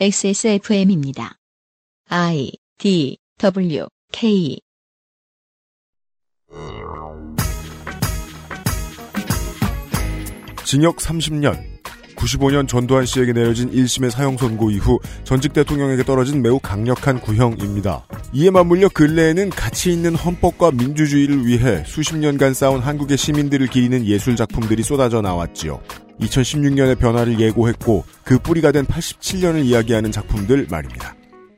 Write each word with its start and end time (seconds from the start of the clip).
XSFM입니다. 0.00 1.36
I 2.08 2.50
D 2.78 3.18
W 3.38 3.86
K 4.10 4.58
징역 10.64 10.96
30년, 10.96 11.62
95년 12.16 12.66
전두환 12.66 13.04
씨에게 13.04 13.34
내려진 13.34 13.70
1심의 13.70 14.10
사형 14.10 14.38
선고 14.38 14.70
이후 14.70 14.98
전직 15.24 15.52
대통령에게 15.52 16.02
떨어진 16.04 16.40
매우 16.40 16.58
강력한 16.58 17.20
구형입니다. 17.20 18.06
이에 18.32 18.50
맞물려 18.50 18.88
근래에는 18.88 19.50
가치 19.50 19.92
있는 19.92 20.14
헌법과 20.14 20.70
민주주의를 20.72 21.46
위해 21.46 21.84
수십 21.86 22.16
년간 22.16 22.54
싸운 22.54 22.80
한국의 22.80 23.18
시민들을 23.18 23.66
기리는 23.66 24.06
예술 24.06 24.36
작품들이 24.36 24.82
쏟아져 24.82 25.20
나왔지요. 25.20 25.82
2016년의 26.22 26.98
변화를 26.98 27.38
예고했고 27.40 28.04
그 28.24 28.38
뿌리가 28.38 28.72
된 28.72 28.84
87년을 28.86 29.64
이야기하는 29.64 30.12
작품들 30.12 30.66
말입니다. 30.70 31.14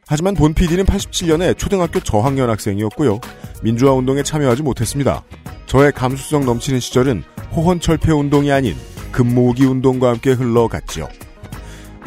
하지만 0.06 0.34
본 0.34 0.52
PD는 0.55 0.84
87년에 0.84 1.56
초등학교 1.56 2.00
저학년 2.00 2.50
학생이었고요. 2.50 3.20
민주화 3.62 3.92
운동에 3.92 4.22
참여하지 4.22 4.62
못했습니다. 4.62 5.24
저의 5.66 5.92
감수성 5.92 6.45
넘치는 6.45 6.80
시절은 6.80 7.22
호헌철폐 7.56 8.12
운동이 8.12 8.52
아닌 8.52 8.77
금모으기 9.12 9.64
운동과 9.64 10.10
함께 10.10 10.32
흘러갔지요. 10.32 11.08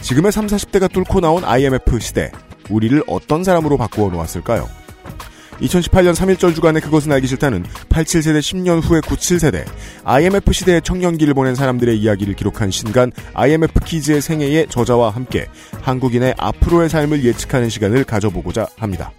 지금의 0.01 0.31
3, 0.31 0.45
40대가 0.47 0.91
뚫고 0.91 1.21
나온 1.21 1.43
IMF 1.43 1.99
시대, 1.99 2.31
우리를 2.69 3.01
어떤 3.07 3.43
사람으로 3.43 3.77
바꾸어 3.77 4.09
놓았을까요? 4.09 4.69
2018년 5.61 6.13
3.1절 6.13 6.53
주간의 6.53 6.81
그것은 6.81 7.11
알기 7.11 7.27
싫다는 7.27 7.63
87세대 7.89 8.39
10년 8.39 8.83
후의 8.83 9.01
97세대, 9.01 9.65
IMF 10.03 10.53
시대의 10.53 10.81
청년기를 10.81 11.33
보낸 11.33 11.55
사람들의 11.55 11.97
이야기를 11.97 12.35
기록한 12.35 12.69
신간 12.69 13.11
IMF 13.33 13.79
키즈의 13.83 14.21
생애의 14.21 14.67
저자와 14.69 15.09
함께 15.09 15.47
한국인의 15.81 16.35
앞으로의 16.37 16.89
삶을 16.89 17.23
예측하는 17.23 17.69
시간을 17.69 18.03
가져보고자 18.03 18.67
합니다. 18.77 19.11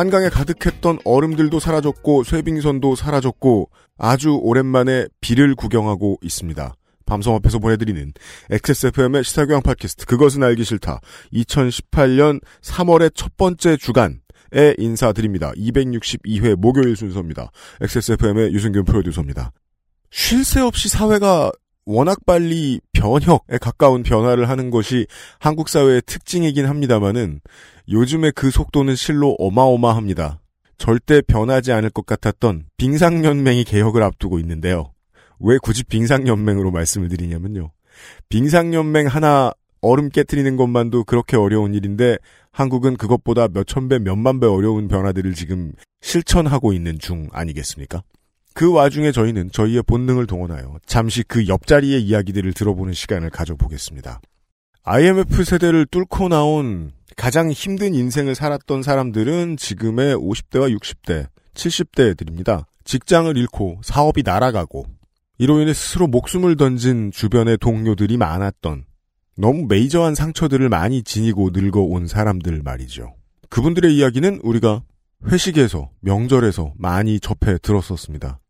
한강에 0.00 0.30
가득했던 0.30 1.00
얼음들도 1.04 1.60
사라졌고 1.60 2.24
쇠빙선도 2.24 2.96
사라졌고 2.96 3.68
아주 4.00 4.38
오랜만에 4.42 5.06
비를 5.20 5.54
구경하고 5.54 6.18
있습니다. 6.22 6.74
밤섬 7.06 7.34
앞에서 7.34 7.58
보내드리는 7.58 8.12
XSFM의 8.50 9.24
시사교양 9.24 9.62
팟캐스트 9.62 10.06
그것은 10.06 10.42
알기 10.42 10.64
싫다 10.64 11.00
2018년 11.32 12.40
3월의 12.62 13.12
첫 13.14 13.36
번째 13.36 13.76
주간 13.76 14.20
에 14.52 14.74
인사드립니다. 14.78 15.52
262회 15.52 16.56
목요일 16.56 16.96
순서입니다. 16.96 17.52
XSFM의 17.80 18.52
유승균 18.52 18.84
프로듀서입니다. 18.84 19.52
쉴 20.10 20.44
새 20.44 20.60
없이 20.60 20.88
사회가 20.88 21.52
워낙 21.86 22.18
빨리 22.26 22.80
변혁에 22.92 23.58
가까운 23.60 24.02
변화를 24.02 24.48
하는 24.48 24.70
것이 24.70 25.06
한국 25.38 25.68
사회의 25.68 26.02
특징이긴 26.04 26.66
합니다만은 26.66 27.40
요즘에 27.88 28.32
그 28.32 28.50
속도는 28.50 28.96
실로 28.96 29.36
어마어마합니다. 29.38 30.40
절대 30.80 31.20
변하지 31.20 31.72
않을 31.72 31.90
것 31.90 32.06
같았던 32.06 32.64
빙상연맹이 32.78 33.64
개혁을 33.64 34.02
앞두고 34.02 34.38
있는데요. 34.38 34.94
왜 35.38 35.58
굳이 35.58 35.84
빙상연맹으로 35.84 36.70
말씀을 36.70 37.10
드리냐면요. 37.10 37.70
빙상연맹 38.30 39.06
하나 39.06 39.52
얼음 39.82 40.08
깨트리는 40.08 40.56
것만도 40.56 41.04
그렇게 41.04 41.36
어려운 41.36 41.74
일인데 41.74 42.16
한국은 42.50 42.96
그것보다 42.96 43.48
몇천 43.48 43.90
배, 43.90 43.98
몇만 43.98 44.40
배 44.40 44.46
어려운 44.46 44.88
변화들을 44.88 45.34
지금 45.34 45.72
실천하고 46.00 46.72
있는 46.72 46.98
중 46.98 47.28
아니겠습니까? 47.30 48.02
그 48.54 48.72
와중에 48.72 49.12
저희는 49.12 49.50
저희의 49.52 49.82
본능을 49.82 50.26
동원하여 50.26 50.78
잠시 50.86 51.22
그 51.22 51.46
옆자리의 51.46 52.02
이야기들을 52.02 52.54
들어보는 52.54 52.94
시간을 52.94 53.28
가져보겠습니다. 53.28 54.22
IMF 54.82 55.44
세대를 55.44 55.86
뚫고 55.86 56.28
나온 56.28 56.92
가장 57.14 57.50
힘든 57.50 57.94
인생을 57.94 58.34
살았던 58.34 58.82
사람들은 58.82 59.58
지금의 59.58 60.16
50대와 60.16 60.74
60대, 60.74 61.26
70대들입니다. 61.52 62.64
직장을 62.84 63.36
잃고 63.36 63.80
사업이 63.84 64.22
날아가고 64.24 64.86
이로 65.36 65.60
인해 65.60 65.74
스스로 65.74 66.06
목숨을 66.06 66.56
던진 66.56 67.10
주변의 67.12 67.58
동료들이 67.58 68.16
많았던 68.16 68.84
너무 69.36 69.66
메이저한 69.68 70.14
상처들을 70.14 70.68
많이 70.70 71.02
지니고 71.02 71.50
늙어온 71.52 72.06
사람들 72.06 72.62
말이죠. 72.62 73.14
그분들의 73.50 73.94
이야기는 73.94 74.40
우리가 74.42 74.82
회식에서 75.26 75.90
명절에서 76.00 76.72
많이 76.78 77.20
접해 77.20 77.58
들었었습니다. 77.58 78.40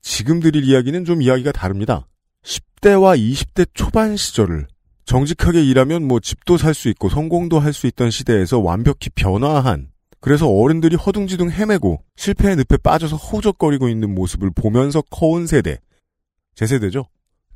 지금 0.00 0.40
드릴 0.40 0.64
이야기는 0.64 1.04
좀 1.04 1.20
이야기가 1.20 1.52
다릅니다. 1.52 2.06
10대와 2.42 3.18
20대 3.18 3.68
초반 3.74 4.16
시절을 4.16 4.66
정직하게 5.08 5.64
일하면 5.64 6.06
뭐 6.06 6.20
집도 6.20 6.58
살 6.58 6.74
수 6.74 6.88
있고 6.90 7.08
성공도 7.08 7.58
할 7.58 7.72
수 7.72 7.86
있던 7.86 8.10
시대에서 8.10 8.58
완벽히 8.58 9.08
변화한 9.08 9.88
그래서 10.20 10.46
어른들이 10.48 10.96
허둥지둥 10.96 11.50
헤매고 11.50 12.02
실패의 12.16 12.56
늪에 12.56 12.76
빠져서 12.76 13.16
허우적거리고 13.16 13.88
있는 13.88 14.14
모습을 14.14 14.50
보면서 14.54 15.00
커온 15.10 15.46
세대. 15.46 15.78
제 16.54 16.66
세대죠. 16.66 17.06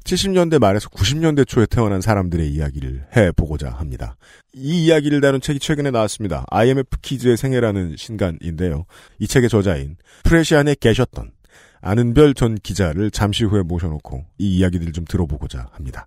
70년대 0.04 0.60
말에서 0.60 0.88
90년대 0.88 1.46
초에 1.46 1.66
태어난 1.66 2.00
사람들의 2.00 2.48
이야기를 2.50 3.08
해보고자 3.14 3.70
합니다. 3.70 4.16
이 4.54 4.86
이야기를 4.86 5.20
다룬 5.20 5.40
책이 5.40 5.58
최근에 5.58 5.90
나왔습니다. 5.90 6.46
IMF 6.50 7.00
키즈의 7.02 7.36
생애라는 7.36 7.96
신간인데요. 7.98 8.86
이 9.18 9.26
책의 9.26 9.50
저자인 9.50 9.96
프레시안에 10.24 10.76
계셨던 10.80 11.32
아는별 11.82 12.32
전 12.34 12.54
기자를 12.54 13.10
잠시 13.10 13.44
후에 13.44 13.62
모셔놓고 13.62 14.24
이 14.38 14.56
이야기들을 14.56 14.92
좀 14.92 15.04
들어보고자 15.04 15.68
합니다. 15.72 16.06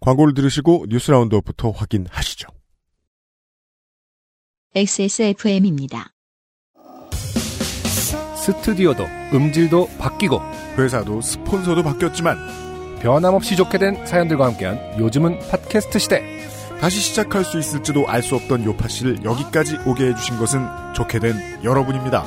광고를 0.00 0.34
들으시고 0.34 0.86
뉴스 0.88 1.10
라운드업부터 1.10 1.70
확인하시죠. 1.70 2.48
XSFM입니다. 4.74 6.12
스튜디오도 8.36 9.04
음질도 9.34 9.88
바뀌고 9.98 10.40
회사도 10.78 11.20
스폰서도 11.20 11.82
바뀌었지만 11.82 12.38
변함없이 13.00 13.56
좋게 13.56 13.78
된 13.78 14.06
사연들과 14.06 14.46
함께한 14.46 14.98
요즘은 14.98 15.38
팟캐스트 15.50 15.98
시대 15.98 16.22
다시 16.80 17.00
시작할 17.00 17.44
수 17.44 17.58
있을지도 17.58 18.08
알 18.08 18.22
수 18.22 18.36
없던 18.36 18.64
요파 18.64 18.88
씨를 18.88 19.22
여기까지 19.24 19.76
오게 19.86 20.08
해주신 20.08 20.38
것은 20.38 20.66
좋게 20.94 21.18
된 21.18 21.34
여러분입니다. 21.62 22.24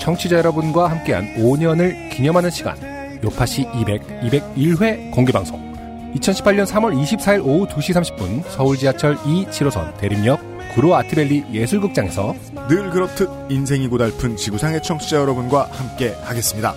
청취자 0.00 0.36
여러분과 0.36 0.90
함께한 0.90 1.36
5년을 1.36 2.10
기념하는 2.14 2.50
시간 2.50 2.76
요파시 3.24 3.62
200, 3.74 4.02
201회 4.22 5.10
공개방송 5.12 5.75
2018년 6.16 6.66
3월 6.66 6.94
24일 6.96 7.44
오후 7.44 7.66
2시 7.66 7.94
30분 7.94 8.42
서울 8.48 8.76
지하철 8.76 9.14
2 9.26 9.46
7호선 9.46 9.96
대림역 9.98 10.40
구로 10.74 10.94
아트밸리 10.94 11.44
예술극장에서 11.52 12.34
늘 12.68 12.90
그렇듯 12.90 13.28
인생이 13.50 13.88
고달픈 13.88 14.36
지구상의 14.36 14.82
청취자 14.82 15.16
여러분과 15.16 15.68
함께 15.70 16.14
하겠습니다. 16.22 16.74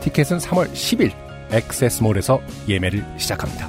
티켓은 0.00 0.38
3월 0.38 0.72
10일 0.72 1.12
엑세스몰에서 1.50 2.40
예매를 2.68 3.04
시작합니다. 3.18 3.68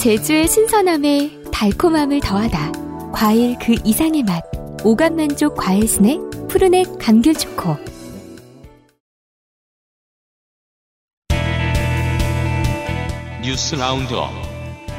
제주의 0.00 0.48
신선함에 0.48 1.42
달콤함을 1.52 2.20
더하다. 2.20 2.72
과일 3.12 3.56
그 3.60 3.74
이상의 3.84 4.24
맛. 4.24 4.61
오감 4.84 5.14
만족 5.14 5.54
과일 5.54 5.86
스낵 5.86 6.18
푸르넥 6.48 6.98
감귤 6.98 7.34
초코. 7.34 7.76
뉴스 13.44 13.76
roundup 13.76 14.30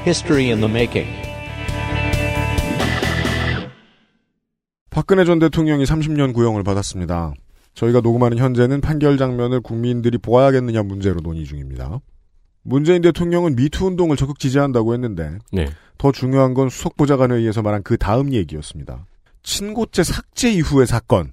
History 0.06 0.46
in 0.46 0.62
the 0.62 0.72
making. 0.72 1.12
박근혜 4.90 5.26
전 5.26 5.40
대통령이 5.40 5.84
30년 5.84 6.34
구형을 6.34 6.64
받았습니다. 6.64 7.34
저희가 7.74 8.00
녹음하는 8.00 8.38
현재는 8.38 8.80
판결 8.80 9.18
장면을 9.18 9.60
국민들이 9.60 10.18
보아야겠느냐 10.18 10.84
문제로 10.84 11.20
논의 11.20 11.44
중입니다. 11.44 12.00
문재인 12.62 13.02
대통령은 13.02 13.58
미투 13.58 13.88
운동을 13.88 14.16
적극 14.16 14.40
지지한다고 14.40 14.94
했는데 14.94 15.40
네. 15.52 15.68
더 15.98 16.14
중요한 16.14 16.54
건 16.54 16.70
수석 16.70 16.96
보좌관에 16.96 17.36
의해서 17.36 17.62
말한 17.62 17.84
그 17.84 17.98
다음 17.98 18.32
얘기였습니다. 18.32 19.06
친고죄 19.44 20.04
삭제 20.04 20.52
이후의 20.52 20.88
사건은 20.88 21.32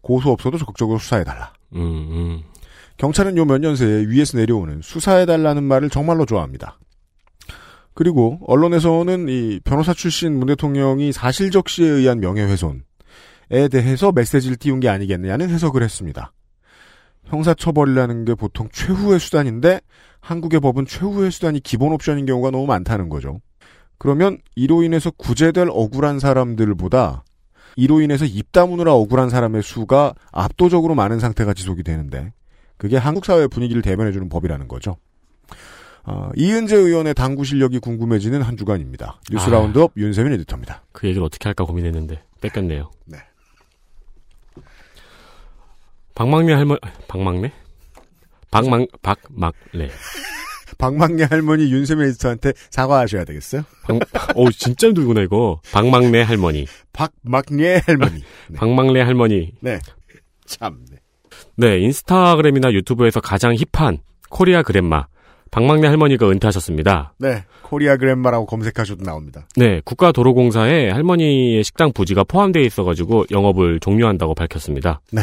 고소 0.00 0.30
없어도 0.30 0.58
적극적으로 0.58 0.98
수사해달라. 0.98 1.52
음, 1.74 1.80
음. 1.80 2.42
경찰은 2.98 3.36
요 3.36 3.44
몇 3.44 3.58
년 3.58 3.74
새에 3.76 4.06
위에서 4.06 4.38
내려오는 4.38 4.80
수사해달라는 4.82 5.62
말을 5.64 5.90
정말로 5.90 6.24
좋아합니다. 6.26 6.78
그리고 7.94 8.38
언론에서는 8.46 9.28
이 9.28 9.60
변호사 9.64 9.92
출신 9.92 10.38
문 10.38 10.46
대통령이 10.48 11.12
사실적시에 11.12 11.86
의한 11.86 12.20
명예훼손에 12.20 12.80
대해서 13.70 14.12
메시지를 14.12 14.56
띄운 14.56 14.80
게 14.80 14.88
아니겠느냐는 14.88 15.50
해석을 15.50 15.82
했습니다. 15.82 16.32
형사처벌이라는 17.26 18.24
게 18.24 18.34
보통 18.34 18.68
최후의 18.72 19.20
수단인데 19.20 19.80
한국의 20.20 20.60
법은 20.60 20.86
최후의 20.86 21.30
수단이 21.30 21.60
기본 21.60 21.92
옵션인 21.92 22.26
경우가 22.26 22.50
너무 22.50 22.66
많다는 22.66 23.08
거죠. 23.08 23.40
그러면 24.02 24.38
이로 24.56 24.82
인해서 24.82 25.12
구제될 25.12 25.68
억울한 25.70 26.18
사람들보다 26.18 27.22
이로 27.76 28.00
인해서 28.00 28.24
입 28.24 28.50
다무느라 28.50 28.94
억울한 28.94 29.30
사람의 29.30 29.62
수가 29.62 30.14
압도적으로 30.32 30.96
많은 30.96 31.20
상태가 31.20 31.54
지속이 31.54 31.84
되는데 31.84 32.32
그게 32.78 32.96
한국 32.96 33.24
사회 33.24 33.46
분위기를 33.46 33.80
대변해주는 33.80 34.28
법이라는 34.28 34.66
거죠. 34.66 34.96
어, 36.02 36.30
이은재 36.34 36.74
의원의 36.74 37.14
당구 37.14 37.44
실력이 37.44 37.78
궁금해지는 37.78 38.42
한 38.42 38.56
주간입니다. 38.56 39.20
뉴스 39.30 39.46
아. 39.46 39.50
roundup 39.50 39.92
윤세민 39.96 40.32
에디터입니다. 40.32 40.82
그 40.90 41.06
얘기를 41.06 41.24
어떻게 41.24 41.44
할까 41.44 41.62
고민했는데 41.62 42.24
뺏겼네요. 42.40 42.90
네. 43.04 43.18
박막내 46.16 46.54
할머 46.54 46.76
박막내? 47.06 47.52
박막 48.50 48.88
박막내. 49.00 49.90
박막내 50.78 51.24
할머니 51.24 51.70
윤세민 51.70 52.06
에디터한테 52.08 52.52
사과하셔야 52.70 53.24
되겠어요? 53.24 53.64
박, 53.82 54.36
오 54.36 54.50
진짜 54.50 54.88
힘들구나 54.88 55.22
이거. 55.22 55.60
박막내 55.72 56.22
할머니. 56.22 56.66
박막내 56.92 57.82
할머니. 57.86 58.22
네. 58.48 58.56
박막내 58.56 59.00
할머니. 59.00 59.52
네. 59.60 59.78
참. 60.46 60.84
네. 60.90 60.98
네 61.56 61.78
인스타그램이나 61.80 62.72
유튜브에서 62.72 63.20
가장 63.20 63.54
hip한 63.54 63.98
Korea 64.30 64.62
Grandma 64.62 65.06
박막내 65.50 65.86
할머니가 65.86 66.28
은퇴하셨습니다. 66.30 67.14
네. 67.18 67.44
Korea 67.62 67.96
Grandma라고 67.96 68.46
검색하셔도 68.46 69.04
나옵니다. 69.04 69.46
네 69.56 69.80
국가도로공사에 69.84 70.90
할머니의 70.90 71.62
식당 71.64 71.92
부지가 71.92 72.24
포함되어 72.24 72.62
있어가지고 72.62 73.26
영업을 73.30 73.80
종료한다고 73.80 74.34
밝혔습니다. 74.34 75.00
네. 75.10 75.22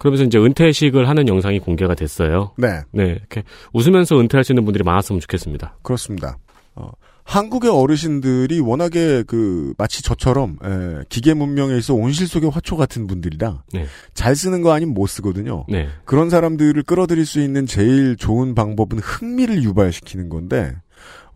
그러면서 0.00 0.24
이제 0.24 0.38
은퇴식을 0.38 1.08
하는 1.08 1.28
영상이 1.28 1.58
공개가 1.58 1.94
됐어요. 1.94 2.52
네. 2.56 2.80
네, 2.90 3.10
이렇게 3.10 3.44
웃으면서 3.74 4.18
은퇴하시는 4.18 4.64
분들이 4.64 4.82
많았으면 4.82 5.20
좋겠습니다. 5.20 5.76
그렇습니다. 5.82 6.38
어, 6.74 6.90
한국의 7.24 7.70
어르신들이 7.70 8.60
워낙에 8.60 9.24
그 9.26 9.74
마치 9.76 10.02
저처럼 10.02 10.56
에, 10.64 11.04
기계 11.10 11.34
문명에 11.34 11.76
있어 11.76 11.92
온실 11.92 12.26
속의 12.26 12.50
화초 12.50 12.78
같은 12.78 13.06
분들이라 13.06 13.62
네. 13.74 13.86
잘 14.14 14.34
쓰는 14.34 14.62
거 14.62 14.72
아니면 14.72 14.94
못 14.94 15.06
쓰거든요. 15.06 15.66
네, 15.68 15.88
그런 16.06 16.30
사람들을 16.30 16.82
끌어들일 16.84 17.26
수 17.26 17.38
있는 17.40 17.66
제일 17.66 18.16
좋은 18.16 18.54
방법은 18.54 19.00
흥미를 19.00 19.62
유발시키는 19.62 20.30
건데 20.30 20.74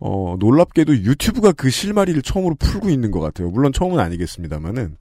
어, 0.07 0.35
놀랍게도 0.39 0.97
유튜브가 0.97 1.51
그 1.53 1.69
실마리를 1.69 2.21
처음으로 2.21 2.55
풀고 2.59 2.89
있는 2.89 3.09
것 3.09 3.19
같아요. 3.19 3.49
물론 3.49 3.73
처음은 3.73 3.99
아니겠습니다만은 3.99 4.97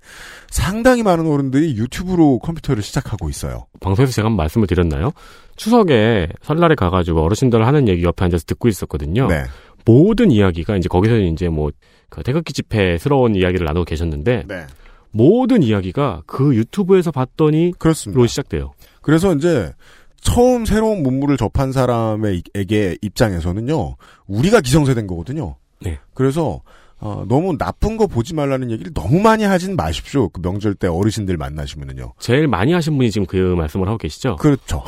상당히 0.49 1.03
많은 1.03 1.27
어른들이 1.27 1.77
유튜브로 1.77 2.39
컴퓨터를 2.39 2.83
시작하고 2.83 3.29
있어요. 3.29 3.67
방송에서 3.81 4.13
제가 4.13 4.27
한번 4.27 4.39
말씀을 4.39 4.67
드렸나요? 4.67 5.13
추석에 5.57 6.29
설날에 6.43 6.75
가가지고 6.75 7.23
어르신들 7.23 7.67
하는 7.67 7.87
얘기 7.89 8.03
옆에 8.03 8.25
앉아서 8.25 8.45
듣고 8.47 8.69
있었거든요. 8.69 9.27
네, 9.29 9.45
모든 9.85 10.31
이야기가 10.31 10.77
이제 10.77 10.89
거기서 10.89 11.19
이제 11.19 11.49
뭐 11.49 11.71
그 12.15 12.23
태극기 12.23 12.53
집회스러운 12.53 13.35
이야기를 13.35 13.65
나누고 13.67 13.85
계셨는데 13.87 14.45
네, 14.47 14.67
모든 15.11 15.65
이야기가 15.65 16.23
그 16.27 16.55
유튜브에서 16.55 17.11
봤더니로 17.11 17.73
그렇습니다. 17.77 18.25
시작돼요. 18.29 18.73
그래서 19.03 19.35
이제 19.35 19.73
처음 20.25 20.65
새로운 20.65 21.03
문물을 21.03 21.37
접한 21.37 21.71
사람에게 21.71 22.97
입장에서는요, 23.03 23.97
우리가 24.27 24.61
기성세대인 24.61 25.07
거거든요. 25.07 25.57
네. 25.81 25.99
그래서 26.15 26.63
어, 26.99 27.25
너무 27.29 27.59
나쁜 27.59 27.99
거 27.99 28.07
보지 28.07 28.35
말라는 28.35 28.71
얘기를 28.71 28.93
너무 28.95 29.21
많이 29.21 29.45
하진 29.45 29.77
마십시오. 29.77 30.31
그 30.31 30.41
명절 30.41 30.75
때 30.75 30.89
어르신들 30.89 31.37
만나시면은요. 31.37 32.15
제일 32.19 32.49
많이 32.49 32.73
하신 32.73 32.97
분이 32.97 33.11
지금 33.11 33.27
그 33.27 33.37
말씀을 33.37 33.87
하고 33.87 33.99
계시죠? 33.99 34.37
그렇죠. 34.37 34.83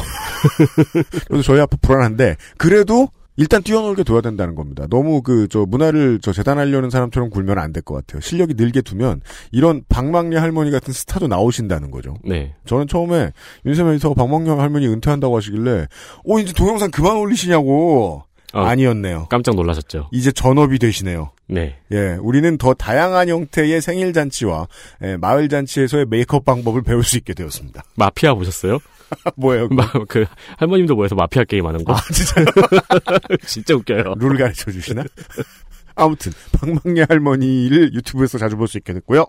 그래서 1.29 1.43
저희 1.43 1.61
아빠 1.61 1.77
불안한데 1.81 2.37
그래도 2.57 3.09
일단 3.37 3.63
뛰어놀게 3.63 4.03
둬야 4.05 4.21
된다는 4.21 4.55
겁니다. 4.55 4.87
너무 4.89 5.23
그 5.23 5.47
저 5.49 5.65
문화를 5.67 6.19
저 6.23 6.33
재단하려는 6.33 6.91
사람처럼 6.91 7.31
굴면 7.31 7.59
안 7.59 7.73
될 7.73 7.83
것 7.83 7.95
같아요. 7.95 8.21
실력이 8.21 8.55
늘게 8.55 8.81
두면 8.83 9.21
이런 9.53 9.83
박막리 9.89 10.37
할머니 10.37 10.71
같은 10.71 10.93
스타도 10.93 11.29
나오신다는 11.29 11.91
거죠. 11.91 12.15
네. 12.25 12.55
저는 12.65 12.89
처음에 12.89 13.33
윤세민 13.65 13.93
에디터가 13.95 14.15
박막리 14.15 14.49
할머니 14.49 14.87
은퇴한다고 14.89 15.37
하시길래 15.37 15.87
오 16.25 16.39
이제 16.39 16.53
동영상 16.53 16.91
그만 16.91 17.17
올리시냐고 17.17 18.23
어, 18.55 18.61
아니었네요. 18.63 19.27
깜짝 19.29 19.55
놀라셨죠? 19.57 20.09
이제 20.13 20.33
전업이 20.33 20.79
되시네요. 20.79 21.31
네. 21.49 21.77
예, 21.93 22.17
우리는 22.21 22.57
더 22.59 22.73
다양한 22.75 23.29
형태의 23.29 23.81
생일 23.83 24.13
잔치와 24.13 24.67
예, 25.03 25.17
마을 25.19 25.49
잔치에서의 25.49 26.07
메이크업 26.09 26.45
방법을 26.45 26.83
배울 26.83 27.05
수 27.05 27.17
있게 27.19 27.35
되었습니다. 27.35 27.83
마피아 27.97 28.35
보셨어요? 28.35 28.79
뭐예요? 29.37 29.69
마, 29.69 29.91
그 30.09 30.25
할머님도 30.59 30.95
모여서 30.97 31.15
마피아 31.15 31.45
게임 31.45 31.67
하는 31.67 31.85
거. 31.85 31.95
아 31.95 32.01
진짜요? 32.13 32.47
진짜 33.47 33.75
웃겨요. 33.75 34.15
룰 34.19 34.37
가르쳐 34.37 34.71
주시나? 34.71 35.05
아무튼 35.95 36.33
박막리 36.53 37.05
할머니를 37.09 37.95
유튜브에서 37.95 38.39
자주 38.39 38.57
볼 38.57 38.67
수 38.69 38.77
있게 38.79 38.93
됐고요. 38.93 39.27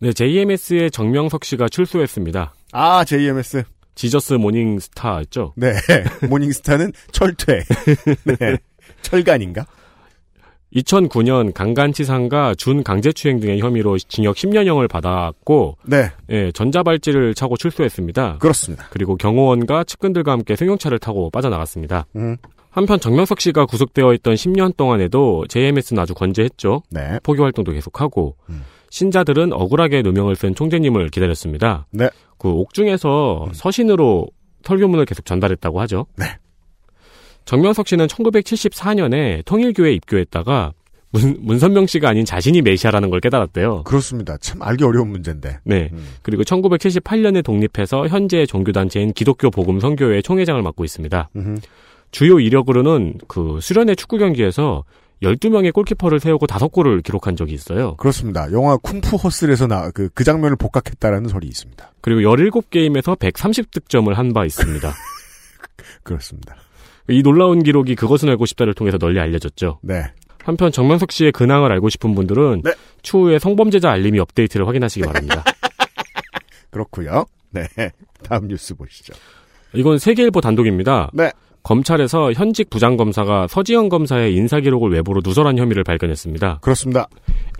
네, 0.00 0.12
JMS의 0.12 0.90
정명석 0.90 1.44
씨가 1.44 1.68
출소했습니다. 1.68 2.54
아 2.72 3.04
JMS. 3.04 3.64
지저스 3.96 4.34
모닝스타였죠. 4.34 5.54
네, 5.56 5.72
모닝스타는 6.28 6.92
철퇴. 7.10 7.64
네, 8.24 8.56
철간인가? 9.02 9.66
2009년 10.74 11.52
강간치상과 11.54 12.54
준강제추행 12.56 13.40
등의 13.40 13.60
혐의로 13.60 13.96
징역 13.98 14.36
10년형을 14.36 14.88
받았고 14.88 15.78
네, 15.84 16.10
예, 16.30 16.52
전자발찌를 16.52 17.34
차고 17.34 17.56
출소했습니다. 17.56 18.38
그렇습니다. 18.38 18.86
그리고 18.90 19.16
경호원과 19.16 19.84
측근들과 19.84 20.32
함께 20.32 20.56
승용차를 20.56 20.98
타고 20.98 21.30
빠져나갔습니다. 21.30 22.06
음, 22.16 22.36
한편 22.70 23.00
정명석 23.00 23.40
씨가 23.40 23.66
구속되어 23.66 24.12
있던 24.14 24.34
10년 24.34 24.76
동안에도 24.76 25.46
JMS는 25.48 26.00
아주 26.00 26.14
건재했죠. 26.14 26.82
네, 26.90 27.18
포교 27.22 27.42
활동도 27.42 27.72
계속하고 27.72 28.36
음. 28.50 28.62
신자들은 28.90 29.52
억울하게 29.52 30.02
누명을 30.02 30.36
쓴 30.36 30.54
총재님을 30.54 31.08
기다렸습니다. 31.10 31.86
네. 31.90 32.08
그 32.38 32.48
옥중에서 32.48 33.50
서신으로 33.52 34.28
설교문을 34.62 35.04
계속 35.04 35.24
전달했다고 35.24 35.80
하죠. 35.80 36.06
네. 36.16 36.26
정명석 37.48 37.88
씨는 37.88 38.08
1974년에 38.08 39.42
통일교에 39.46 39.94
입교했다가 39.94 40.74
문, 41.12 41.38
문선명 41.40 41.86
씨가 41.86 42.10
아닌 42.10 42.26
자신이 42.26 42.60
메시아라는 42.60 43.08
걸 43.08 43.20
깨달았대요. 43.20 43.84
그렇습니다. 43.84 44.36
참 44.36 44.60
알기 44.60 44.84
어려운 44.84 45.08
문제인데. 45.08 45.60
네. 45.64 45.88
음. 45.94 46.08
그리고 46.20 46.42
1978년에 46.42 47.42
독립해서 47.42 48.06
현재 48.08 48.44
종교단체인 48.44 49.14
기독교 49.14 49.48
복음 49.50 49.80
선교회 49.80 50.20
총회장을 50.20 50.60
맡고 50.60 50.84
있습니다. 50.84 51.30
음흠. 51.36 51.60
주요 52.10 52.38
이력으로는 52.38 53.14
그 53.28 53.58
수련회 53.62 53.94
축구 53.94 54.18
경기에서 54.18 54.84
12명의 55.22 55.72
골키퍼를 55.72 56.20
세우고 56.20 56.46
5골을 56.46 57.02
기록한 57.02 57.34
적이 57.34 57.54
있어요. 57.54 57.96
그렇습니다. 57.96 58.52
영화 58.52 58.76
쿵푸 58.76 59.16
허슬에서 59.16 59.66
나, 59.66 59.90
그, 59.90 60.10
그 60.12 60.22
장면을 60.22 60.56
복각했다라는 60.56 61.30
설이 61.30 61.46
있습니다. 61.46 61.92
그리고 62.02 62.20
17게임에서 62.20 63.18
130득점을 63.18 64.12
한 64.12 64.34
바 64.34 64.44
있습니다. 64.44 64.92
그렇습니다. 66.04 66.56
이 67.08 67.22
놀라운 67.22 67.62
기록이 67.62 67.94
그것은 67.94 68.28
알고 68.28 68.46
싶다를 68.46 68.74
통해서 68.74 68.98
널리 68.98 69.18
알려졌죠. 69.18 69.80
네. 69.82 70.02
한편 70.44 70.72
정명석 70.72 71.12
씨의 71.12 71.32
근황을 71.32 71.72
알고 71.72 71.88
싶은 71.88 72.14
분들은 72.14 72.62
네. 72.64 72.72
추후에 73.02 73.38
성범죄자 73.38 73.90
알림이 73.90 74.18
업데이트를 74.18 74.66
확인하시기 74.66 75.04
바랍니다. 75.06 75.44
그렇고요 76.70 77.26
네. 77.50 77.66
다음 78.22 78.48
뉴스 78.48 78.74
보시죠. 78.74 79.14
이건 79.74 79.98
세계일보 79.98 80.40
단독입니다. 80.40 81.10
네. 81.12 81.30
검찰에서 81.68 82.32
현직 82.32 82.70
부장검사가 82.70 83.46
서지현 83.46 83.90
검사의 83.90 84.34
인사기록을 84.34 84.90
외부로 84.90 85.20
누설한 85.22 85.58
혐의를 85.58 85.84
발견했습니다. 85.84 86.60
그렇습니다. 86.62 87.08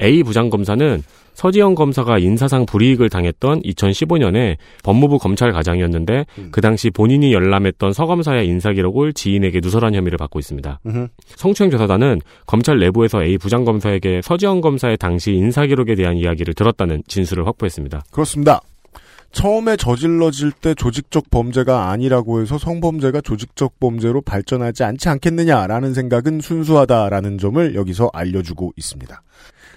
A 0.01 0.23
부장검사는 0.23 1.03
서지현 1.35 1.75
검사가 1.75 2.19
인사상 2.19 2.65
불이익을 2.65 3.11
당했던 3.11 3.61
2015년에 3.61 4.57
법무부 4.83 5.19
검찰과장이었는데 5.19 6.25
음. 6.39 6.49
그 6.51 6.63
당시 6.63 6.89
본인이 6.89 7.35
열람했던 7.35 7.93
서 7.93 8.07
검사의 8.07 8.49
인사기록을 8.49 9.13
지인에게 9.13 9.61
누설한 9.63 9.95
혐의를 9.95 10.17
받고 10.17 10.39
있습니다. 10.39 10.81
음흠. 10.87 11.09
성추행조사단은 11.27 12.23
검찰 12.47 12.79
내부에서 12.79 13.23
A 13.23 13.37
부장검사에게 13.37 14.23
서지현 14.23 14.63
검사의 14.63 14.97
당시 14.97 15.33
인사기록에 15.33 15.95
대한 15.97 16.17
이야기를 16.17 16.55
들었다는 16.55 17.03
진술을 17.09 17.47
확보했습니다. 17.47 18.05
그렇습니다. 18.11 18.63
처음에 19.33 19.77
저질러질 19.77 20.53
때 20.53 20.75
조직적 20.75 21.31
범죄가 21.31 21.91
아니라고 21.91 22.41
해서 22.41 22.59
성범죄가 22.59 23.21
조직적 23.21 23.79
범죄로 23.79 24.21
발전하지 24.21 24.85
않지 24.85 25.09
않겠느냐라는 25.09 25.95
생각은 25.95 26.41
순수하다라는 26.41 27.39
점을 27.39 27.75
여기서 27.75 28.11
알려주고 28.13 28.73
있습니다. 28.77 29.23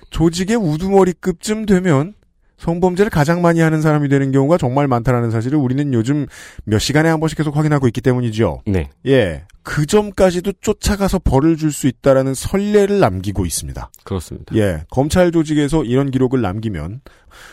조직의 0.10 0.58
우두머리급쯤 0.58 1.66
되면 1.66 2.14
성범죄를 2.62 3.10
가장 3.10 3.42
많이 3.42 3.60
하는 3.60 3.82
사람이 3.82 4.08
되는 4.08 4.32
경우가 4.32 4.58
정말 4.58 4.88
많다라는 4.88 5.32
사실을 5.32 5.58
우리는 5.58 5.94
요즘 5.94 6.28
몇 6.64 6.78
시간에 6.78 7.10
한 7.10 7.20
번씩 7.20 7.38
계속 7.38 7.58
확인하고 7.58 7.88
있기 7.88 8.02
때문이죠. 8.02 8.62
네. 8.68 8.90
예. 9.08 9.44
그 9.64 9.88
점까지도 9.88 10.54
쫓아가서 10.62 11.20
벌을 11.20 11.58
줄 11.58 11.72
수 11.72 11.88
있다라는 11.88 12.34
선례를 12.34 13.00
남기고 13.00 13.46
있습니다. 13.46 13.90
그렇습니다. 14.04 14.56
예, 14.58 14.84
검찰 14.90 15.32
조직에서 15.32 15.86
이런 15.86 16.12
기록을 16.12 16.42
남기면 16.42 17.00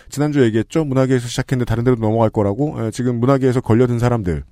지난주 0.09 0.41
에 0.41 0.47
얘기했죠. 0.47 0.85
문화계에서 0.85 1.29
시작했는데 1.29 1.69
다른 1.69 1.85
데로 1.85 1.97
넘어갈 1.97 2.31
거라고. 2.31 2.77
예, 2.85 2.91
지금 2.91 3.21
문화계에서 3.21 3.61
걸려든 3.61 3.99
사람들 4.01 4.43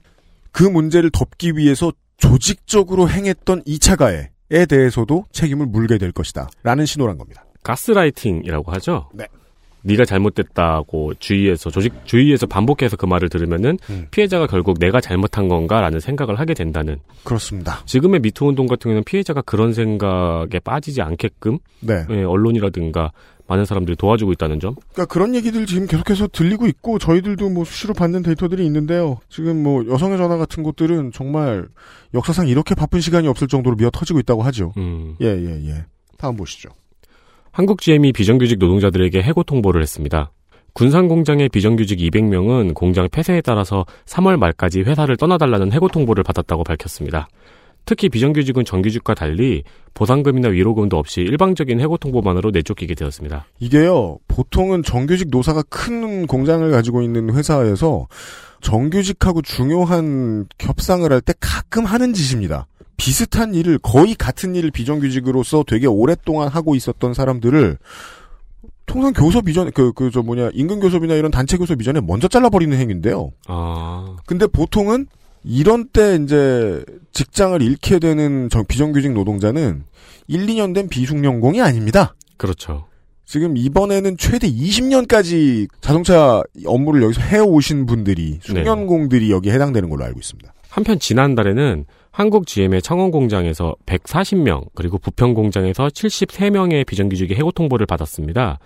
그 0.53 0.63
문제를 0.63 1.11
덮기 1.11 1.57
위해서 1.57 1.93
조직적으로 2.17 3.11
행했던 3.11 3.65
2차 3.65 3.97
가해에 3.99 4.67
대해서도 4.67 5.25
책임을 5.33 5.67
물게 5.67 5.99
될 5.99 6.13
것이다. 6.13 6.49
라는 6.63 6.87
신호란 6.87 7.19
겁니다. 7.19 7.45
가스라이팅이라고 7.65 8.71
하죠. 8.73 9.11
네. 9.13 9.27
네가 9.87 10.05
잘못됐다고 10.05 11.15
주위에서 11.19 11.71
조직 11.71 11.93
주위에서 12.05 12.47
반복해서 12.47 12.97
그 12.97 13.07
말을 13.07 13.29
들으면은 13.29 13.79
음. 13.89 14.07
피해자가 14.11 14.47
결국 14.47 14.79
내가 14.79 15.01
잘못한 15.01 15.49
건가라는 15.49 16.01
생각을 16.01 16.39
하게 16.39 16.55
된다는 16.55 16.99
그렇습니다. 17.25 17.83
지금의 17.87 18.21
미투 18.21 18.47
운동 18.47 18.67
같은 18.67 18.89
경우는 18.89 19.05
피해자가 19.05 19.43
그런 19.43 19.73
생각에 19.73 20.59
빠지지 20.63 21.03
않게끔 21.03 21.59
네. 21.81 22.05
예, 22.11 22.25
언론이라든가 22.25 23.13
많은 23.49 23.65
사람들이 23.65 23.97
도와주고 23.97 24.33
있다는 24.33 24.59
점. 24.59 24.75
그러니까 24.93 25.05
그런 25.07 25.35
얘기들 25.37 25.67
지금 25.67 25.87
계속해서 25.87 26.29
들리고 26.33 26.67
있고 26.67 26.99
저희들도 26.99 27.49
뭐 27.49 27.65
수시로 27.65 27.95
받는 27.95 28.23
데이터들이 28.23 28.67
있는데요. 28.67 29.19
지금 29.29 29.63
뭐 29.63 29.87
여성의 29.87 30.19
전화 30.19 30.37
같은 30.37 30.65
곳들은 30.65 31.13
정말 31.13 31.69
역사상 32.13 32.49
이렇게 32.49 32.75
바쁜 32.75 33.01
시간이 33.01 33.29
없을 33.29 33.47
정도로 33.47 33.77
미어 33.77 33.91
터지고 33.91 34.19
있다고 34.19 34.43
하죠. 34.43 34.73
음. 34.79 35.15
예, 35.21 35.27
예, 35.27 35.69
예. 35.69 35.85
다음 36.19 36.37
보시죠. 36.37 36.71
한국 37.57 37.81
GM이 37.81 38.13
비정규직 38.13 38.59
노동자들에게 38.59 39.23
해고 39.23 39.43
통보를 39.43 39.81
했습니다. 39.81 40.31
군산 40.75 41.09
공장의 41.09 41.49
비정규직 41.49 41.99
200명은 42.01 42.75
공장 42.75 43.09
폐쇄에 43.09 43.41
따라서 43.41 43.87
3월 44.05 44.37
말까지 44.37 44.83
회사를 44.83 45.17
떠나달라는 45.17 45.73
해고 45.73 45.89
통보를 45.89 46.23
받았다고 46.23 46.65
밝혔습니다. 46.65 47.29
특히 47.87 48.11
비정규직은 48.11 48.67
정규직과 48.67 49.15
달리 49.15 49.63
보상금이나 49.95 50.49
위로금도 50.49 50.99
없이 50.99 51.23
일방적인 51.23 51.81
해고 51.81 51.97
통보만으로 51.97 52.51
내쫓기게 52.51 52.95
되었습니다. 52.95 53.47
이게요, 53.61 54.19
보통은 54.29 54.83
정규직 54.83 55.29
노사가 55.31 55.63
큰 55.71 56.27
공장을 56.27 56.71
가지고 56.71 57.01
있는 57.01 57.33
회사에서 57.33 58.07
정규직하고 58.61 59.41
중요한 59.41 60.45
협상을 60.61 61.11
할 61.11 61.23
때 61.23 61.33
가끔 61.41 61.87
하는 61.87 62.13
짓입니다. 62.13 62.67
비슷한 62.97 63.55
일을, 63.55 63.79
거의 63.79 64.15
같은 64.15 64.55
일을 64.55 64.71
비정규직으로서 64.71 65.65
되게 65.67 65.87
오랫동안 65.87 66.49
하고 66.49 66.75
있었던 66.75 67.15
사람들을 67.15 67.79
통상 68.87 69.13
교섭 69.13 69.49
이전, 69.49 69.71
그, 69.73 69.93
그, 69.93 70.11
저 70.11 70.23
뭐냐, 70.23 70.51
임금 70.55 70.81
교섭이나 70.81 71.15
이런 71.15 71.31
단체 71.31 71.57
교섭 71.57 71.81
이전에 71.81 72.01
먼저 72.01 72.29
잘라버리는 72.29 72.77
행위인데요. 72.79 73.33
아, 73.49 74.17
근데 74.27 74.47
보통은 74.47 75.07
이런 75.45 75.89
때 75.89 76.19
이제 76.23 76.85
직장을 77.13 77.61
잃게 77.63 77.99
되는 77.99 78.49
정- 78.49 78.65
비정규직 78.65 79.13
노동자는 79.13 79.85
1, 80.29 80.47
2년 80.47 80.75
된 80.75 80.89
비숙련공이 80.89 81.61
아닙니다. 81.61 82.15
그렇죠. 82.37 82.87
지금 83.25 83.57
이번에는 83.57 84.17
최대 84.19 84.49
20년까지 84.49 85.69
자동차 85.81 86.43
업무를 86.65 87.03
여기서 87.03 87.21
해오신 87.23 87.87
분들이 87.87 88.39
숙련공들이 88.43 89.31
여기에 89.33 89.53
해당되는 89.55 89.89
걸로 89.91 90.05
알고 90.05 90.21
있습니다. 90.21 90.53
한편 90.71 90.99
지난달에는 91.01 91.87
한국 92.17 92.47
GM의 92.47 92.81
창원 92.81 93.11
공장에서 93.11 93.77
140명 93.85 94.71
그리고 94.75 94.97
부평 94.97 95.35
공장에서 95.35 95.89
73명의 95.89 96.87
비정규직이 96.87 97.35
해고 97.35 97.53
통보를 97.53 97.85
받았습니다. 97.85 98.59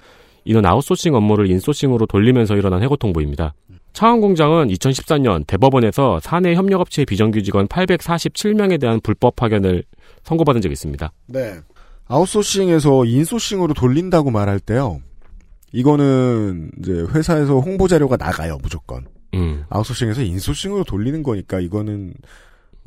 이는 0.45 0.65
아웃소싱 0.65 1.17
업무를 1.17 1.51
인소싱으로 1.51 2.07
돌리면서 2.07 2.55
일어난 2.55 2.81
해고 2.85 2.95
통보입니다. 2.95 3.55
창원 3.93 4.21
공장은 4.21 4.69
2014년 4.69 5.45
대법원에서 5.49 6.21
사내 6.21 6.55
협력업체 6.55 7.05
비정규직원 7.05 7.67
847명에 7.67 8.81
대한 8.81 9.01
불법 9.01 9.35
파견을 9.35 9.83
선고받은 10.23 10.61
적이 10.61 10.75
있습니다. 10.75 11.11
네. 11.27 11.59
아웃소싱에서 12.07 13.05
인소싱으로 13.05 13.75
돌린다고 13.75 14.31
말할 14.31 14.61
때요. 14.61 15.01
이거는 15.73 16.71
이제 16.79 16.93
회사에서 16.93 17.59
홍보 17.59 17.89
자료가 17.89 18.17
나가요, 18.17 18.59
무조건. 18.63 19.07
음, 19.35 19.65
아웃소싱에서 19.71 20.23
인소싱으로 20.23 20.85
돌리는 20.85 21.25
거니까 21.25 21.59
이거는 21.59 22.15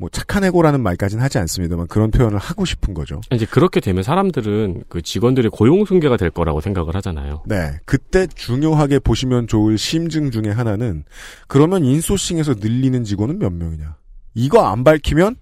뭐 0.04 0.10
착한 0.10 0.44
해고라는 0.44 0.82
말까지는 0.82 1.24
하지 1.24 1.38
않습니다만 1.38 1.86
그런 1.86 2.10
표현을 2.10 2.36
하고 2.36 2.66
싶은 2.66 2.92
거죠. 2.92 3.22
이제 3.32 3.46
그렇게 3.46 3.80
되면 3.80 4.02
사람들은 4.02 4.84
그 4.90 5.00
직원들의 5.00 5.50
고용 5.50 5.86
승계가 5.86 6.18
될 6.18 6.28
거라고 6.28 6.60
생각을 6.60 6.94
하잖아요. 6.96 7.42
네. 7.46 7.78
그때 7.86 8.26
중요하게 8.26 8.98
보시면 8.98 9.46
좋을 9.46 9.78
심증 9.78 10.30
중에 10.30 10.50
하나는 10.52 11.04
그러면 11.48 11.84
인소싱에서 11.86 12.56
늘리는 12.60 13.02
직원은 13.04 13.38
몇 13.38 13.50
명이냐. 13.50 13.96
이거 14.34 14.66
안 14.66 14.84
밝히면 14.84 15.36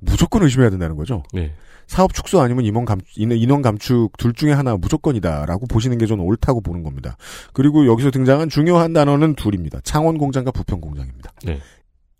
무조건 0.00 0.42
의심해야 0.42 0.68
된다는 0.68 0.96
거죠. 0.96 1.22
네. 1.32 1.54
사업 1.86 2.12
축소 2.12 2.42
아니면 2.42 2.66
임원 2.66 2.84
감, 2.84 2.98
인- 3.16 3.32
인원 3.32 3.62
감축 3.62 4.18
둘 4.18 4.34
중에 4.34 4.52
하나 4.52 4.76
무조건이다라고 4.76 5.66
보시는 5.68 5.96
게 5.96 6.04
저는 6.04 6.22
옳다고 6.22 6.60
보는 6.60 6.82
겁니다. 6.82 7.16
그리고 7.54 7.86
여기서 7.86 8.10
등장한 8.10 8.50
중요한 8.50 8.92
단어는 8.92 9.36
둘입니다. 9.36 9.80
창원 9.84 10.18
공장과 10.18 10.50
부평 10.50 10.82
공장입니다. 10.82 11.32
네. 11.44 11.60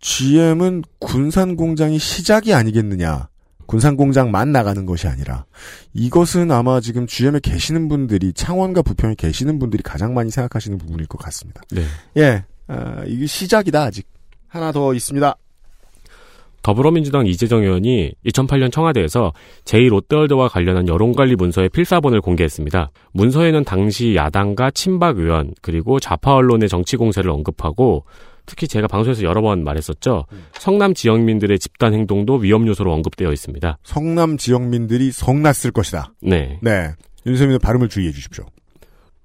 GM은 0.03 0.83
군산 0.99 1.55
공장이 1.55 1.97
시작이 1.97 2.53
아니겠느냐. 2.53 3.29
군산 3.65 3.95
공장만 3.95 4.51
나가는 4.51 4.85
것이 4.85 5.07
아니라 5.07 5.45
이것은 5.93 6.51
아마 6.51 6.81
지금 6.81 7.07
GM에 7.07 7.39
계시는 7.41 7.87
분들이 7.87 8.33
창원과 8.33 8.81
부평에 8.81 9.15
계시는 9.15 9.57
분들이 9.57 9.81
가장 9.81 10.13
많이 10.13 10.29
생각하시는 10.29 10.77
부분일 10.77 11.07
것 11.07 11.17
같습니다. 11.19 11.61
네. 11.71 11.83
예, 12.17 12.43
아, 12.67 13.03
이게 13.07 13.25
시작이다 13.25 13.83
아직 13.83 14.05
하나 14.49 14.73
더 14.73 14.93
있습니다. 14.93 15.35
더불어민주당 16.61 17.25
이재정 17.25 17.63
의원이 17.63 18.13
2008년 18.25 18.71
청와대에서 18.73 19.31
제2롯데월드와 19.63 20.49
관련한 20.49 20.89
여론관리 20.89 21.35
문서의 21.35 21.69
필사본을 21.69 22.19
공개했습니다. 22.19 22.91
문서에는 23.13 23.63
당시 23.63 24.15
야당과 24.15 24.71
친박 24.71 25.17
의원 25.17 25.53
그리고 25.61 26.01
좌파 26.01 26.35
언론의 26.35 26.67
정치 26.67 26.97
공세를 26.97 27.31
언급하고 27.31 28.03
특히 28.45 28.67
제가 28.67 28.87
방송에서 28.87 29.23
여러 29.23 29.41
번 29.41 29.63
말했었죠. 29.63 30.25
성남 30.53 30.93
지역민들의 30.93 31.59
집단 31.59 31.93
행동도 31.93 32.35
위험 32.35 32.67
요소로 32.67 32.91
언급되어 32.93 33.31
있습니다. 33.31 33.77
성남 33.83 34.37
지역민들이 34.37 35.11
성났을 35.11 35.71
것이다. 35.71 36.13
네. 36.21 36.59
네, 36.61 36.91
윤세민의 37.25 37.59
발음을 37.59 37.89
주의해 37.89 38.11
주십시오. 38.11 38.45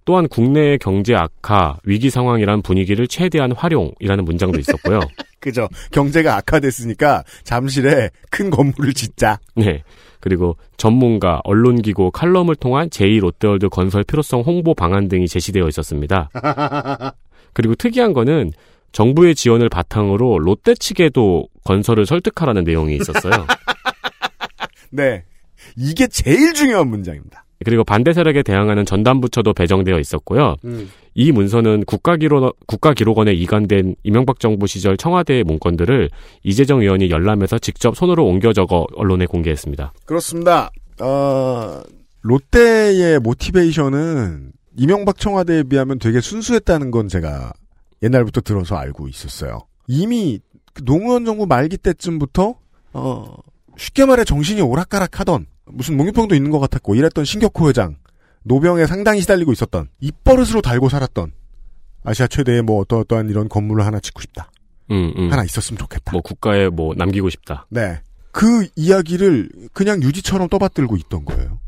또한 0.08 0.26
국내의 0.26 0.78
경제 0.78 1.14
악화, 1.14 1.76
위기 1.84 2.08
상황이란 2.08 2.62
분위기를 2.62 3.06
최대한 3.06 3.52
활용이라는 3.52 4.24
문장도 4.24 4.58
있었고요. 4.58 5.00
그죠. 5.38 5.68
경제가 5.92 6.34
악화됐으니까 6.36 7.24
잠실에 7.44 8.08
큰 8.30 8.48
건물을 8.48 8.94
짓자. 8.94 9.38
네. 9.54 9.82
그리고 10.20 10.56
전문가, 10.78 11.42
언론기고, 11.44 12.12
칼럼을 12.12 12.56
통한 12.56 12.88
제2롯데월드 12.88 13.68
건설 13.68 14.02
필요성 14.02 14.40
홍보 14.40 14.72
방안 14.72 15.08
등이 15.08 15.28
제시되어 15.28 15.68
있었습니다. 15.68 16.30
그리고 17.52 17.74
특이한 17.74 18.14
거는 18.14 18.52
정부의 18.92 19.34
지원을 19.34 19.68
바탕으로 19.68 20.38
롯데 20.38 20.74
측에도 20.74 21.48
건설을 21.64 22.06
설득하라는 22.06 22.64
내용이 22.64 22.96
있었어요. 22.96 23.32
네. 24.90 25.24
이게 25.76 26.06
제일 26.06 26.54
중요한 26.54 26.88
문장입니다. 26.88 27.44
그리고 27.64 27.84
반대 27.84 28.12
세력에 28.12 28.42
대항하는 28.42 28.86
전담부처도 28.86 29.52
배정되어 29.52 29.98
있었고요. 29.98 30.56
이 31.14 31.32
문서는 31.32 31.84
국가기로, 31.84 32.52
국가기록원에 32.66 33.32
이관된 33.32 33.96
이명박 34.04 34.38
정부 34.38 34.68
시절 34.68 34.96
청와대의 34.96 35.42
문건들을 35.42 36.08
이재정 36.44 36.80
의원이 36.82 37.10
열람해서 37.10 37.58
직접 37.58 37.96
손으로 37.96 38.24
옮겨 38.26 38.52
적어 38.52 38.86
언론에 38.94 39.26
공개했습니다. 39.26 39.92
그렇습니다. 40.06 40.70
어, 41.00 41.82
롯데의 42.22 43.18
모티베이션은 43.20 44.52
이명박 44.76 45.18
청와대에 45.18 45.64
비하면 45.64 45.98
되게 45.98 46.20
순수했다는 46.20 46.92
건 46.92 47.08
제가 47.08 47.52
옛날부터 48.02 48.40
들어서 48.40 48.76
알고 48.76 49.08
있었어요. 49.08 49.60
이미 49.86 50.40
그 50.74 50.84
노무현 50.84 51.24
정부 51.24 51.46
말기 51.46 51.76
때쯤부터 51.76 52.54
어, 52.92 53.34
쉽게 53.76 54.04
말해 54.06 54.24
정신이 54.24 54.60
오락가락하던 54.60 55.46
무슨 55.66 55.96
몽유병도 55.96 56.34
있는 56.34 56.50
것 56.50 56.58
같았고 56.60 56.94
이랬던 56.94 57.24
신격호 57.24 57.68
회장 57.68 57.96
노병에 58.44 58.86
상당히 58.86 59.20
시달리고 59.20 59.52
있었던 59.52 59.88
입버릇으로 60.00 60.62
달고 60.62 60.88
살았던 60.88 61.32
아시아 62.04 62.26
최대의 62.26 62.62
뭐 62.62 62.80
어떠어떠한 62.80 63.28
이런 63.28 63.48
건물을 63.48 63.84
하나 63.84 64.00
짓고 64.00 64.20
싶다. 64.22 64.50
음, 64.90 65.12
음. 65.18 65.30
하나 65.30 65.44
있었으면 65.44 65.78
좋겠다. 65.78 66.12
뭐 66.12 66.22
국가에 66.22 66.68
뭐 66.68 66.94
남기고 66.96 67.28
싶다. 67.28 67.66
네. 67.68 68.00
그 68.30 68.66
이야기를 68.76 69.50
그냥 69.74 70.02
유지처럼 70.02 70.48
떠받들고 70.48 70.96
있던 70.96 71.24
거예요. 71.26 71.60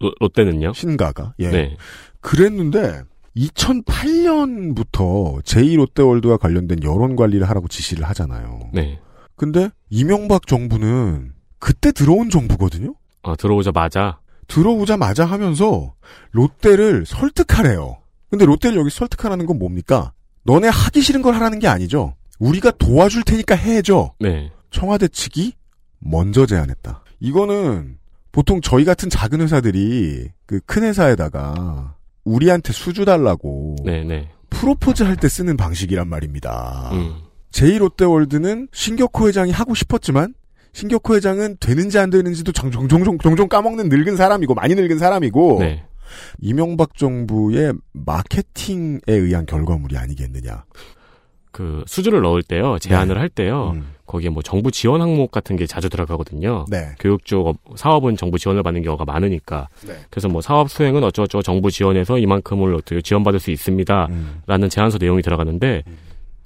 롯- 0.00 0.14
롯데는요? 0.20 0.72
신가가. 0.72 1.34
예. 1.40 1.50
네. 1.50 1.76
그랬는데 2.20 3.02
2008년부터 3.36 5.42
제2롯데월드와 5.42 6.38
관련된 6.38 6.82
여론 6.82 7.16
관리를 7.16 7.48
하라고 7.48 7.68
지시를 7.68 8.04
하잖아요. 8.04 8.70
네. 8.72 9.00
근데 9.36 9.70
이명박 9.90 10.46
정부는 10.46 11.32
그때 11.58 11.92
들어온 11.92 12.30
정부거든요. 12.30 12.94
아, 13.22 13.34
들어오자마자 13.36 14.18
들어오자마자 14.48 15.24
하면서 15.24 15.94
롯데를 16.32 17.06
설득하래요. 17.06 17.98
근데 18.30 18.44
롯데를 18.44 18.78
여기 18.78 18.90
설득하라는 18.90 19.46
건 19.46 19.58
뭡니까? 19.58 20.12
너네 20.44 20.68
하기 20.68 21.00
싫은 21.00 21.22
걸 21.22 21.34
하라는 21.34 21.58
게 21.58 21.68
아니죠. 21.68 22.14
우리가 22.38 22.72
도와줄 22.72 23.22
테니까 23.22 23.54
해줘. 23.54 24.12
네. 24.20 24.50
청와대 24.70 25.08
측이 25.08 25.52
먼저 26.00 26.46
제안했다. 26.46 27.04
이거는 27.20 27.98
보통 28.32 28.60
저희 28.60 28.84
같은 28.84 29.08
작은 29.08 29.40
회사들이 29.40 30.28
그 30.46 30.60
큰 30.66 30.82
회사에다가 30.82 31.94
우리한테 32.24 32.72
수주 32.72 33.04
달라고 33.04 33.76
네네. 33.84 34.28
프로포즈 34.50 35.02
할 35.02 35.16
때 35.16 35.28
쓰는 35.28 35.56
방식이란 35.56 36.08
말입니다. 36.08 36.90
음. 36.92 37.14
제1롯데월드는 37.52 38.68
신격호 38.72 39.28
회장이 39.28 39.50
하고 39.52 39.74
싶었지만 39.74 40.34
신격호 40.72 41.16
회장은 41.16 41.56
되는지 41.60 41.98
안 41.98 42.10
되는지도 42.10 42.52
종종, 42.52 42.88
종종, 42.88 43.18
종종 43.18 43.48
까먹는 43.48 43.88
늙은 43.88 44.16
사람이고 44.16 44.54
많이 44.54 44.74
늙은 44.74 44.98
사람이고 44.98 45.58
네. 45.60 45.84
이명박 46.40 46.96
정부의 46.96 47.72
마케팅에 47.92 49.00
의한 49.08 49.46
결과물이 49.46 49.96
아니겠느냐. 49.96 50.64
그 51.52 51.84
수주를 51.86 52.22
넣을 52.22 52.42
때요, 52.42 52.78
제안을 52.78 53.18
할 53.18 53.28
때요, 53.28 53.72
음. 53.74 53.92
거기에 54.06 54.30
뭐 54.30 54.42
정부 54.42 54.70
지원 54.70 55.00
항목 55.00 55.30
같은 55.30 55.56
게 55.56 55.66
자주 55.66 55.88
들어가거든요. 55.88 56.64
네. 56.68 56.88
교육 56.98 57.24
쪽 57.24 57.46
업- 57.46 57.56
사업은 57.76 58.16
정부 58.16 58.38
지원을 58.38 58.62
받는 58.62 58.82
경우가 58.82 59.04
많으니까. 59.04 59.68
네. 59.86 59.94
그래서 60.10 60.28
뭐 60.28 60.40
사업 60.40 60.70
수행은 60.70 61.04
어쩌고저쩌고 61.04 61.42
정부 61.42 61.70
지원해서 61.70 62.18
이만큼을 62.18 62.74
어떻게 62.74 63.00
지원받을 63.00 63.38
수 63.38 63.50
있습니다. 63.50 64.06
음. 64.10 64.42
라는 64.46 64.68
제안서 64.68 64.98
내용이 64.98 65.22
들어가는데, 65.22 65.82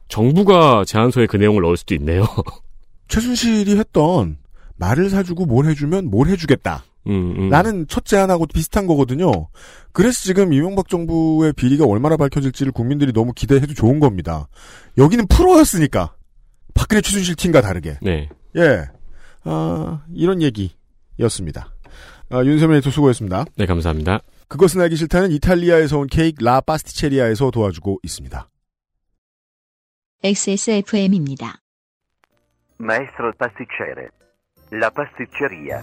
정부가 0.09 0.85
제안서에 0.85 1.27
그 1.27 1.37
내용을 1.37 1.63
넣을 1.63 1.77
수도 1.77 1.95
있네요. 1.95 2.25
최순실이 3.09 3.77
했던 3.79 4.37
말을 4.77 5.11
사주고 5.11 5.47
뭘 5.47 5.67
해주면 5.67 6.11
뭘 6.11 6.29
해주겠다. 6.29 6.85
음, 7.07 7.35
음. 7.39 7.49
라는 7.51 7.87
첫 7.89 8.05
제안하고 8.05 8.47
비슷한 8.47 8.87
거거든요. 8.87 9.49
그래서 9.93 10.21
지금 10.21 10.53
이명박 10.53 10.89
정부의 10.89 11.53
비리가 11.53 11.85
얼마나 11.87 12.17
밝혀질지를 12.17 12.73
국민들이 12.73 13.13
너무 13.13 13.33
기대해도 13.33 13.75
좋은 13.75 14.01
겁니다. 14.01 14.49
여기는 14.99 15.27
프로였으니까. 15.29 16.15
박근혜 16.75 17.01
최순실 17.01 17.37
팀과 17.37 17.63
다르게. 17.63 17.99
네. 18.03 18.29
예. 18.57 18.85
아, 19.45 20.05
이런 20.13 20.43
얘기였습니다. 20.43 21.73
아, 22.31 22.45
윤세민 22.45 22.77
에디터 22.77 22.91
수고했습니다. 22.91 23.45
네, 23.57 23.67
감사합니다. 23.67 24.21
그것은 24.49 24.81
알기 24.81 24.97
싫다는 24.97 25.31
이탈리아에서 25.33 25.99
온 25.99 26.07
케이크 26.07 26.45
라 26.45 26.61
파스티체리아에서 26.61 27.51
도와주고 27.51 28.01
있습니다. 28.03 28.49
XSFM입니다. 30.23 31.61
Maestro 32.81 33.33
pasticcere. 33.39 34.09
La 34.73 34.91
pasticceria. 34.91 35.83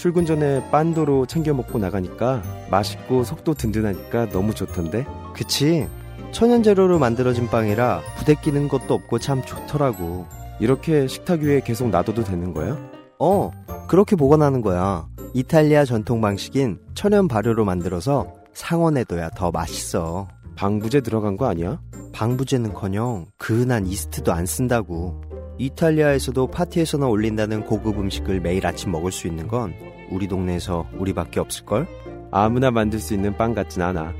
출근 0.00 0.24
전에 0.24 0.66
빤도로 0.70 1.26
챙겨 1.26 1.52
먹고 1.52 1.78
나가니까 1.78 2.42
맛있고 2.70 3.22
속도 3.22 3.52
든든하니까 3.52 4.30
너무 4.30 4.54
좋던데. 4.54 5.04
그치. 5.34 5.86
천연 6.32 6.62
재료로 6.62 6.98
만들어진 6.98 7.48
빵이라 7.48 8.00
부대 8.16 8.34
끼는 8.34 8.68
것도 8.68 8.94
없고 8.94 9.18
참 9.18 9.42
좋더라고. 9.42 10.24
이렇게 10.58 11.06
식탁 11.06 11.40
위에 11.40 11.60
계속 11.60 11.90
놔둬도 11.90 12.24
되는 12.24 12.54
거야? 12.54 12.78
어, 13.18 13.50
그렇게 13.88 14.16
보관하는 14.16 14.62
거야. 14.62 15.06
이탈리아 15.34 15.84
전통 15.84 16.22
방식인 16.22 16.78
천연 16.94 17.28
발효로 17.28 17.66
만들어서 17.66 18.32
상온에둬야 18.54 19.28
더 19.36 19.50
맛있어. 19.50 20.28
방부제 20.56 21.02
들어간 21.02 21.36
거 21.36 21.46
아니야? 21.46 21.78
방부제는커녕 22.14 23.26
그은한 23.36 23.86
이스트도 23.86 24.32
안 24.32 24.46
쓴다고. 24.46 25.29
이탈리아에서도 25.60 26.46
파티에서나 26.46 27.06
올린다는 27.06 27.66
고급 27.66 27.98
음식을 27.98 28.40
매일 28.40 28.66
아침 28.66 28.92
먹을 28.92 29.12
수 29.12 29.26
있는 29.26 29.46
건 29.46 29.74
우리 30.10 30.26
동네에서 30.26 30.88
우리밖에 30.94 31.38
없을걸? 31.38 31.86
아무나 32.30 32.70
만들 32.70 32.98
수 32.98 33.12
있는 33.12 33.36
빵 33.36 33.52
같진 33.52 33.82
않아. 33.82 34.14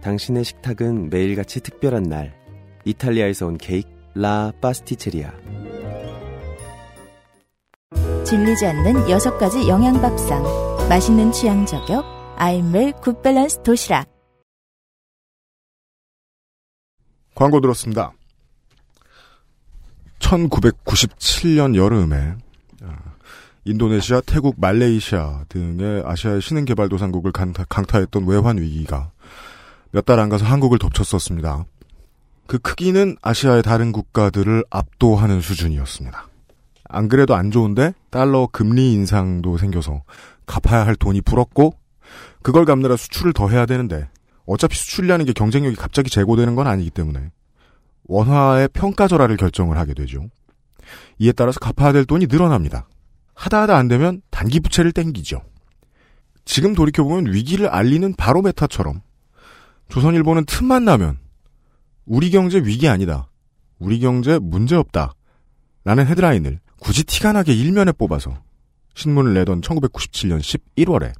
당신의 0.00 0.44
식탁은 0.44 1.10
매일같이 1.10 1.60
특별한 1.60 2.04
날. 2.04 2.38
이탈리아에서 2.84 3.48
온 3.48 3.58
케이크 3.58 3.88
라 4.14 4.52
파스티체리아. 4.60 5.32
질리지 8.24 8.64
않는 8.64 9.10
여섯 9.10 9.38
가지 9.38 9.68
영양 9.68 10.00
밥상. 10.00 10.44
맛있는 10.88 11.32
취향 11.32 11.66
저격. 11.66 12.04
아임웰 12.36 12.92
굿밸런스 13.02 13.62
도시락. 13.64 14.06
광고 17.34 17.60
들었습니다. 17.60 18.12
1997년 20.18 21.74
여름에 21.74 22.34
아, 22.82 22.96
인도네시아, 23.64 24.20
태국, 24.26 24.56
말레이시아 24.58 25.44
등의 25.48 26.02
아시아의 26.04 26.40
신흥개발도상국을 26.42 27.32
강타, 27.32 27.64
강타 27.68 27.98
했던 27.98 28.26
외환 28.26 28.58
위기가 28.58 29.10
몇 29.90 30.04
달 30.04 30.18
안 30.20 30.28
가서 30.28 30.44
한국을 30.44 30.78
덮쳤었습니다. 30.78 31.64
그 32.46 32.58
크기는 32.58 33.16
아시아의 33.22 33.62
다른 33.62 33.92
국가들을 33.92 34.64
압도하는 34.70 35.40
수준이었습니다. 35.40 36.28
안 36.90 37.08
그래도 37.08 37.34
안 37.34 37.50
좋은데 37.50 37.92
달러 38.10 38.48
금리 38.50 38.92
인상도 38.94 39.58
생겨서 39.58 40.02
갚아야 40.46 40.86
할 40.86 40.96
돈이 40.96 41.20
불었고 41.20 41.74
그걸 42.42 42.64
갚느라 42.64 42.96
수출을 42.96 43.34
더 43.34 43.48
해야 43.48 43.66
되는데 43.66 44.08
어차피 44.46 44.76
수출이라는 44.78 45.26
게 45.26 45.32
경쟁력이 45.34 45.76
갑자기 45.76 46.08
제고되는 46.08 46.54
건 46.54 46.66
아니기 46.66 46.88
때문에 46.88 47.30
원화의 48.08 48.68
평가절하를 48.72 49.36
결정을 49.36 49.78
하게 49.78 49.94
되죠. 49.94 50.26
이에 51.18 51.32
따라서 51.32 51.60
갚아야 51.60 51.92
될 51.92 52.04
돈이 52.04 52.26
늘어납니다. 52.26 52.88
하다 53.34 53.62
하다 53.62 53.76
안 53.76 53.86
되면 53.86 54.20
단기 54.30 54.58
부채를 54.58 54.92
땡기죠. 54.92 55.42
지금 56.44 56.74
돌이켜보면 56.74 57.32
위기를 57.32 57.68
알리는 57.68 58.14
바로메타처럼 58.14 59.02
조선일보는 59.88 60.46
틈만 60.46 60.84
나면 60.84 61.18
우리 62.06 62.30
경제 62.30 62.58
위기 62.58 62.88
아니다. 62.88 63.28
우리 63.78 64.00
경제 64.00 64.38
문제 64.38 64.74
없다. 64.74 65.14
라는 65.84 66.06
헤드라인을 66.06 66.58
굳이 66.80 67.04
티가 67.04 67.32
나게 67.32 67.52
일면에 67.52 67.92
뽑아서 67.92 68.42
신문을 68.94 69.34
내던 69.34 69.60
1997년 69.60 70.40
11월에 70.40 71.12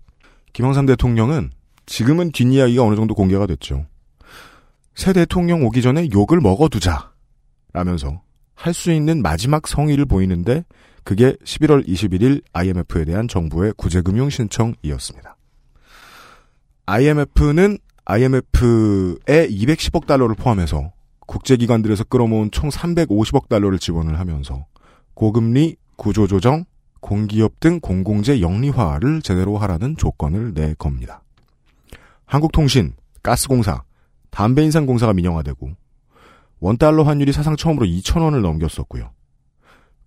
김영삼 0.52 0.86
대통령은 0.86 1.50
지금은 1.86 2.32
뒷이야기가 2.32 2.82
어느 2.82 2.96
정도 2.96 3.14
공개가 3.14 3.46
됐죠. 3.46 3.86
새 4.98 5.12
대통령 5.12 5.62
오기 5.62 5.80
전에 5.80 6.08
욕을 6.12 6.40
먹어두자. 6.40 7.12
라면서 7.72 8.20
할 8.56 8.74
수 8.74 8.90
있는 8.90 9.22
마지막 9.22 9.68
성의를 9.68 10.06
보이는데 10.06 10.64
그게 11.04 11.34
11월 11.44 11.86
21일 11.86 12.42
IMF에 12.52 13.04
대한 13.04 13.28
정부의 13.28 13.74
구제금융 13.76 14.28
신청이었습니다. 14.28 15.36
IMF는 16.86 17.78
IMF에 18.06 19.46
210억 19.46 20.08
달러를 20.08 20.34
포함해서 20.34 20.90
국제기관들에서 21.28 22.02
끌어모은 22.02 22.50
총 22.50 22.68
350억 22.68 23.48
달러를 23.48 23.78
지원을 23.78 24.18
하면서 24.18 24.66
고금리, 25.14 25.76
구조조정, 25.94 26.64
공기업 26.98 27.60
등 27.60 27.78
공공재 27.78 28.40
영리화를 28.40 29.22
제대로 29.22 29.58
하라는 29.58 29.96
조건을 29.96 30.54
내 30.54 30.74
겁니다. 30.76 31.22
한국통신, 32.26 32.94
가스공사, 33.22 33.84
담배 34.30 34.62
인상 34.64 34.86
공사가 34.86 35.12
민영화되고 35.12 35.70
원달러 36.60 37.02
환율이 37.04 37.32
사상 37.32 37.56
처음으로 37.56 37.86
2,000원을 37.86 38.40
넘겼었고요. 38.40 39.10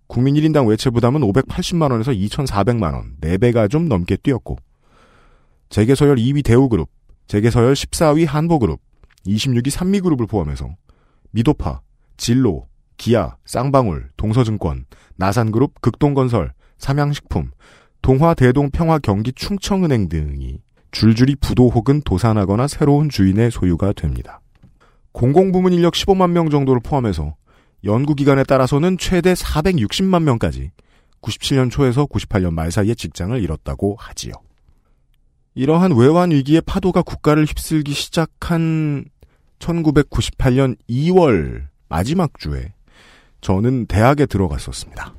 국민 0.06 0.34
1인당 0.34 0.68
외채 0.68 0.90
부담은 0.90 1.22
580만원에서 1.22 2.14
2,400만원, 2.28 3.18
4배가 3.20 3.70
좀 3.70 3.88
넘게 3.88 4.16
뛰었고 4.16 4.58
재계서열 5.70 6.16
2위 6.16 6.44
대우그룹, 6.44 6.90
재계서열 7.28 7.72
14위 7.72 8.26
한보그룹, 8.26 8.78
26위 9.26 9.70
산미그룹을 9.70 10.26
포함해서 10.26 10.76
미도파, 11.30 11.80
진로, 12.18 12.68
기아, 12.98 13.36
쌍방울, 13.46 14.10
동서증권, 14.18 14.84
나산그룹, 15.16 15.80
극동건설, 15.80 16.52
삼양식품, 16.76 17.50
동화대동평화 18.02 18.98
경기 18.98 19.32
충청은행 19.32 20.08
등이 20.08 20.60
줄줄이 20.92 21.34
부도 21.36 21.68
혹은 21.70 22.00
도산하거나 22.02 22.68
새로운 22.68 23.08
주인의 23.08 23.50
소유가 23.50 23.92
됩니다. 23.92 24.40
공공부문 25.12 25.72
인력 25.72 25.94
15만 25.94 26.30
명 26.30 26.50
정도를 26.50 26.80
포함해서 26.82 27.34
연구기관에 27.84 28.44
따라서는 28.44 28.98
최대 28.98 29.32
460만 29.32 30.22
명까지 30.22 30.70
97년 31.22 31.70
초에서 31.70 32.06
98년 32.06 32.52
말 32.52 32.70
사이에 32.70 32.94
직장을 32.94 33.40
잃었다고 33.42 33.96
하지요. 33.98 34.32
이러한 35.54 35.92
외환 35.96 36.30
위기의 36.30 36.60
파도가 36.60 37.02
국가를 37.02 37.44
휩쓸기 37.44 37.92
시작한 37.92 39.04
1998년 39.58 40.76
2월 40.88 41.66
마지막 41.88 42.38
주에 42.38 42.72
저는 43.40 43.86
대학에 43.86 44.26
들어갔었습니다. 44.26 45.14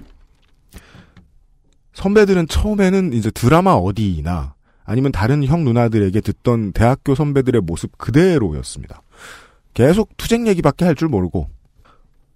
선배들은 1.94 2.48
처음에는 2.48 3.14
이제 3.14 3.30
드라마 3.30 3.74
어디나 3.74 4.53
아니면 4.86 5.12
다른 5.12 5.44
형 5.46 5.64
누나들에게 5.64 6.20
듣던 6.22 6.74
대학교 6.74 7.16
선배들의 7.16 7.62
모습 7.62 7.98
그대로였습니다. 7.98 9.02
계속 9.74 10.16
투쟁 10.18 10.48
얘기밖에 10.48 10.86
할 10.86 10.96
줄 10.96 11.08
모르고 11.08 11.48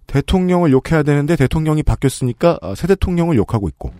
대통령을 0.06 0.72
욕해야 0.72 1.02
되는데 1.02 1.36
대통령이 1.36 1.82
바뀌었으니까 1.82 2.58
새 2.76 2.86
대통령을 2.86 3.36
욕하고 3.36 3.68
있고 3.68 3.92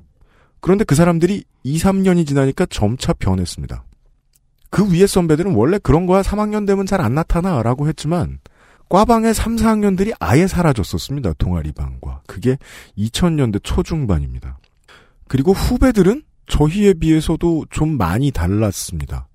그런데 0.61 0.85
그 0.85 0.95
사람들이 0.95 1.45
2, 1.65 1.79
3년이 1.79 2.27
지나니까 2.27 2.67
점차 2.67 3.13
변했습니다. 3.13 3.85
그 4.71 4.91
위에 4.93 5.07
선배들은 5.07 5.55
원래 5.55 5.79
그런 5.79 6.07
거야 6.07 6.23
3학년 6.23 6.67
되면 6.67 6.87
잘 6.87 7.01
안 7.01 7.15
나타나라고 7.15 7.89
했지만 7.89 8.39
과방의 8.89 9.35
3, 9.35 9.57
4학년들이 9.57 10.15
아예 10.19 10.47
사라졌었습니다. 10.47 11.35
동아리방과. 11.35 12.23
그게 12.27 12.57
2000년대 12.97 13.61
초중반입니다. 13.63 14.59
그리고 15.29 15.53
후배들은 15.53 16.23
저희에 16.49 16.95
비해서도 16.95 17.67
좀 17.71 17.97
많이 17.97 18.31
달랐습니다. 18.31 19.29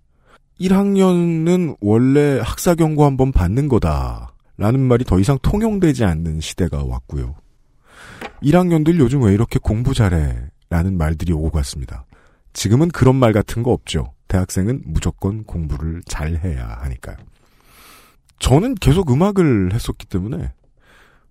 1학년은 0.60 1.78
원래 1.82 2.39
학사 2.39 2.76
경고 2.76 3.06
한번 3.06 3.32
받는 3.32 3.67
거다. 3.67 4.34
라는 4.58 4.80
말이 4.82 5.04
더 5.04 5.19
이상 5.19 5.38
통용되지 5.41 6.04
않는 6.06 6.39
시대가 6.41 6.84
왔고요. 6.84 7.36
1학년들 8.43 8.99
요즘 8.99 9.23
왜 9.23 9.34
이렇게 9.34 9.60
공부 9.62 9.93
잘해? 9.93 10.38
라는 10.69 10.97
말들이 10.97 11.34
오고 11.34 11.49
갔습니다. 11.52 12.06
지금은 12.54 12.89
그런 12.89 13.15
말 13.15 13.34
같은 13.34 13.63
거 13.63 13.71
없죠. 13.71 14.13
대학생은 14.28 14.84
무조건 14.86 15.43
공부를 15.43 16.02
잘해야 16.06 16.80
하니까요. 16.82 17.17
저는 18.39 18.76
계속 18.76 19.12
음악을 19.12 19.73
했었기 19.73 20.08
때문에 20.08 20.52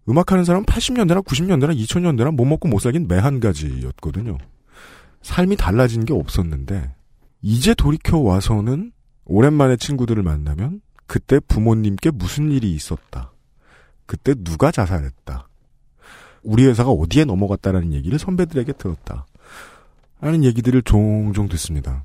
음악하는 0.09 0.45
사람은 0.45 0.67
80년대나 0.67 1.25
90년대나 1.25 1.77
2000년대나 1.77 2.35
못 2.35 2.45
먹고 2.45 2.69
못 2.69 2.81
살긴 2.81 3.07
매한 3.09 3.41
가지였거든요. 3.41 4.39
삶이 5.23 5.57
달라진 5.57 6.05
게 6.05 6.13
없었는데 6.13 6.95
이제 7.43 7.75
돌이켜 7.75 8.19
와서는 8.19 8.93
오랜만에 9.25 9.77
친구들을 9.77 10.23
만나면 10.23 10.81
그때 11.07 11.41
부모님께 11.41 12.11
무슨 12.11 12.51
일이 12.51 12.73
있었다. 12.73 13.33
그때 14.07 14.35
누가 14.35 14.71
자살했다. 14.71 15.49
우리 16.43 16.67
회사가 16.67 16.91
어디에 16.91 17.25
넘어갔다라는 17.25 17.93
얘기를 17.93 18.19
선배들에게 18.19 18.73
들었다. 18.73 19.27
라는 20.21 20.45
얘기들을 20.45 20.83
종종 20.83 21.49
듣습니다. 21.49 22.05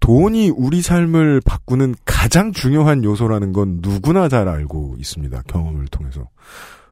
돈이 0.00 0.50
우리 0.50 0.82
삶을 0.82 1.40
바꾸는 1.44 1.94
가장 2.04 2.52
중요한 2.52 3.04
요소라는 3.04 3.52
건 3.52 3.78
누구나 3.82 4.28
잘 4.28 4.48
알고 4.48 4.96
있습니다. 4.98 5.42
경험을 5.46 5.86
통해서. 5.88 6.28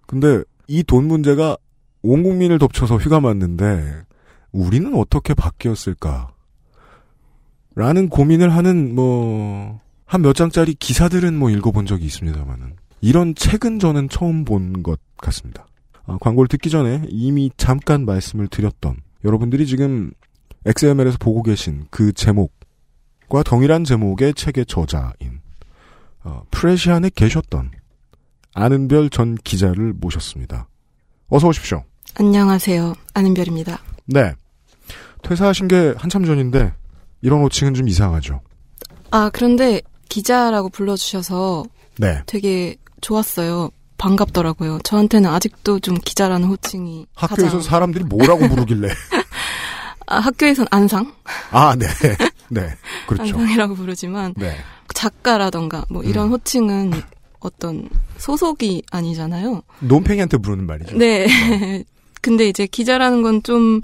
근데 0.06 0.42
이 0.68 0.82
돈 0.84 1.06
문제가 1.06 1.56
온 2.02 2.22
국민을 2.22 2.58
덮쳐서 2.58 2.96
휘가 2.96 3.20
맞는데 3.20 4.02
우리는 4.52 4.94
어떻게 4.94 5.34
바뀌었을까? 5.34 6.32
라는 7.74 8.08
고민을 8.08 8.54
하는 8.54 8.94
뭐 8.94 9.80
한 10.12 10.22
몇 10.22 10.32
장짜리 10.34 10.74
기사들은 10.74 11.38
뭐 11.38 11.50
읽어본 11.50 11.86
적이 11.86 12.06
있습니다만은 12.06 12.74
이런 13.00 13.32
책은 13.36 13.78
저는 13.78 14.08
처음 14.08 14.44
본 14.44 14.82
것 14.82 14.98
같습니다. 15.18 15.68
아, 16.04 16.18
광고를 16.20 16.48
듣기 16.48 16.68
전에 16.68 17.04
이미 17.08 17.48
잠깐 17.56 18.04
말씀을 18.06 18.48
드렸던 18.48 18.96
여러분들이 19.24 19.68
지금 19.68 20.10
XML에서 20.66 21.16
보고 21.18 21.44
계신 21.44 21.86
그 21.90 22.12
제목과 22.12 23.44
동일한 23.44 23.84
제목의 23.84 24.34
책의 24.34 24.66
저자인 24.66 25.40
어, 26.24 26.42
프레시안에 26.50 27.10
계셨던 27.14 27.70
아는별 28.54 29.10
전 29.10 29.36
기자를 29.36 29.92
모셨습니다. 29.92 30.66
어서 31.28 31.46
오십시오. 31.46 31.84
안녕하세요. 32.18 32.94
아는별입니다. 33.14 33.78
네. 34.10 34.34
퇴사하신 35.22 35.68
게 35.68 35.94
한참 35.96 36.24
전인데 36.24 36.72
이런 37.22 37.42
호칭은 37.42 37.74
좀 37.74 37.88
이상하죠. 37.88 38.40
아, 39.10 39.30
그런데 39.32 39.82
기자라고 40.08 40.68
불러주셔서 40.68 41.64
네. 41.98 42.22
되게 42.26 42.76
좋았어요. 43.00 43.70
반갑더라고요. 43.98 44.78
저한테는 44.82 45.28
아직도 45.28 45.80
좀 45.80 45.94
기자라는 45.94 46.48
호칭이 46.48 47.06
학교에서 47.14 47.58
가장... 47.58 47.60
사람들이 47.60 48.04
뭐라고 48.04 48.48
부르길래? 48.48 48.88
아, 50.06 50.18
학교에선 50.20 50.66
안상? 50.70 51.12
아, 51.50 51.76
네. 51.76 51.86
네. 52.48 52.74
그렇죠. 53.06 53.36
안상이라고 53.36 53.74
부르지만 53.74 54.34
네. 54.36 54.56
작가라던가 54.94 55.84
뭐 55.90 56.02
이런 56.02 56.28
음. 56.28 56.32
호칭은 56.32 56.92
어떤 57.40 57.88
소속이 58.16 58.82
아니잖아요. 58.90 59.62
논팽이한테 59.80 60.38
부르는 60.38 60.66
말이죠. 60.66 60.96
네. 60.96 61.26
근데 62.20 62.48
이제 62.48 62.66
기자라는 62.66 63.22
건 63.22 63.42
좀 63.42 63.80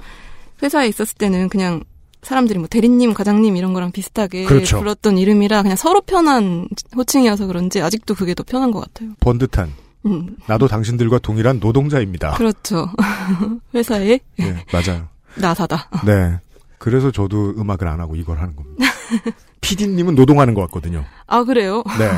회사에 0.62 0.88
있었을 0.88 1.16
때는 1.16 1.49
그냥 1.49 1.83
사람들이 2.22 2.59
뭐 2.59 2.66
대리님, 2.68 3.14
과장님 3.14 3.57
이런 3.57 3.72
거랑 3.72 3.92
비슷하게 3.92 4.46
그렇죠. 4.46 4.79
불렀던 4.79 5.18
이름이라 5.18 5.62
그냥 5.62 5.77
서로 5.77 6.01
편한 6.01 6.66
호칭이어서 6.96 7.46
그런지 7.46 7.81
아직도 7.81 8.14
그게 8.14 8.35
더 8.35 8.42
편한 8.42 8.70
것 8.70 8.81
같아요. 8.81 9.11
번듯한. 9.20 9.72
음. 10.07 10.37
나도 10.46 10.66
당신들과 10.68 11.18
동일한 11.18 11.61
노동자입니다. 11.61 12.33
그렇죠. 12.33 12.88
회사에 13.75 14.18
네, 14.38 14.64
맞아요. 14.72 15.09
나사다. 15.37 15.90
네. 16.07 16.38
그래서 16.79 17.11
저도 17.11 17.55
음악을 17.59 17.87
안 17.88 18.01
하고 18.01 18.16
이걸 18.16 18.38
하는 18.40 18.57
겁니다. 18.57 18.85
PD님은 19.61 20.14
노동하는 20.14 20.55
것 20.55 20.62
같거든요. 20.62 21.05
아 21.27 21.44
그래요? 21.44 21.83
네. 21.99 22.11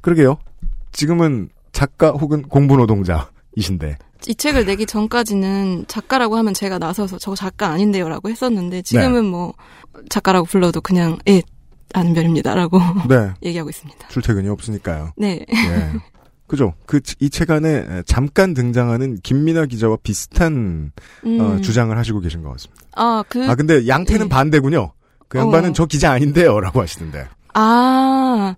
그러게요. 0.00 0.38
지금은 0.92 1.48
작가 1.72 2.10
혹은 2.10 2.42
공부 2.42 2.76
노동자이신데. 2.76 3.98
이 4.26 4.34
책을 4.34 4.66
내기 4.66 4.84
전까지는 4.86 5.84
작가라고 5.88 6.36
하면 6.38 6.54
제가 6.54 6.78
나서서 6.78 7.18
저 7.18 7.34
작가 7.34 7.68
아닌데요라고 7.68 8.28
했었는데 8.30 8.82
지금은 8.82 9.22
네. 9.22 9.28
뭐 9.28 9.54
작가라고 10.10 10.46
불러도 10.46 10.80
그냥 10.80 11.18
예 11.28 11.42
아는 11.94 12.14
별입니다라고 12.14 12.78
네. 13.08 13.32
얘기하고 13.42 13.70
있습니다. 13.70 14.08
출퇴근이 14.08 14.48
없으니까요. 14.48 15.12
네. 15.16 15.44
예. 15.50 15.92
그죠. 16.46 16.72
그, 16.86 17.00
이 17.20 17.28
책 17.28 17.50
안에 17.50 18.02
잠깐 18.06 18.54
등장하는 18.54 19.18
김민아 19.22 19.66
기자와 19.66 19.98
비슷한 20.02 20.92
음. 21.26 21.40
어, 21.40 21.60
주장을 21.60 21.96
하시고 21.96 22.20
계신 22.20 22.42
것 22.42 22.50
같습니다. 22.52 22.82
아, 22.96 23.22
그. 23.28 23.46
아, 23.48 23.54
근데 23.54 23.86
양태는 23.86 24.28
반대군요. 24.30 24.92
그 25.28 25.38
양반은 25.38 25.70
어. 25.70 25.72
저 25.74 25.84
기자 25.84 26.10
아닌데요. 26.10 26.58
라고 26.60 26.80
하시던데. 26.80 27.26
아, 27.52 28.54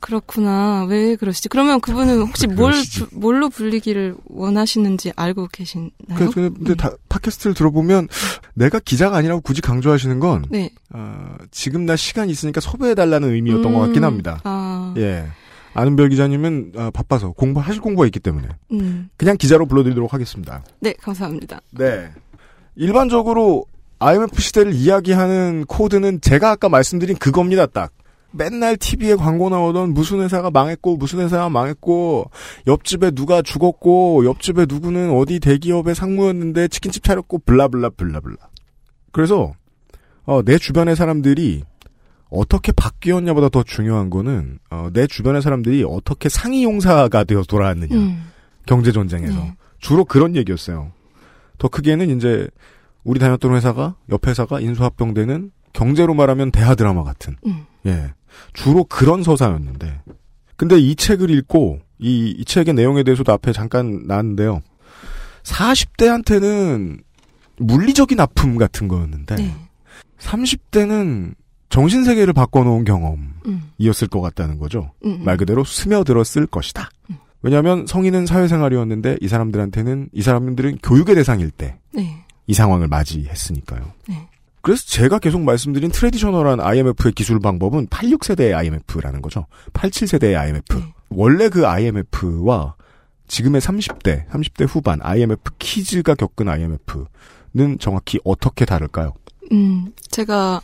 그렇구나. 0.00 0.84
왜 0.88 1.16
그러시지? 1.16 1.48
그러면 1.48 1.80
그분은 1.80 2.20
혹시 2.20 2.46
뭘, 2.46 2.72
그러시지. 2.72 3.00
부- 3.06 3.18
뭘로 3.18 3.48
불리기를 3.48 4.14
원하시는지 4.26 5.12
알고 5.16 5.48
계시나요? 5.52 5.90
그래서 6.14 6.32
근데 6.32 6.74
다, 6.74 6.90
팟캐스트를 7.08 7.54
들어보면 7.54 8.08
내가 8.54 8.78
기자가 8.78 9.16
아니라고 9.16 9.40
굳이 9.40 9.60
강조하시는 9.60 10.18
건 10.20 10.44
네. 10.50 10.70
어, 10.94 11.36
지금 11.50 11.84
나 11.86 11.96
시간 11.96 12.28
있으니까 12.30 12.60
섭외해달라는 12.60 13.30
의미였던 13.32 13.72
것 13.72 13.80
같긴 13.80 14.02
음, 14.02 14.04
합니다. 14.04 14.40
아, 14.44 14.94
예. 14.98 15.26
아는별 15.74 16.08
기자님은 16.08 16.72
아, 16.76 16.90
바빠서 16.92 17.32
공부 17.32 17.60
하실 17.60 17.80
공부가 17.80 18.06
있기 18.06 18.20
때문에 18.20 18.48
음. 18.72 19.10
그냥 19.16 19.36
기자로 19.36 19.66
불러드리도록 19.66 20.12
하겠습니다. 20.14 20.62
네, 20.80 20.94
감사합니다. 21.00 21.60
네. 21.72 22.10
일반적으로 22.76 23.66
IMF 23.98 24.40
시대를 24.40 24.72
이야기하는 24.74 25.64
코드는 25.66 26.20
제가 26.20 26.52
아까 26.52 26.68
말씀드린 26.68 27.16
그겁니다, 27.16 27.66
딱. 27.66 27.92
맨날 28.30 28.76
TV에 28.76 29.14
광고 29.14 29.48
나오던 29.48 29.94
무슨 29.94 30.20
회사가 30.20 30.50
망했고, 30.50 30.96
무슨 30.96 31.20
회사가 31.20 31.48
망했고, 31.48 32.30
옆집에 32.66 33.10
누가 33.12 33.42
죽었고, 33.42 34.24
옆집에 34.26 34.66
누구는 34.68 35.16
어디 35.16 35.40
대기업의 35.40 35.94
상무였는데 35.94 36.68
치킨집 36.68 37.02
차렸고, 37.02 37.38
블라블라, 37.38 37.90
블라블라. 37.90 38.36
그래서, 39.12 39.52
어, 40.24 40.42
내 40.42 40.58
주변의 40.58 40.94
사람들이 40.94 41.62
어떻게 42.30 42.72
바뀌었냐보다 42.72 43.48
더 43.48 43.62
중요한 43.62 44.10
거는, 44.10 44.58
어, 44.70 44.90
내 44.92 45.06
주변의 45.06 45.40
사람들이 45.40 45.84
어떻게 45.88 46.28
상위 46.28 46.64
용사가 46.64 47.24
되어 47.24 47.42
돌아왔느냐. 47.42 47.96
음. 47.96 48.24
경제 48.66 48.92
전쟁에서. 48.92 49.40
네. 49.40 49.56
주로 49.78 50.04
그런 50.04 50.36
얘기였어요. 50.36 50.92
더 51.56 51.68
크게는 51.68 52.16
이제 52.16 52.48
우리 53.04 53.18
다녔던 53.18 53.54
회사가 53.54 53.96
옆 54.10 54.26
회사가 54.26 54.60
인수합병되는 54.60 55.50
경제로 55.72 56.14
말하면 56.14 56.50
대하 56.50 56.74
드라마 56.74 57.04
같은 57.04 57.36
음. 57.46 57.64
예 57.86 58.12
주로 58.52 58.84
그런 58.84 59.22
서사였는데 59.22 60.02
근데 60.56 60.78
이 60.78 60.94
책을 60.94 61.30
읽고 61.30 61.80
이, 61.98 62.34
이 62.36 62.44
책의 62.44 62.74
내용에 62.74 63.02
대해서도 63.02 63.32
앞에 63.32 63.52
잠깐 63.52 64.04
나왔는데요 64.06 64.60
40대한테는 65.42 67.00
물리적인 67.58 68.18
아픔 68.20 68.56
같은 68.56 68.88
거였는데 68.88 69.36
네. 69.36 69.54
30대는 70.18 71.34
정신 71.70 72.04
세계를 72.04 72.32
바꿔놓은 72.32 72.84
경험이었을 72.84 74.08
음. 74.08 74.10
것 74.10 74.20
같다는 74.20 74.58
거죠 74.58 74.92
음. 75.04 75.22
말 75.24 75.36
그대로 75.36 75.64
스며들었을 75.64 76.46
것이다. 76.46 76.88
왜냐하면 77.42 77.86
성인은 77.86 78.26
사회생활이었는데 78.26 79.18
이 79.20 79.28
사람들한테는 79.28 80.08
이 80.12 80.22
사람들은 80.22 80.78
교육의 80.82 81.14
대상일 81.14 81.50
때이 81.50 81.72
네. 81.94 82.24
상황을 82.52 82.88
맞이했으니까요. 82.88 83.92
네. 84.08 84.28
그래서 84.62 84.82
제가 84.86 85.18
계속 85.18 85.40
말씀드린 85.42 85.90
트레디셔널한 85.90 86.60
IMF의 86.60 87.12
기술 87.14 87.38
방법은 87.40 87.86
86세대의 87.88 88.54
IMF라는 88.54 89.22
거죠. 89.22 89.46
87세대의 89.72 90.36
IMF. 90.36 90.76
네. 90.76 90.94
원래 91.10 91.48
그 91.48 91.66
IMF와 91.66 92.74
지금의 93.28 93.60
30대, 93.60 94.28
30대 94.28 94.66
후반 94.68 95.00
IMF 95.02 95.42
키즈가 95.58 96.14
겪은 96.14 96.48
IMF는 96.48 97.78
정확히 97.78 98.18
어떻게 98.24 98.64
다를까요? 98.64 99.14
음, 99.52 99.92
제가 100.10 100.60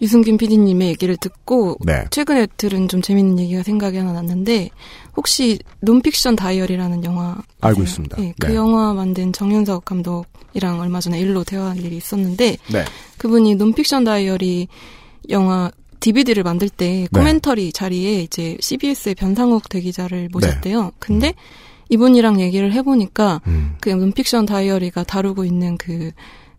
유승균 0.00 0.36
PD님의 0.36 0.88
얘기를 0.88 1.16
듣고 1.16 1.76
네. 1.80 2.04
최근에 2.10 2.46
들은 2.56 2.88
좀 2.88 3.00
재밌는 3.00 3.38
얘기가 3.38 3.62
생각이 3.62 3.96
하나 3.96 4.12
났는데 4.12 4.70
혹시 5.16 5.58
논픽션 5.80 6.36
다이어리라는 6.36 7.04
영화 7.04 7.36
알고 7.60 7.80
아세요? 7.80 7.84
있습니다. 7.84 8.16
네, 8.16 8.34
그 8.38 8.48
네. 8.48 8.54
영화 8.54 8.92
만든 8.92 9.32
정윤석 9.32 9.84
감독이랑 9.84 10.80
얼마 10.80 11.00
전에 11.00 11.20
일로 11.20 11.44
대화할 11.44 11.78
일이 11.78 11.96
있었는데 11.96 12.56
네. 12.72 12.84
그분이 13.18 13.54
논픽션 13.54 14.04
다이어리 14.04 14.68
영화 15.30 15.70
DVD를 16.00 16.42
만들 16.42 16.68
때 16.68 17.06
네. 17.10 17.18
코멘터리 17.18 17.72
자리에 17.72 18.20
이제 18.20 18.58
CBS의 18.60 19.14
변상욱 19.14 19.68
대기자를 19.68 20.28
모셨대요. 20.30 20.92
근데 20.98 21.34
이분이랑 21.88 22.40
얘기를 22.40 22.72
해보니까 22.72 23.40
음. 23.46 23.76
그 23.80 23.88
논픽션 23.90 24.46
다이어리가 24.46 25.04
다루고 25.04 25.44
있는 25.44 25.78
그 25.78 26.10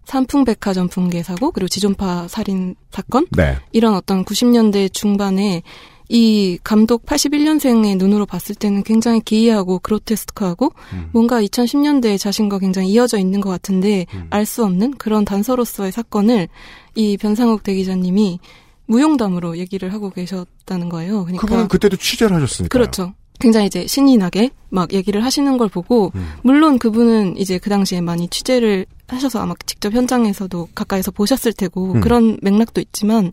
삼풍백화점 0.06 0.88
붕괴 0.88 1.24
사고 1.24 1.52
그리고 1.52 1.68
지존파 1.68 2.28
살인 2.28 2.76
사건 2.92 3.28
네. 3.32 3.58
이런 3.72 3.96
어떤 3.96 4.24
90년대 4.24 4.94
중반에 4.94 5.64
이 6.08 6.60
감독 6.64 7.06
81년생의 7.06 7.98
눈으로 7.98 8.26
봤을 8.26 8.54
때는 8.54 8.84
굉장히 8.84 9.20
기이하고 9.22 9.80
그로테스크하고 9.80 10.72
음. 10.94 11.10
뭔가 11.12 11.42
2010년대의 11.42 12.20
자신과 12.20 12.60
굉장히 12.60 12.90
이어져 12.90 13.18
있는 13.18 13.42
것 13.42 13.50
같은데 13.50 14.06
음. 14.14 14.28
알수 14.30 14.64
없는 14.64 14.98
그런 14.98 15.26
단서로서의 15.26 15.92
사건을 15.92 16.48
이 16.94 17.18
변상욱 17.18 17.64
대기자님이 17.64 18.40
무용담으로 18.86 19.58
얘기를 19.58 19.92
하고 19.94 20.12
계셨다는 20.12 20.90
거예요. 20.90 21.24
그러니까 21.24 21.42
그분은 21.42 21.68
그때도 21.68 21.98
취재를 21.98 22.36
하셨으니까. 22.36 22.72
그렇죠. 22.72 23.14
굉장히 23.40 23.66
이제 23.66 23.86
신이 23.88 24.18
나게 24.18 24.52
막 24.70 24.94
얘기를 24.94 25.24
하시는 25.24 25.58
걸 25.58 25.68
보고 25.68 26.12
음. 26.16 26.34
물론 26.44 26.78
그분은 26.78 27.38
이제 27.38 27.58
그 27.58 27.70
당시에 27.70 28.00
많이 28.02 28.28
취재를 28.30 28.86
하셔서 29.08 29.40
아마 29.42 29.54
직접 29.66 29.94
현장에서도 29.94 30.70
가까이서 30.76 31.12
보셨을 31.12 31.54
테고 31.54 31.94
음. 31.94 32.02
그런 32.02 32.38
맥락도 32.42 32.82
있지만 32.82 33.32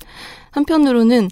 한편으로는 0.51 1.29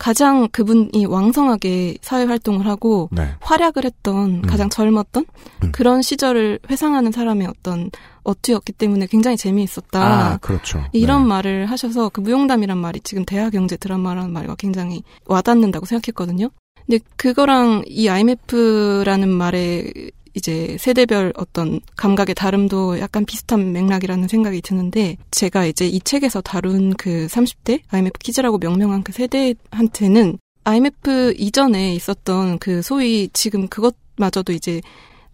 가장 0.00 0.48
그분이 0.50 1.04
왕성하게 1.04 1.98
사회 2.00 2.24
활동을 2.24 2.66
하고 2.66 3.10
네. 3.12 3.34
활약을 3.40 3.84
했던 3.84 4.40
가장 4.40 4.70
젊었던 4.70 5.26
그런 5.72 6.00
시절을 6.00 6.60
회상하는 6.70 7.12
사람의 7.12 7.46
어떤 7.46 7.90
어투였기 8.22 8.72
때문에 8.72 9.06
굉장히 9.06 9.36
재미있었다. 9.36 10.00
아, 10.02 10.36
그렇죠. 10.38 10.82
이런 10.92 11.28
말을 11.28 11.66
하셔서 11.66 12.08
그 12.08 12.22
무용담이란 12.22 12.78
말이 12.78 13.00
지금 13.00 13.26
대학 13.26 13.50
경제 13.50 13.76
드라마라는 13.76 14.32
말과 14.32 14.54
굉장히 14.54 15.02
와닿는다고 15.26 15.84
생각했거든요. 15.84 16.48
근데 16.86 17.04
그거랑 17.16 17.84
이 17.86 18.08
IMF라는 18.08 19.28
말에 19.28 19.92
이제 20.34 20.76
세대별 20.78 21.32
어떤 21.36 21.80
감각의 21.96 22.34
다름도 22.34 23.00
약간 23.00 23.24
비슷한 23.24 23.72
맥락이라는 23.72 24.28
생각이 24.28 24.60
드는데 24.62 25.16
제가 25.30 25.66
이제 25.66 25.86
이 25.86 26.00
책에서 26.00 26.40
다룬 26.40 26.94
그 26.94 27.26
30대 27.30 27.80
IMF 27.88 28.18
키즈라고 28.18 28.58
명명한 28.58 29.02
그 29.02 29.12
세대한테는 29.12 30.38
IMF 30.64 31.34
이전에 31.36 31.94
있었던 31.94 32.58
그 32.58 32.82
소위 32.82 33.28
지금 33.32 33.68
그것마저도 33.68 34.52
이제 34.52 34.80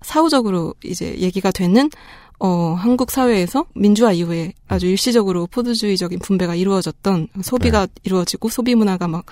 사후적으로 0.02 0.74
이제 0.84 1.16
얘기가 1.18 1.50
되는 1.50 1.90
어, 2.38 2.74
한국 2.74 3.10
사회에서 3.10 3.64
민주화 3.74 4.12
이후에 4.12 4.52
아주 4.68 4.86
일시적으로 4.86 5.46
포드주의적인 5.46 6.18
분배가 6.18 6.54
이루어졌던 6.54 7.28
소비가 7.42 7.86
이루어지고 8.02 8.48
소비 8.50 8.74
문화가 8.74 9.08
막, 9.08 9.24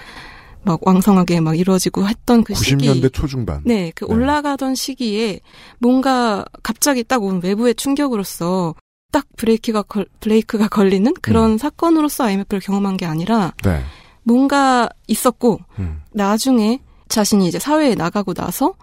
막 0.64 0.81
왕성하게 0.87 1.40
막 1.40 1.59
이루어지고 1.59 2.09
했던 2.09 2.44
그 2.44 2.55
시기. 2.55 2.88
90년대 2.88 3.12
초중반. 3.12 3.62
네, 3.64 3.92
그 3.94 4.07
올라가던 4.07 4.74
시기에 4.74 5.40
뭔가 5.79 6.44
갑자기 6.62 7.03
딱 7.03 7.24
온 7.24 7.40
외부의 7.42 7.74
충격으로서 7.74 8.74
딱 9.12 9.27
브레이크가 9.37 9.83
걸, 9.83 10.07
브레이크가 10.20 10.68
걸리는 10.68 11.14
그런 11.22 11.57
사건으로서 11.59 12.24
IMF를 12.24 12.61
경험한 12.61 12.96
게 12.96 13.07
아니라 13.07 13.55
네. 13.62 13.81
뭔가 14.24 14.88
있었고 15.07 15.61
음. 15.79 16.03
나중에 16.12 16.81
자신이 17.09 17.46
이제 17.46 17.59
사회에 17.59 17.94
나가고 17.94 18.35
나서 18.35 18.74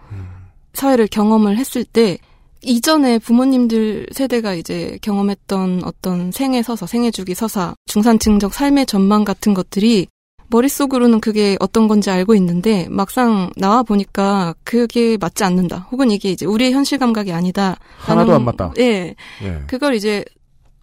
사회를 0.72 1.06
경험을 1.08 1.58
했을 1.58 1.84
때 1.84 2.18
이전에 2.62 3.18
부모님들 3.18 4.06
세대가 4.12 4.54
이제 4.54 4.98
경험했던 5.02 5.82
어떤 5.84 6.30
생애 6.30 6.62
서사, 6.62 6.86
생애 6.86 7.10
주기 7.10 7.34
서사, 7.34 7.74
중산층적 7.86 8.54
삶의 8.54 8.86
전망 8.86 9.24
같은 9.24 9.52
것들이 9.52 10.06
머릿속으로는 10.52 11.20
그게 11.20 11.56
어떤 11.60 11.88
건지 11.88 12.10
알고 12.10 12.34
있는데 12.34 12.86
막상 12.90 13.50
나와 13.56 13.82
보니까 13.82 14.54
그게 14.64 15.16
맞지 15.18 15.44
않는다. 15.44 15.88
혹은 15.90 16.10
이게 16.10 16.30
이제 16.30 16.44
우리의 16.44 16.72
현실 16.72 16.98
감각이 16.98 17.32
아니다. 17.32 17.76
하나도 17.98 18.34
안 18.34 18.44
맞다. 18.44 18.72
예. 18.78 19.14
예. 19.42 19.62
그걸 19.66 19.94
이제 19.94 20.24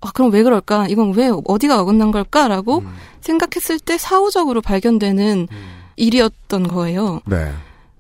아, 0.02 0.12
그럼 0.14 0.32
왜 0.32 0.44
그럴까? 0.44 0.88
이건 0.88 1.14
왜 1.14 1.30
어디가 1.46 1.82
어긋난 1.82 2.12
걸까라고 2.12 2.80
음. 2.80 2.88
생각했을 3.22 3.80
때 3.80 3.98
사후적으로 3.98 4.62
발견되는 4.62 5.48
일이었던 5.98 6.68
거예요. 6.68 7.20
네. 7.28 7.52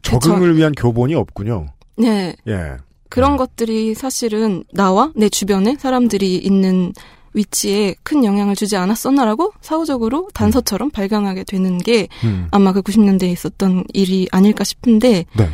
적응을 0.01 0.55
위한 0.55 0.71
교본이 0.71 1.13
없군요. 1.13 1.67
네. 1.97 2.36
예. 2.47 2.77
그런 3.10 3.38
것들이 3.38 3.95
사실은 3.95 4.63
나와 4.71 5.12
내 5.15 5.29
주변에 5.29 5.75
사람들이 5.77 6.36
있는 6.38 6.93
위치에 7.33 7.95
큰 8.03 8.23
영향을 8.23 8.55
주지 8.55 8.75
않았었나라고 8.77 9.53
사후적으로 9.61 10.29
단서처럼 10.33 10.91
발견하게 10.91 11.43
되는 11.43 11.77
게 11.77 12.07
음. 12.23 12.47
아마 12.51 12.73
그 12.73 12.81
90년대에 12.81 13.31
있었던 13.31 13.85
일이 13.93 14.27
아닐까 14.31 14.63
싶은데 14.63 15.25
네. 15.37 15.49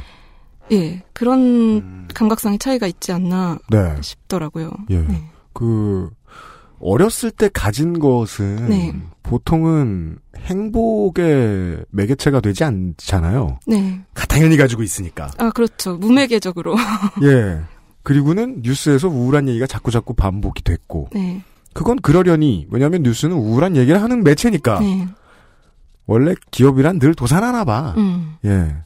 예 0.72 1.04
그런 1.14 2.08
감각상의 2.14 2.60
차이가 2.60 2.88
있지 2.88 3.12
않나 3.12 3.60
네. 3.70 3.96
싶더라고요. 4.02 4.72
예. 4.92 5.06
그 5.54 6.10
어렸을 6.80 7.32
때 7.32 7.50
가진 7.52 8.00
것은 8.00 8.68
네. 8.70 8.94
보통은 9.24 10.18
행복의 10.38 11.86
매개체가 11.90 12.42
되지 12.42 12.64
않잖아요. 12.64 13.60
네. 13.66 14.02
당연히 14.28 14.58
가지고 14.58 14.84
있으니까. 14.84 15.32
아 15.38 15.50
그렇죠 15.52 15.96
무매개적으로. 15.98 16.76
예. 17.24 17.62
그리고는 18.04 18.62
뉴스에서 18.62 19.08
우울한 19.08 19.50
얘기가 19.50 19.66
자꾸 19.66 19.90
자꾸 19.92 20.14
반복이 20.14 20.64
됐고. 20.64 21.10
네. 21.14 21.42
그건 21.76 21.98
그러려니 21.98 22.68
왜냐하면 22.72 23.04
뉴스는 23.04 23.36
우울한 23.36 23.76
얘기를 23.76 24.02
하는 24.02 24.24
매체니까. 24.24 24.80
네. 24.80 25.08
원래 26.08 26.34
기업이란 26.50 27.00
늘 27.00 27.14
도산하나 27.14 27.66
봐. 27.66 27.94
음. 27.98 28.38
예. 28.46 28.78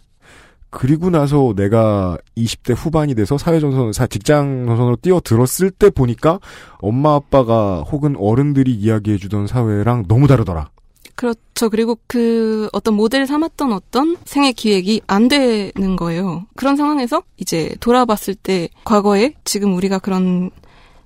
그리고 0.72 1.12
나서 1.12 1.54
내가 1.56 2.18
20대 2.36 2.76
후반이 2.76 3.14
돼서 3.14 3.38
사회전선, 3.38 3.94
사, 3.94 4.08
직장 4.08 4.66
전선으로 4.66 4.96
뛰어들었을 4.98 5.70
때 5.70 5.92
보니까 5.92 6.40
엄마 6.80 7.14
아빠가 7.14 7.82
혹은 7.82 8.16
어른들이 8.18 8.74
이야기해주던 8.74 9.46
사회랑 9.46 10.06
너무 10.08 10.28
다르더라. 10.28 10.70
그렇죠. 11.14 11.70
그리고 11.70 11.98
그 12.08 12.70
어떤 12.72 12.96
모델 12.96 13.28
삼았던 13.28 13.72
어떤 13.72 14.16
생애 14.26 14.52
기획이 14.52 15.02
안 15.06 15.28
되는 15.28 15.96
거예요. 15.96 16.46
그런 16.56 16.76
상황에서 16.76 17.22
이제 17.38 17.76
돌아봤을 17.82 18.36
때 18.42 18.70
과거에 18.84 19.34
지금 19.44 19.76
우리가 19.76 20.00
그런 20.00 20.50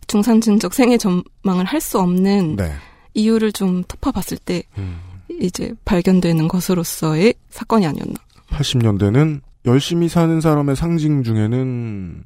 중산층적 0.07 0.73
생애 0.73 0.97
전망을 0.97 1.65
할 1.65 1.81
수 1.81 1.99
없는 1.99 2.55
네. 2.55 2.71
이유를 3.13 3.51
좀 3.51 3.83
터파봤을 3.87 4.37
때 4.37 4.63
음. 4.77 4.97
이제 5.41 5.73
발견되는 5.85 6.47
것으로서의 6.47 7.33
사건이 7.49 7.85
아니었나. 7.85 8.15
80년대는 8.49 9.41
열심히 9.65 10.07
사는 10.09 10.39
사람의 10.41 10.75
상징 10.75 11.23
중에는 11.23 12.23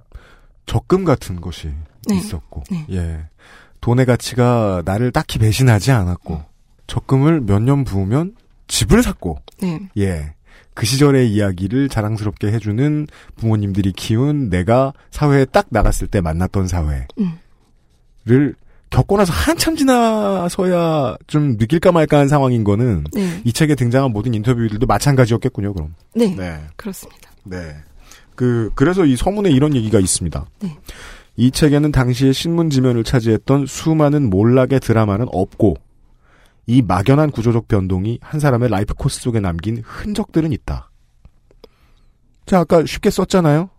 적금 0.65 1.05
같은 1.05 1.39
것이 1.41 1.69
네. 2.07 2.17
있었고, 2.17 2.63
네. 2.69 2.85
예. 2.91 3.19
돈의 3.81 4.05
가치가 4.05 4.81
나를 4.85 5.11
딱히 5.11 5.39
배신하지 5.39 5.91
않았고, 5.91 6.41
적금을 6.87 7.41
몇 7.41 7.59
년 7.61 7.83
부으면 7.83 8.35
집을 8.67 9.01
샀고, 9.03 9.39
네. 9.61 9.79
예. 9.97 10.33
그 10.73 10.85
시절의 10.85 11.31
이야기를 11.31 11.89
자랑스럽게 11.89 12.47
해주는 12.51 13.07
부모님들이 13.35 13.93
키운 13.93 14.49
내가 14.49 14.93
사회에 15.09 15.45
딱 15.45 15.67
나갔을 15.69 16.07
때 16.07 16.21
만났던 16.21 16.67
사회 16.67 17.07
를 18.27 18.47
음. 18.49 18.53
겪고 18.89 19.17
나서 19.17 19.33
한참 19.33 19.75
지나서야 19.75 21.17
좀 21.27 21.57
느낄까 21.57 21.91
말까 21.91 22.19
한 22.19 22.27
상황인 22.27 22.63
거는 22.63 23.05
네. 23.13 23.41
이 23.43 23.51
책에 23.51 23.75
등장한 23.75 24.11
모든 24.11 24.33
인터뷰들도 24.33 24.85
마찬가지였겠군요, 24.85 25.73
그럼. 25.73 25.93
네. 26.15 26.33
네. 26.35 26.61
그렇습니다. 26.75 27.29
네. 27.43 27.75
그, 28.35 28.71
그래서 28.75 29.05
이 29.05 29.15
서문에 29.15 29.49
이런 29.49 29.75
얘기가 29.75 29.99
있습니다. 29.99 30.45
네. 30.61 30.77
이 31.35 31.51
책에는 31.51 31.91
당시의 31.91 32.33
신문 32.33 32.69
지면을 32.69 33.03
차지했던 33.03 33.65
수많은 33.65 34.29
몰락의 34.29 34.79
드라마는 34.79 35.27
없고, 35.31 35.75
이 36.65 36.81
막연한 36.81 37.31
구조적 37.31 37.67
변동이 37.67 38.19
한 38.21 38.39
사람의 38.39 38.69
라이프 38.69 38.93
코스 38.93 39.21
속에 39.21 39.39
남긴 39.39 39.81
흔적들은 39.85 40.51
있다. 40.51 40.89
자, 42.45 42.59
아까 42.59 42.85
쉽게 42.85 43.09
썼잖아요? 43.09 43.69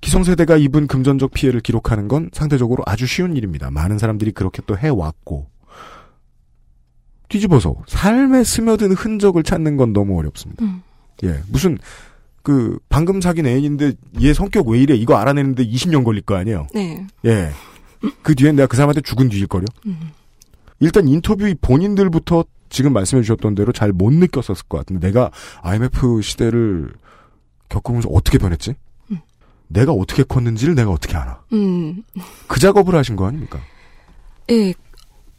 기성세대가 0.00 0.56
입은 0.56 0.86
금전적 0.86 1.32
피해를 1.32 1.60
기록하는 1.60 2.08
건 2.08 2.30
상대적으로 2.32 2.82
아주 2.86 3.06
쉬운 3.06 3.36
일입니다. 3.36 3.70
많은 3.70 3.98
사람들이 3.98 4.32
그렇게 4.32 4.62
또 4.66 4.76
해왔고. 4.76 5.46
뒤집어서 7.28 7.74
삶에 7.88 8.44
스며든 8.44 8.92
흔적을 8.92 9.42
찾는 9.42 9.76
건 9.76 9.92
너무 9.92 10.16
어렵습니다. 10.18 10.64
음. 10.64 10.82
예, 11.24 11.40
무슨 11.48 11.76
그 12.42 12.78
방금 12.88 13.20
사귄 13.20 13.46
애인인데 13.46 13.94
얘 14.20 14.32
성격 14.32 14.68
왜 14.68 14.78
이래 14.78 14.94
이거 14.94 15.16
알아내는데 15.16 15.66
20년 15.66 16.04
걸릴 16.04 16.22
거 16.22 16.36
아니에요. 16.36 16.68
네. 16.72 17.04
예. 17.24 17.50
그 18.22 18.36
뒤엔 18.36 18.54
내가 18.54 18.68
그 18.68 18.76
사람한테 18.76 19.00
죽은 19.00 19.28
뒤일 19.28 19.48
거려. 19.48 19.64
음. 19.86 20.12
일단 20.78 21.08
인터뷰 21.08 21.52
본인들부터 21.60 22.44
지금 22.68 22.92
말씀해 22.92 23.22
주셨던 23.22 23.54
대로 23.56 23.72
잘 23.72 23.92
못 23.92 24.12
느꼈었을 24.12 24.66
것 24.68 24.78
같은데 24.78 25.08
내가 25.08 25.32
IMF 25.62 26.20
시대를 26.22 26.92
겪으면서 27.68 28.08
어떻게 28.10 28.38
변했지? 28.38 28.74
내가 29.68 29.92
어떻게 29.92 30.22
컸는지를 30.22 30.74
내가 30.74 30.90
어떻게 30.90 31.16
알아? 31.16 31.40
음. 31.52 32.02
그 32.46 32.60
작업을 32.60 32.94
하신 32.94 33.16
거 33.16 33.26
아닙니까? 33.26 33.60
예. 34.50 34.74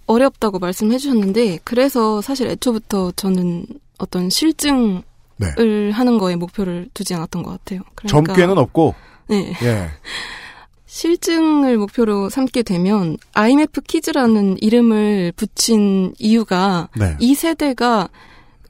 어렵다고 0.06 0.60
말씀해 0.60 0.98
주셨는데 0.98 1.60
그래서 1.64 2.22
사실 2.22 2.48
애초부터 2.48 3.12
저는 3.12 3.66
어떤 3.98 4.30
실증을 4.30 5.04
네. 5.38 5.92
하는 5.92 6.18
거에 6.18 6.36
목표를 6.36 6.90
두지 6.94 7.14
않았던 7.14 7.44
것 7.44 7.52
같아요. 7.52 7.82
그러니까 7.96 8.08
점괘는 8.08 8.58
없고. 8.58 8.96
네. 9.28 9.54
예. 9.64 9.90
실증을 10.86 11.78
목표로 11.78 12.30
삼게 12.30 12.64
되면 12.64 13.18
IMF 13.34 13.82
키즈라는 13.82 14.58
이름을 14.62 15.34
붙인 15.36 16.14
이유가 16.18 16.88
네. 16.98 17.16
이 17.20 17.36
세대가 17.36 18.10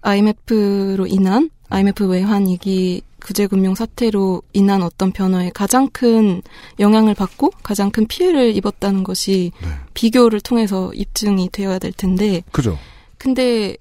IMF로 0.01 1.05
인한 1.07 1.49
IMF 1.69 2.05
외환 2.05 2.47
위기 2.47 3.01
구제금융 3.23 3.75
사태로 3.75 4.41
인한 4.53 4.83
어떤 4.83 5.11
변화에 5.11 5.51
가장 5.53 5.89
큰 5.89 6.41
영향을 6.79 7.13
받고 7.13 7.51
가장 7.63 7.91
큰 7.91 8.07
피해를 8.07 8.55
입었다는 8.55 9.03
것이 9.03 9.51
네. 9.61 9.69
비교를 9.93 10.39
통해서 10.41 10.93
입증이 10.93 11.49
되어야 11.51 11.79
될 11.79 11.91
텐데 11.91 12.43
그죠. 12.51 12.77
근데 13.17 13.75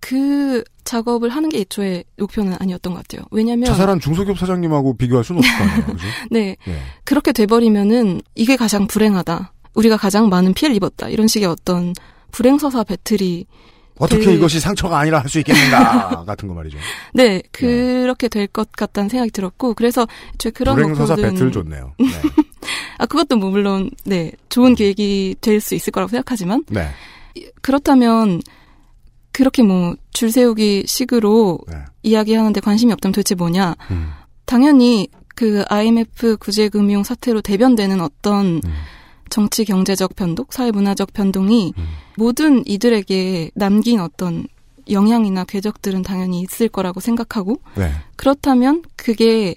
그 0.00 0.62
작업을 0.84 1.28
하는 1.28 1.48
게 1.48 1.58
애초에 1.58 2.04
목표는 2.16 2.56
아니었던 2.58 2.94
것 2.94 3.02
같아요. 3.02 3.26
왜냐면 3.30 3.66
자살한 3.66 4.00
중소기업 4.00 4.38
사장님하고 4.38 4.96
비교할 4.96 5.24
수는 5.24 5.40
없을 5.40 5.58
거 5.58 5.64
아니에요. 5.64 5.84
그죠? 5.86 6.06
네. 6.30 6.56
예. 6.66 6.80
그렇게 7.04 7.32
돼버리면은 7.32 8.22
이게 8.34 8.56
가장 8.56 8.86
불행하다. 8.86 9.52
우리가 9.74 9.96
가장 9.96 10.28
많은 10.28 10.54
피해를 10.54 10.76
입었다. 10.76 11.08
이런 11.08 11.26
식의 11.26 11.48
어떤 11.48 11.94
불행서사 12.30 12.84
배틀이 12.84 13.46
어떻게 13.98 14.24
그- 14.24 14.30
이것이 14.32 14.60
상처가 14.60 14.98
아니라 14.98 15.20
할 15.20 15.28
수 15.28 15.38
있겠는가 15.40 16.24
같은 16.26 16.48
거 16.48 16.54
말이죠. 16.54 16.78
네 17.14 17.42
그렇게 17.52 18.28
될 18.28 18.46
것 18.48 18.70
같다는 18.72 19.08
생각이 19.08 19.30
들었고 19.30 19.74
그래서 19.74 20.06
저 20.38 20.50
그런 20.50 20.74
불행서사 20.76 21.16
목표들은- 21.16 21.22
배틀 21.22 21.52
좋네요. 21.52 21.92
네. 22.00 22.06
아 22.98 23.06
그것도 23.06 23.36
뭐 23.36 23.50
물론 23.50 23.90
네 24.04 24.32
좋은 24.48 24.74
계획이 24.74 25.36
될 25.40 25.60
수 25.60 25.74
있을 25.74 25.90
거라고 25.92 26.10
생각하지만 26.10 26.64
네. 26.68 26.88
그렇다면 27.62 28.40
그렇게 29.32 29.62
뭐 29.62 29.94
줄 30.12 30.32
세우기 30.32 30.82
식으로 30.88 31.60
네. 31.68 31.76
이야기하는데 32.02 32.58
관심이 32.60 32.92
없다면 32.92 33.12
도대체 33.12 33.36
뭐냐? 33.36 33.76
음. 33.92 34.10
당연히 34.46 35.06
그 35.36 35.62
IMF 35.68 36.38
구제금융 36.38 37.04
사태로 37.04 37.40
대변되는 37.42 38.00
어떤 38.00 38.56
음. 38.56 38.72
정치 39.28 39.64
경제적 39.64 40.16
변동, 40.16 40.46
사회 40.50 40.70
문화적 40.70 41.12
변동이 41.12 41.72
모든 42.16 42.66
이들에게 42.66 43.50
남긴 43.54 44.00
어떤 44.00 44.46
영향이나 44.90 45.44
궤적들은 45.44 46.02
당연히 46.02 46.40
있을 46.40 46.68
거라고 46.68 47.00
생각하고 47.00 47.60
네. 47.76 47.90
그렇다면 48.16 48.82
그게 48.96 49.54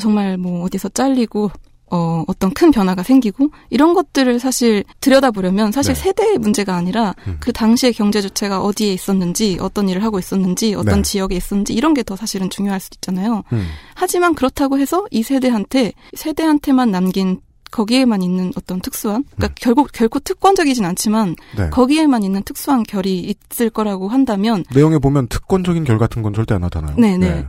정말 0.00 0.38
뭐 0.38 0.62
어디서 0.64 0.88
잘리고 0.90 1.50
어, 1.94 2.24
어떤 2.26 2.50
큰 2.54 2.70
변화가 2.70 3.02
생기고 3.02 3.50
이런 3.68 3.92
것들을 3.92 4.40
사실 4.40 4.82
들여다보려면 5.00 5.72
사실 5.72 5.92
네. 5.92 6.00
세대의 6.00 6.38
문제가 6.38 6.74
아니라 6.74 7.14
음. 7.26 7.36
그 7.38 7.52
당시의 7.52 7.92
경제 7.92 8.22
주체가 8.22 8.62
어디에 8.62 8.94
있었는지 8.94 9.58
어떤 9.60 9.90
일을 9.90 10.02
하고 10.02 10.18
있었는지 10.18 10.74
어떤 10.74 10.96
네. 10.96 11.02
지역에 11.02 11.36
있었는지 11.36 11.74
이런 11.74 11.92
게 11.92 12.02
더 12.02 12.16
사실은 12.16 12.48
중요할 12.48 12.80
수도 12.80 12.96
있잖아요. 12.96 13.44
음. 13.52 13.66
하지만 13.94 14.34
그렇다고 14.34 14.78
해서 14.78 15.04
이 15.10 15.22
세대한테 15.22 15.92
세대한테만 16.14 16.90
남긴 16.90 17.40
거기에만 17.72 18.22
있는 18.22 18.52
어떤 18.56 18.80
특수한 18.80 19.24
그러니까 19.34 19.54
결국 19.60 19.90
결코 19.92 20.20
특권적이진 20.20 20.84
않지만 20.84 21.30
음. 21.30 21.34
네. 21.56 21.70
거기에만 21.70 22.22
있는 22.22 22.42
특수한 22.44 22.84
결이 22.84 23.34
있을 23.50 23.70
거라고 23.70 24.08
한다면 24.08 24.64
내용에 24.72 24.98
보면 24.98 25.26
특권적인 25.26 25.82
결 25.82 25.98
같은 25.98 26.22
건 26.22 26.32
절대 26.32 26.54
안 26.54 26.60
나타나요. 26.60 26.94
네네. 26.96 27.46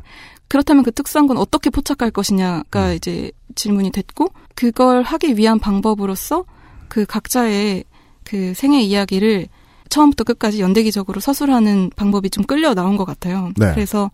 그렇다면 0.47 0.83
그 0.83 0.91
특수한 0.91 1.27
건 1.27 1.37
어떻게 1.37 1.69
포착할 1.69 2.09
것이냐가 2.11 2.89
음. 2.89 2.95
이제 2.95 3.31
질문이 3.55 3.91
됐고 3.91 4.29
그걸 4.55 5.03
하기 5.03 5.37
위한 5.37 5.59
방법으로서 5.59 6.45
그 6.87 7.05
각자의 7.05 7.83
그 8.23 8.53
생애 8.53 8.81
이야기를 8.81 9.47
처음부터 9.89 10.23
끝까지 10.23 10.61
연대기적으로 10.61 11.19
서술하는 11.19 11.91
방법이 11.95 12.29
좀 12.29 12.43
끌려 12.45 12.73
나온 12.73 12.97
것 12.97 13.05
같아요. 13.05 13.51
네. 13.57 13.71
그래서 13.73 14.09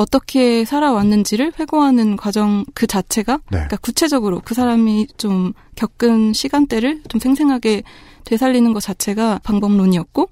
어떻게 0.00 0.64
살아왔는지를 0.64 1.52
회고하는 1.58 2.16
과정 2.16 2.64
그 2.72 2.86
자체가 2.86 3.34
네. 3.36 3.42
그러니까 3.50 3.76
구체적으로 3.76 4.40
그 4.42 4.54
사람이 4.54 5.08
좀 5.18 5.52
겪은 5.74 6.32
시간대를 6.32 7.02
좀 7.10 7.20
생생하게 7.20 7.82
되살리는 8.24 8.72
것 8.72 8.80
자체가 8.80 9.40
방법론이었고 9.42 10.30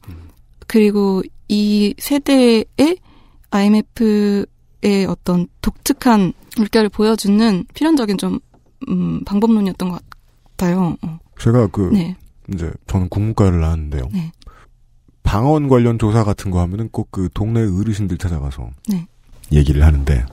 그리고 0.66 1.22
이 1.48 1.94
세대의 1.98 2.96
IMF의 3.50 5.04
어떤 5.07 5.48
독특한 5.61 6.33
물결을 6.57 6.88
보여주는 6.88 7.64
필연적인 7.74 8.16
좀 8.16 8.38
음, 8.88 9.22
방법론이었던 9.24 9.90
것 9.90 10.00
같아요. 10.57 10.96
어. 11.02 11.18
제가 11.38 11.66
그 11.66 11.90
네. 11.92 12.16
이제 12.54 12.72
저는 12.87 13.11
국문과를 13.11 13.61
나왔는데요. 13.61 14.09
네. 14.14 14.33
방언 15.24 15.68
관련 15.68 15.98
조사 15.98 16.24
같은 16.24 16.50
거 16.50 16.61
하면은 16.61 16.88
꼭 16.88 17.11
그 17.11 17.28
동네 17.35 17.61
어르신들 17.61 18.16
찾아가서 18.16 18.70
네. 18.88 19.07
얘기를 19.52 19.84
하는데 19.84 20.24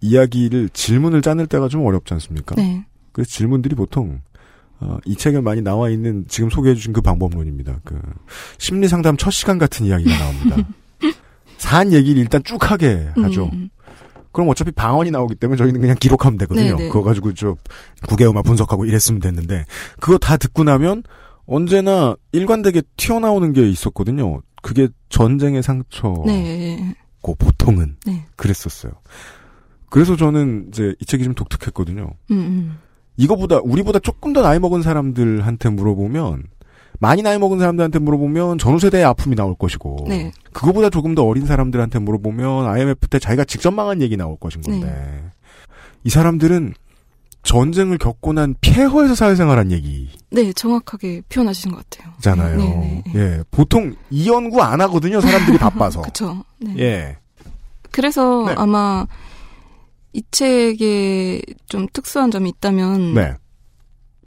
이야기를 0.00 0.70
질문을 0.70 1.22
짜낼 1.22 1.46
때가 1.46 1.68
좀 1.68 1.84
어렵지 1.84 2.14
않습니까? 2.14 2.54
네. 2.56 2.84
그래서 3.12 3.30
질문들이 3.30 3.74
보통 3.74 4.20
어, 4.80 4.96
이 5.04 5.14
책에 5.14 5.40
많이 5.40 5.60
나와 5.60 5.90
있는 5.90 6.24
지금 6.28 6.48
소개해 6.48 6.74
주신 6.74 6.92
그 6.92 7.00
방법론입니다. 7.02 7.80
그 7.84 8.00
심리 8.58 8.88
상담 8.88 9.16
첫 9.16 9.30
시간 9.30 9.58
같은 9.58 9.84
이야기가 9.86 10.10
나옵니다. 10.18 10.56
산 11.58 11.92
얘기를 11.92 12.20
일단 12.20 12.42
쭉 12.42 12.70
하게 12.70 13.08
하죠. 13.16 13.50
음, 13.52 13.68
그럼 14.32 14.48
어차피 14.48 14.70
방언이 14.70 15.10
나오기 15.10 15.34
때문에 15.34 15.58
저희는 15.58 15.80
그냥 15.80 15.96
기록하면 16.00 16.38
되거든요. 16.38 16.76
네네. 16.76 16.88
그거 16.88 17.02
가지고 17.02 17.34
저 17.34 17.56
국외음악 18.08 18.44
분석하고 18.44 18.86
이랬으면 18.86 19.20
됐는데 19.20 19.66
그거 20.00 20.16
다 20.16 20.38
듣고 20.38 20.64
나면 20.64 21.02
언제나 21.46 22.16
일관되게 22.32 22.82
튀어나오는 22.96 23.52
게 23.52 23.68
있었거든요. 23.68 24.40
그게 24.62 24.88
전쟁의 25.10 25.62
상처 25.62 26.14
고 27.22 27.36
네. 27.38 27.44
보통은 27.44 27.96
네. 28.06 28.26
그랬었어요. 28.36 28.92
그래서 29.88 30.16
저는 30.16 30.68
이제 30.68 30.94
이 31.00 31.04
책이 31.04 31.24
좀 31.24 31.34
독특했거든요. 31.34 32.10
음, 32.30 32.36
음. 32.36 32.78
이거보다 33.16 33.58
우리보다 33.62 33.98
조금 33.98 34.32
더 34.32 34.40
나이 34.40 34.58
먹은 34.58 34.82
사람들한테 34.82 35.68
물어보면 35.70 36.44
많이 37.00 37.22
나이 37.22 37.38
먹은 37.38 37.58
사람들한테 37.58 37.98
물어보면 37.98 38.58
전후 38.58 38.78
세대의 38.78 39.04
아픔이 39.04 39.34
나올 39.34 39.54
것이고 39.54 40.06
네. 40.08 40.32
그거보다 40.52 40.90
조금 40.90 41.14
더 41.14 41.24
어린 41.24 41.46
사람들한테 41.46 41.98
물어보면 41.98 42.66
IMF 42.66 43.08
때 43.08 43.18
자기가 43.18 43.44
직접 43.44 43.72
망한 43.72 44.00
얘기 44.00 44.16
나올 44.16 44.36
것인 44.38 44.62
건데 44.62 44.86
네. 44.86 45.24
이 46.04 46.10
사람들은 46.10 46.74
전쟁을 47.42 47.98
겪고 47.98 48.32
난 48.34 48.54
폐허에서 48.60 49.14
사회생활한 49.14 49.72
얘기잖아요. 49.72 50.08
네, 50.30 50.52
정확하게 50.52 51.22
표현하시는 51.28 51.74
것 51.74 51.88
같아요. 51.90 52.12
네, 52.56 52.56
네, 52.56 53.02
네. 53.06 53.12
예, 53.14 53.42
보통 53.50 53.94
이 54.10 54.28
연구 54.28 54.62
안 54.62 54.80
하거든요. 54.82 55.20
사람들이 55.20 55.56
바빠서. 55.58 56.02
네. 56.58 56.74
예, 56.78 57.16
그래서 57.90 58.44
네. 58.46 58.54
아마 58.56 59.06
이 60.12 60.22
책에 60.30 61.40
좀 61.66 61.86
특수한 61.92 62.30
점이 62.30 62.50
있다면 62.50 63.14
네, 63.14 63.34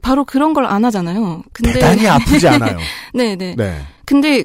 바로 0.01 0.25
그런 0.25 0.53
걸 0.53 0.65
안 0.65 0.83
하잖아요. 0.85 1.43
근데 1.53 1.73
대단히 1.73 2.07
아프지 2.07 2.47
않아요. 2.49 2.77
네, 3.13 3.35
네. 3.35 3.53
네, 3.55 3.81
근데 4.05 4.43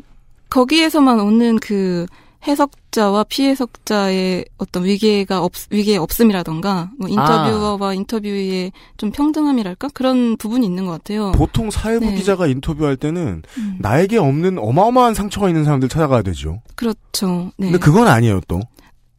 거기에서만 0.50 1.20
오는 1.20 1.58
그 1.58 2.06
해석자와 2.46 3.24
피해석자의 3.24 4.44
어떤 4.58 4.84
위계가 4.84 5.42
없 5.42 5.52
위계의 5.70 5.98
없음이라던가 5.98 6.90
뭐 6.98 7.08
인터뷰어와 7.08 7.94
인터뷰의 7.94 8.72
좀 8.96 9.10
평등함이랄까 9.10 9.88
그런 9.92 10.36
부분이 10.36 10.64
있는 10.64 10.86
것 10.86 10.92
같아요. 10.92 11.32
보통 11.32 11.70
사회부 11.70 12.06
네. 12.06 12.14
기자가 12.14 12.46
인터뷰할 12.46 12.96
때는 12.96 13.42
음. 13.58 13.76
나에게 13.80 14.18
없는 14.18 14.58
어마어마한 14.58 15.14
상처가 15.14 15.48
있는 15.48 15.64
사람들 15.64 15.88
찾아가야 15.88 16.22
되죠. 16.22 16.62
그렇죠. 16.76 17.50
네. 17.56 17.66
근데 17.66 17.78
그건 17.78 18.06
아니에요, 18.06 18.40
또. 18.46 18.60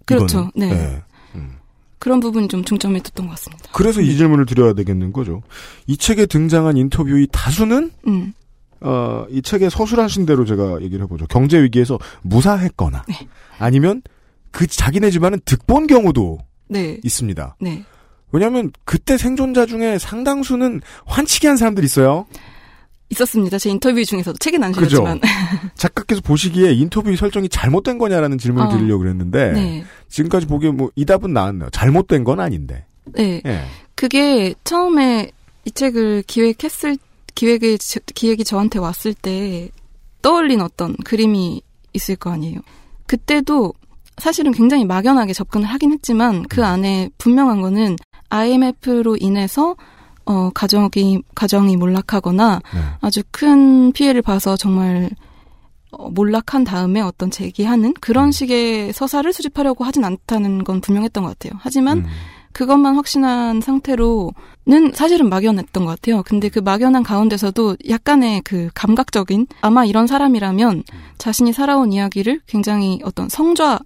그렇죠. 0.06 0.50
이거는. 0.56 0.70
네. 0.70 0.72
예. 0.72 1.04
그런 2.00 2.22
부분이 2.22 2.48
좀 2.48 2.64
중점에 2.64 3.02
뒀던 3.02 3.28
것 3.28 3.32
같습니다. 3.34 3.66
그래서 3.74 4.02
이 4.02 4.16
질문을 4.16 4.46
드려야 4.46 4.74
되겠는 4.74 5.12
거죠. 5.12 5.42
이 5.86 5.98
책에 5.98 6.26
등장한 6.26 6.78
인터뷰의 6.78 7.28
다수는 7.32 7.92
음. 8.08 8.34
어, 8.82 9.26
이 9.30 9.42
책에 9.42 9.70
서술하신 9.70 10.26
대로 10.26 10.46
제가 10.46 10.82
얘기를 10.82 11.04
해보죠. 11.04 11.26
경제 11.28 11.62
위기에서 11.62 12.00
무사했거나 12.22 13.04
네. 13.08 13.16
아니면 13.58 14.02
그 14.52 14.68
자기네 14.68 15.12
집안은 15.12 15.42
득본 15.46 15.88
경우도 15.88 16.40
네. 16.70 16.98
있습니다. 17.04 17.58
네. 17.62 17.84
왜냐하면 18.32 18.72
그때 18.86 19.18
생존자 19.18 19.66
중에 19.66 19.98
상당수는 19.98 20.82
환치기 21.06 21.48
한 21.48 21.58
사람들이 21.58 21.86
있어요. 21.86 22.26
있었습니다. 23.12 23.58
제 23.58 23.72
인터뷰 23.72 24.06
중에서도 24.06 24.38
책은 24.38 24.64
안? 24.64 24.72
실렸지만. 24.72 25.20
작가께서 25.74 26.22
보시기에 26.22 26.74
인터뷰 26.74 27.16
설정이 27.16 27.50
잘못된 27.50 27.98
거냐라는 27.98 28.38
질문을 28.38 28.68
어. 28.68 28.70
드리려고 28.78 29.00
그랬는데 29.00 29.52
네. 29.54 29.84
지금까지 30.10 30.46
보기에 30.46 30.70
뭐 30.72 30.92
이 30.96 31.06
답은 31.06 31.34
나왔네요. 31.34 31.70
잘못된 31.72 32.24
건 32.24 32.40
아닌데. 32.40 32.86
네. 33.06 33.42
예. 33.46 33.64
그게 33.96 34.54
처음에 34.64 35.32
이 35.66 35.72
책을 35.72 36.24
기획했을 36.28 36.98
기획이 37.40 37.78
저- 37.78 38.02
기획이 38.14 38.44
저한테 38.44 38.80
왔을 38.80 39.14
때 39.14 39.70
떠올린 40.22 40.60
어떤 40.60 40.96
그림이 40.98 41.62
있을 41.94 42.18
거 42.18 42.32
아니에요. 42.32 42.60
그때도 43.08 43.74
사실은 44.18 44.52
굉장히 44.52 44.84
막연하게 44.84 45.32
접근을 45.32 45.66
하긴 45.68 45.94
했지만 45.94 46.44
그 46.50 46.66
안에 46.66 47.10
분명한 47.18 47.62
거는 47.62 47.96
IMF로 48.30 49.16
인해서 49.18 49.78
어 50.26 50.50
가정이 50.50 51.22
가정이 51.34 51.78
몰락하거나 51.78 52.62
네. 52.74 52.80
아주 53.00 53.24
큰 53.32 53.94
피해를 53.94 54.22
봐서 54.22 54.58
정말 54.58 55.10
어, 55.92 56.10
몰락한 56.10 56.66
다음에 56.66 57.00
어떤 57.00 57.32
제기하는 57.32 57.94
그런 58.02 58.32
식의 58.32 58.92
서사를 58.92 59.32
수집하려고 59.32 59.86
하진 59.86 60.04
않다는 60.04 60.66
건 60.66 60.82
분명했던 60.82 61.24
것 61.24 61.40
같아요. 61.40 61.58
하지만 61.64 62.06
그것만 62.52 62.96
확신한 62.96 63.62
상태로는 63.62 64.94
사실은 64.94 65.30
막연했던 65.30 65.86
것 65.86 65.92
같아요. 65.92 66.24
근데 66.24 66.50
그 66.50 66.60
막연한 66.60 67.04
가운데서도 67.04 67.78
약간의 67.88 68.42
그 68.42 68.70
감각적인 68.74 69.48
아마 69.62 69.86
이런 69.86 70.08
사람이라면 70.08 70.84
자신이 71.18 71.54
살아온 71.54 71.94
이야기를 71.94 72.42
굉장히 72.48 73.00
어떤 73.04 73.30
성좌 73.30 73.80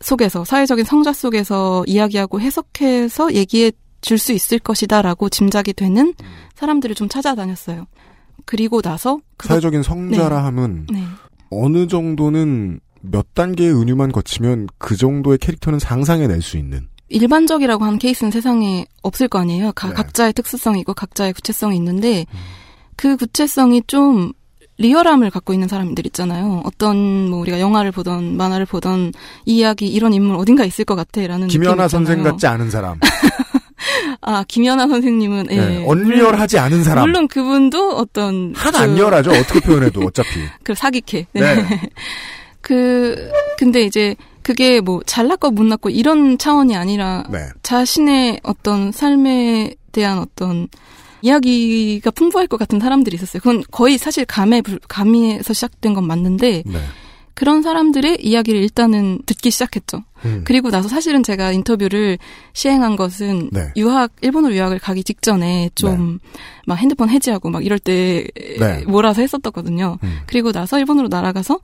속에서 0.00 0.44
사회적인 0.44 0.84
성좌 0.84 1.12
속에서 1.12 1.84
이야기하고 1.86 2.40
해석해서 2.40 3.34
얘기해 3.34 3.72
줄 4.00 4.18
수 4.18 4.32
있을 4.32 4.58
것이다라고 4.58 5.28
짐작이 5.28 5.72
되는 5.72 6.14
사람들을 6.54 6.94
좀 6.94 7.08
찾아다녔어요. 7.08 7.86
그리고 8.46 8.80
나서 8.82 9.20
사회적인 9.42 9.82
성자라 9.82 10.36
네. 10.36 10.42
함은 10.42 10.86
네. 10.90 11.04
어느 11.50 11.86
정도는 11.86 12.80
몇 13.02 13.34
단계의 13.34 13.72
은유만 13.72 14.12
거치면 14.12 14.68
그 14.78 14.96
정도의 14.96 15.38
캐릭터는 15.38 15.78
상상해낼 15.78 16.42
수 16.42 16.56
있는 16.56 16.88
일반적이라고 17.10 17.84
하는 17.84 17.98
케이스는 17.98 18.30
세상에 18.30 18.86
없을 19.02 19.28
거 19.28 19.38
아니에요. 19.38 19.66
네. 19.66 19.72
가- 19.74 19.92
각자의 19.92 20.32
특수성이 20.32 20.80
있고 20.80 20.94
각자의 20.94 21.32
구체성이 21.34 21.76
있는데 21.76 22.24
음. 22.32 22.38
그 22.96 23.16
구체성이 23.16 23.82
좀 23.86 24.32
리얼함을 24.78 25.28
갖고 25.30 25.52
있는 25.52 25.68
사람들 25.68 26.06
있잖아요. 26.06 26.62
어떤 26.64 27.28
뭐 27.28 27.40
우리가 27.40 27.60
영화를 27.60 27.92
보던 27.92 28.36
만화를 28.38 28.64
보던 28.64 29.12
이 29.44 29.58
이야기 29.58 29.88
이런 29.88 30.14
인물 30.14 30.36
어딘가 30.36 30.64
있을 30.64 30.86
것 30.86 30.94
같아라는 30.94 31.48
김연아 31.48 31.86
선생. 31.88 32.22
같지 32.22 32.46
않은 32.46 32.70
사람, 32.70 32.98
아 34.22 34.42
김연아 34.48 34.88
선생님은 34.88 35.46
예. 35.50 35.56
네, 35.56 35.84
언리얼하지 35.86 36.58
않은 36.58 36.82
사람. 36.84 37.04
물론 37.04 37.28
그분도 37.28 37.90
어떤 37.96 38.54
하나 38.56 38.80
안 38.80 38.94
리얼하죠. 38.94 39.30
어떻게 39.32 39.60
표현해도 39.60 40.00
어차피. 40.00 40.28
그 40.64 40.74
사기캐. 40.74 41.26
네. 41.32 41.40
네. 41.56 41.80
그 42.62 43.30
근데 43.58 43.82
이제 43.82 44.14
그게 44.50 44.80
뭐 44.80 45.00
잘났고 45.06 45.52
못났고 45.52 45.90
이런 45.90 46.36
차원이 46.36 46.74
아니라 46.74 47.22
네. 47.30 47.38
자신의 47.62 48.40
어떤 48.42 48.90
삶에 48.90 49.76
대한 49.92 50.18
어떤 50.18 50.66
이야기가 51.22 52.10
풍부할 52.10 52.48
것 52.48 52.56
같은 52.56 52.80
사람들이 52.80 53.14
있었어요. 53.14 53.40
그건 53.40 53.62
거의 53.70 53.96
사실 53.96 54.24
감에 54.24 54.60
불- 54.60 54.80
감에서 54.88 55.52
시작된 55.52 55.94
건 55.94 56.04
맞는데 56.04 56.64
네. 56.66 56.78
그런 57.40 57.62
사람들의 57.62 58.18
이야기를 58.20 58.60
일단은 58.60 59.20
듣기 59.24 59.50
시작했죠. 59.50 60.04
음. 60.26 60.42
그리고 60.44 60.68
나서 60.68 60.88
사실은 60.88 61.22
제가 61.22 61.52
인터뷰를 61.52 62.18
시행한 62.52 62.96
것은 62.96 63.48
네. 63.50 63.72
유학 63.76 64.12
일본으로 64.20 64.54
유학을 64.54 64.78
가기 64.78 65.04
직전에 65.04 65.70
좀막 65.74 66.20
핸드폰 66.76 67.08
해지하고 67.08 67.48
막 67.48 67.64
이럴 67.64 67.78
때 67.78 68.26
네. 68.58 68.84
몰아서 68.86 69.22
했었거든요. 69.22 69.96
음. 70.02 70.18
그리고 70.26 70.52
나서 70.52 70.78
일본으로 70.78 71.08
날아가서 71.08 71.60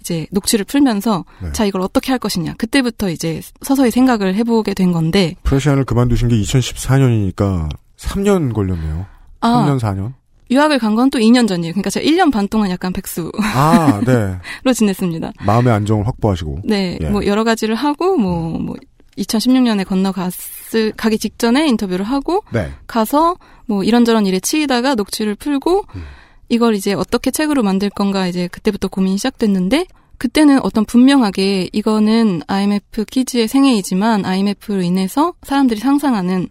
이제 0.00 0.26
녹취를 0.30 0.64
풀면서 0.64 1.26
네. 1.42 1.52
자 1.52 1.66
이걸 1.66 1.82
어떻게 1.82 2.10
할 2.10 2.18
것이냐 2.18 2.54
그때부터 2.54 3.10
이제 3.10 3.42
서서히 3.60 3.90
생각을 3.90 4.34
해보게 4.34 4.72
된 4.72 4.92
건데 4.92 5.34
프레시안을 5.42 5.84
그만두신 5.84 6.28
게 6.28 6.36
2014년이니까 6.36 7.68
3년 7.98 8.54
걸렸네요. 8.54 9.04
아. 9.40 9.48
3년 9.48 9.78
4년. 9.78 10.14
유학을 10.50 10.78
간 10.78 10.94
건 10.94 11.10
또 11.10 11.18
2년 11.18 11.46
전이에요. 11.46 11.72
그러니까 11.74 11.90
제가 11.90 12.04
1년 12.06 12.32
반 12.32 12.48
동안 12.48 12.70
약간 12.70 12.92
백수로 12.92 13.30
아, 13.40 14.00
네. 14.06 14.38
지냈습니다. 14.72 15.32
마음의 15.44 15.72
안정을 15.72 16.06
확보하시고. 16.06 16.60
네, 16.64 16.98
예. 17.00 17.08
뭐 17.08 17.24
여러 17.26 17.44
가지를 17.44 17.74
하고 17.74 18.16
뭐 18.16 18.58
뭐 18.58 18.76
2016년에 19.18 19.84
건너갔을 19.86 20.92
가기 20.96 21.18
직전에 21.18 21.66
인터뷰를 21.68 22.04
하고 22.04 22.42
네. 22.52 22.70
가서 22.86 23.36
뭐 23.66 23.82
이런저런 23.82 24.26
일에 24.26 24.38
치이다가 24.40 24.94
녹취를 24.94 25.34
풀고 25.34 25.84
음. 25.94 26.04
이걸 26.48 26.74
이제 26.74 26.94
어떻게 26.94 27.30
책으로 27.30 27.62
만들 27.62 27.90
건가 27.90 28.26
이제 28.26 28.46
그때부터 28.48 28.88
고민이 28.88 29.16
시작됐는데 29.18 29.86
그때는 30.18 30.60
어떤 30.62 30.84
분명하게 30.84 31.68
이거는 31.72 32.42
IMF 32.46 33.04
키즈의 33.04 33.48
생애이지만 33.48 34.24
IMF로 34.24 34.82
인해서 34.82 35.34
사람들이 35.42 35.80
상상하는 35.80 36.48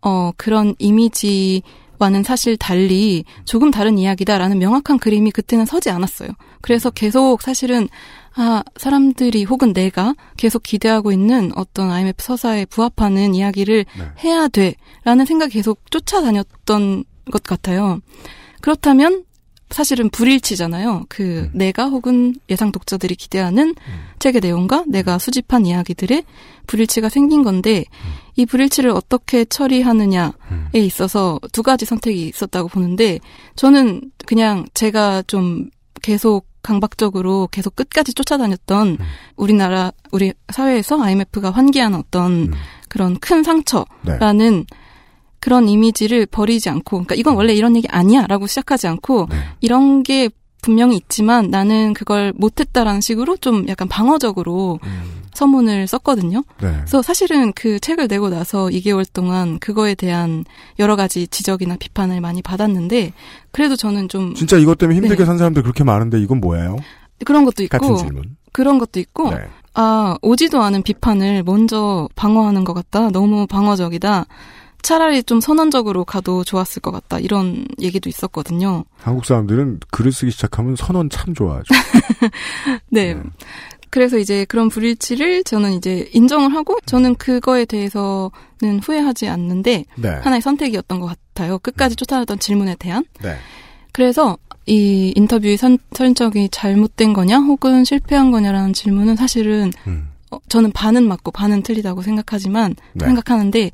어 0.00 0.32
그런 0.36 0.74
이미지 0.78 1.62
와는 1.98 2.22
사실 2.22 2.56
달리 2.56 3.24
조금 3.44 3.70
다른 3.70 3.98
이야기다라는 3.98 4.58
명확한 4.58 4.98
그림이 4.98 5.30
그때는 5.30 5.66
서지 5.66 5.90
않았어요. 5.90 6.28
그래서 6.60 6.90
계속 6.90 7.42
사실은 7.42 7.88
아, 8.34 8.62
사람들이 8.76 9.44
혹은 9.44 9.72
내가 9.72 10.14
계속 10.36 10.62
기대하고 10.62 11.10
있는 11.10 11.52
어떤 11.56 11.90
IMF 11.90 12.22
서사에 12.22 12.66
부합하는 12.66 13.34
이야기를 13.34 13.86
해야 14.22 14.48
돼. 14.48 14.74
라는 15.04 15.24
생각이 15.24 15.54
계속 15.54 15.90
쫓아다녔던 15.90 17.04
것 17.32 17.42
같아요. 17.42 18.00
그렇다면 18.60 19.24
사실은 19.70 20.10
불일치잖아요. 20.10 21.06
그 21.08 21.50
내가 21.52 21.86
혹은 21.86 22.34
예상 22.48 22.72
독자들이 22.72 23.16
기대하는 23.16 23.74
책의 24.18 24.40
내용과 24.40 24.84
내가 24.86 25.18
수집한 25.18 25.66
이야기들의 25.66 26.24
불일치가 26.66 27.08
생긴 27.08 27.42
건데 27.42 27.84
이 28.36 28.44
불일치를 28.46 28.90
어떻게 28.90 29.44
처리하느냐에 29.44 30.30
있어서 30.74 31.40
두 31.52 31.62
가지 31.62 31.84
선택이 31.86 32.28
있었다고 32.28 32.68
보는데 32.68 33.18
저는 33.56 34.10
그냥 34.26 34.66
제가 34.74 35.22
좀 35.26 35.70
계속 36.02 36.46
강박적으로 36.62 37.48
계속 37.50 37.76
끝까지 37.76 38.12
쫓아다녔던 38.12 38.98
우리나라 39.36 39.92
우리 40.10 40.32
사회에서 40.52 41.00
IMF가 41.02 41.50
환기하는 41.50 41.98
어떤 41.98 42.52
그런 42.88 43.16
큰 43.18 43.42
상처라는 43.42 44.66
그런 45.38 45.68
이미지를 45.68 46.26
버리지 46.26 46.68
않고 46.68 46.90
그러니까 46.90 47.14
이건 47.14 47.36
원래 47.36 47.54
이런 47.54 47.76
얘기 47.76 47.86
아니야라고 47.88 48.48
시작하지 48.48 48.88
않고 48.88 49.28
이런 49.60 50.02
게 50.02 50.28
분명히 50.60 50.96
있지만 50.96 51.50
나는 51.50 51.94
그걸 51.94 52.32
못했다라는 52.36 53.00
식으로 53.00 53.36
좀 53.36 53.68
약간 53.68 53.86
방어적으로 53.86 54.80
서문을 55.36 55.86
썼거든요. 55.86 56.42
네. 56.60 56.72
그래서 56.78 57.02
사실은 57.02 57.52
그 57.52 57.78
책을 57.78 58.08
내고 58.08 58.28
나서 58.28 58.66
2개월 58.66 59.06
동안 59.12 59.60
그거에 59.60 59.94
대한 59.94 60.44
여러 60.80 60.96
가지 60.96 61.28
지적이나 61.28 61.76
비판을 61.76 62.20
많이 62.20 62.42
받았는데 62.42 63.12
그래도 63.52 63.76
저는 63.76 64.08
좀 64.08 64.34
진짜 64.34 64.56
이것 64.56 64.78
때문에 64.78 64.96
힘들게 64.96 65.22
네. 65.22 65.24
산 65.24 65.38
사람들 65.38 65.62
그렇게 65.62 65.84
많은데 65.84 66.20
이건 66.20 66.40
뭐예요? 66.40 66.76
그런 67.24 67.44
것도 67.44 67.62
있고 67.62 67.78
같은 67.78 67.96
질문. 67.96 68.36
그런 68.52 68.78
것도 68.78 68.98
있고 68.98 69.30
네. 69.30 69.46
아 69.74 70.16
오지도 70.22 70.62
않은 70.62 70.82
비판을 70.82 71.42
먼저 71.44 72.08
방어하는 72.16 72.64
것 72.64 72.72
같다. 72.72 73.10
너무 73.10 73.46
방어적이다. 73.46 74.26
차라리 74.82 75.24
좀 75.24 75.40
선언적으로 75.40 76.04
가도 76.04 76.44
좋았을 76.44 76.80
것 76.80 76.92
같다. 76.92 77.18
이런 77.18 77.66
얘기도 77.80 78.08
있었거든요. 78.08 78.84
한국 78.98 79.24
사람들은 79.26 79.80
글을 79.90 80.12
쓰기 80.12 80.30
시작하면 80.30 80.76
선언 80.76 81.10
참 81.10 81.34
좋아하죠. 81.34 81.74
네. 82.90 83.16
그래서 83.90 84.18
이제 84.18 84.44
그런 84.46 84.68
불일치를 84.68 85.44
저는 85.44 85.72
이제 85.72 86.08
인정을 86.12 86.54
하고 86.54 86.76
저는 86.86 87.14
그거에 87.16 87.64
대해서는 87.64 88.80
후회하지 88.82 89.28
않는데 89.28 89.84
네. 89.96 90.08
하나의 90.08 90.42
선택이었던 90.42 91.00
것 91.00 91.06
같아요. 91.06 91.58
끝까지 91.58 91.96
쫓아왔던 91.96 92.38
질문에 92.38 92.76
대한. 92.78 93.04
네. 93.22 93.36
그래서 93.92 94.36
이 94.66 95.12
인터뷰의 95.16 95.56
선, 95.56 95.78
설정이 95.92 96.48
잘못된 96.50 97.12
거냐 97.12 97.38
혹은 97.38 97.84
실패한 97.84 98.30
거냐라는 98.32 98.72
질문은 98.72 99.16
사실은 99.16 99.70
어, 100.30 100.38
저는 100.48 100.72
반은 100.72 101.06
맞고 101.06 101.30
반은 101.30 101.62
틀리다고 101.62 102.02
생각하지만 102.02 102.74
네. 102.94 103.06
생각하는데 103.06 103.70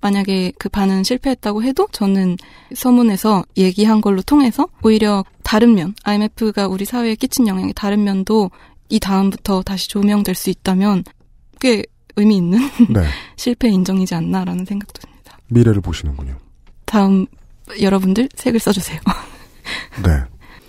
만약에 0.00 0.52
그 0.58 0.68
반은 0.68 1.04
실패했다고 1.04 1.62
해도 1.62 1.86
저는 1.92 2.36
서문에서 2.74 3.44
얘기한 3.56 4.00
걸로 4.00 4.20
통해서 4.20 4.68
오히려 4.82 5.24
다른 5.42 5.74
면 5.74 5.94
IMF가 6.02 6.66
우리 6.66 6.84
사회에 6.84 7.14
끼친 7.14 7.46
영향의 7.46 7.72
다른 7.74 8.04
면도 8.04 8.50
이 8.92 9.00
다음부터 9.00 9.62
다시 9.62 9.88
조명될 9.88 10.34
수 10.34 10.50
있다면 10.50 11.04
꽤 11.60 11.82
의미 12.16 12.36
있는 12.36 12.58
네. 12.92 13.06
실패 13.36 13.68
인정이지 13.68 14.14
않나라는 14.14 14.66
생각도 14.66 15.00
듭니다. 15.00 15.38
미래를 15.48 15.80
보시는군요. 15.80 16.36
다음 16.84 17.24
여러분들 17.80 18.28
책을 18.36 18.60
써주세요. 18.60 19.00
네. 20.04 20.24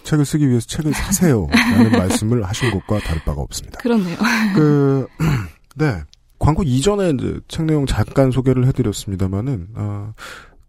책을 0.06 0.24
쓰기 0.24 0.48
위해서 0.48 0.66
책을 0.68 0.94
사세요. 0.94 1.50
라는 1.52 1.92
말씀을 2.00 2.46
하신 2.46 2.72
것과 2.72 3.00
다를 3.00 3.22
바가 3.26 3.42
없습니다. 3.42 3.80
그렇네요. 3.80 4.16
그, 4.56 5.06
네. 5.76 6.02
광고 6.40 6.64
이전에 6.64 7.10
이제 7.10 7.40
책 7.50 7.66
내용 7.66 7.86
잠깐 7.86 8.32
소개를 8.32 8.68
해드렸습니다만은, 8.68 9.68
아, 9.76 10.14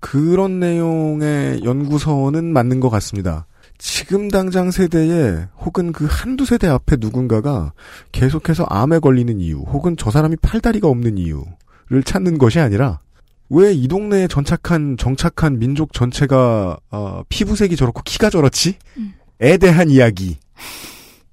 그런 0.01 0.59
내용의 0.59 1.63
연구서는 1.65 2.53
맞는 2.53 2.81
것 2.81 2.91
같습니다. 2.91 3.47
지금 3.79 4.29
당장 4.29 4.71
세대에 4.71 5.47
혹은 5.59 5.93
그 5.93 6.07
한두 6.09 6.45
세대 6.45 6.69
앞에 6.69 6.97
누군가가 6.99 7.73
계속해서 8.13 8.65
암에 8.65 9.01
걸리는 9.01 9.41
이유 9.41 9.59
혹은 9.61 9.97
저 9.99 10.11
사람이 10.11 10.37
팔다리가 10.37 10.89
없는 10.89 11.19
이유를 11.19 12.03
찾는 12.05 12.39
것이 12.39 12.61
아니라 12.61 13.01
왜 13.51 13.73
이 13.75 13.89
동네에 13.89 14.27
전착한 14.29 14.97
정착한 14.97 15.59
민족 15.59 15.93
전체가 15.93 16.79
어, 16.91 17.23
피부색이 17.29 17.77
저렇고 17.77 18.03
키가 18.05 18.31
저렇지? 18.31 18.79
에 19.41 19.57
대한 19.59 19.91
이야기 19.91 20.39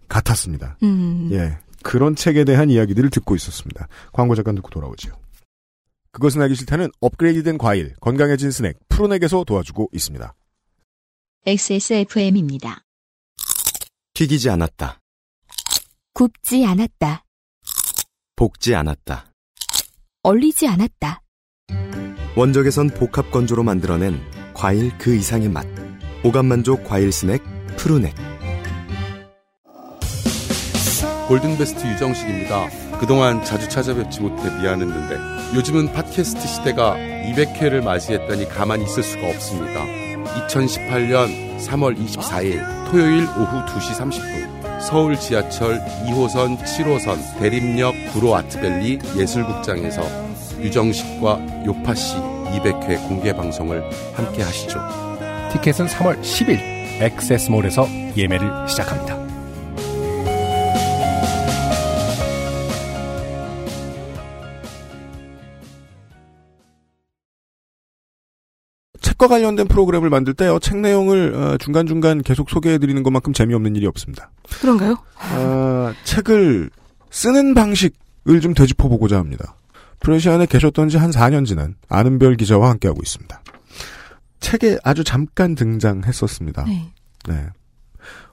같았습니다. 0.08 0.78
음. 0.84 1.30
예. 1.32 1.58
그런 1.84 2.16
책에 2.16 2.44
대한 2.44 2.70
이야기들을 2.70 3.10
듣고 3.10 3.36
있었습니다. 3.36 3.88
광고 4.12 4.36
잠깐 4.36 4.56
듣고 4.56 4.70
돌아오지요. 4.70 5.14
그것은 6.12 6.42
알기 6.42 6.56
싫다는 6.56 6.90
업그레이드된 7.00 7.58
과일, 7.58 7.94
건강해진 8.02 8.52
스낵, 8.52 8.76
프로넥에서 8.90 9.46
도와주고 9.46 9.90
있습니다. 9.94 10.34
XSFM입니다. 11.44 12.84
튀기지 14.14 14.52
않았다. 14.52 15.00
굽지 16.14 16.64
않았다. 16.64 17.24
볶지 18.36 18.76
않았다. 18.76 19.26
얼리지 20.22 20.68
않았다. 20.68 21.24
원적에선 22.36 22.92
복합 22.92 23.32
건조로 23.32 23.64
만들어낸 23.64 24.22
과일 24.54 24.96
그 25.00 25.16
이상의 25.16 25.50
맛. 25.50 25.66
오감 26.24 26.46
만족 26.46 26.84
과일 26.84 27.12
스낵 27.12 27.42
푸르넥. 27.76 28.14
골든베스트 31.28 31.88
유정식입니다. 31.88 33.00
그동안 33.00 33.44
자주 33.44 33.68
찾아뵙지 33.68 34.22
못해 34.22 34.44
미안했는데 34.44 35.56
요즘은 35.58 35.92
팟캐스트 35.94 36.48
시대가 36.48 36.98
200회를 36.98 37.84
맞이했다니 37.84 38.48
가만히 38.50 38.84
있을 38.84 39.02
수가 39.02 39.28
없습니다. 39.28 40.01
2018년 40.48 41.58
3월 41.60 41.98
24일 41.98 42.92
토요일 42.92 43.24
오후 43.24 43.66
2시 43.66 43.98
30분 44.00 44.82
서울 44.82 45.18
지하철 45.18 45.80
2호선 46.08 46.58
7호선 46.58 47.40
대림역 47.40 47.94
구로 48.14 48.36
아트밸리 48.36 49.00
예술극장에서 49.16 50.02
유정식과 50.60 51.66
요파시 51.66 52.16
200회 52.16 53.08
공개 53.08 53.34
방송을 53.34 53.84
함께 54.14 54.44
하시죠. 54.44 54.80
티켓은 55.54 55.88
3월 55.88 56.22
10일 56.22 56.60
액세스몰에서 57.02 57.88
예매를 58.18 58.68
시작합니다. 58.68 59.31
책과 69.22 69.28
관련된 69.28 69.68
프로그램을 69.68 70.10
만들 70.10 70.34
때요, 70.34 70.58
책 70.60 70.78
내용을 70.78 71.34
어, 71.36 71.58
중간 71.60 71.86
중간 71.86 72.24
계속 72.24 72.50
소개해 72.50 72.80
드리는 72.80 73.04
것만큼 73.04 73.34
재미없는 73.34 73.76
일이 73.76 73.86
없습니다. 73.86 74.32
그런가요? 74.60 74.98
어, 75.34 75.94
책을 76.04 76.72
쓰는 77.12 77.54
방식을 77.54 78.42
좀 78.42 78.56
되짚어 78.56 78.88
보고자 78.90 79.18
합니다. 79.20 79.56
프레시안에 80.00 80.48
계셨던 80.48 80.90
지 80.90 80.98
한 80.98 81.12
4년 81.12 81.46
지난 81.46 81.76
아는별 81.88 82.36
기자와 82.36 82.72
함께하고 82.72 83.00
있습니다. 83.04 83.44
책에 84.40 84.80
아주 84.84 85.04
잠깐 85.04 85.54
등장했었습니다. 85.54 86.66
네. 86.66 86.92
네. 87.28 87.46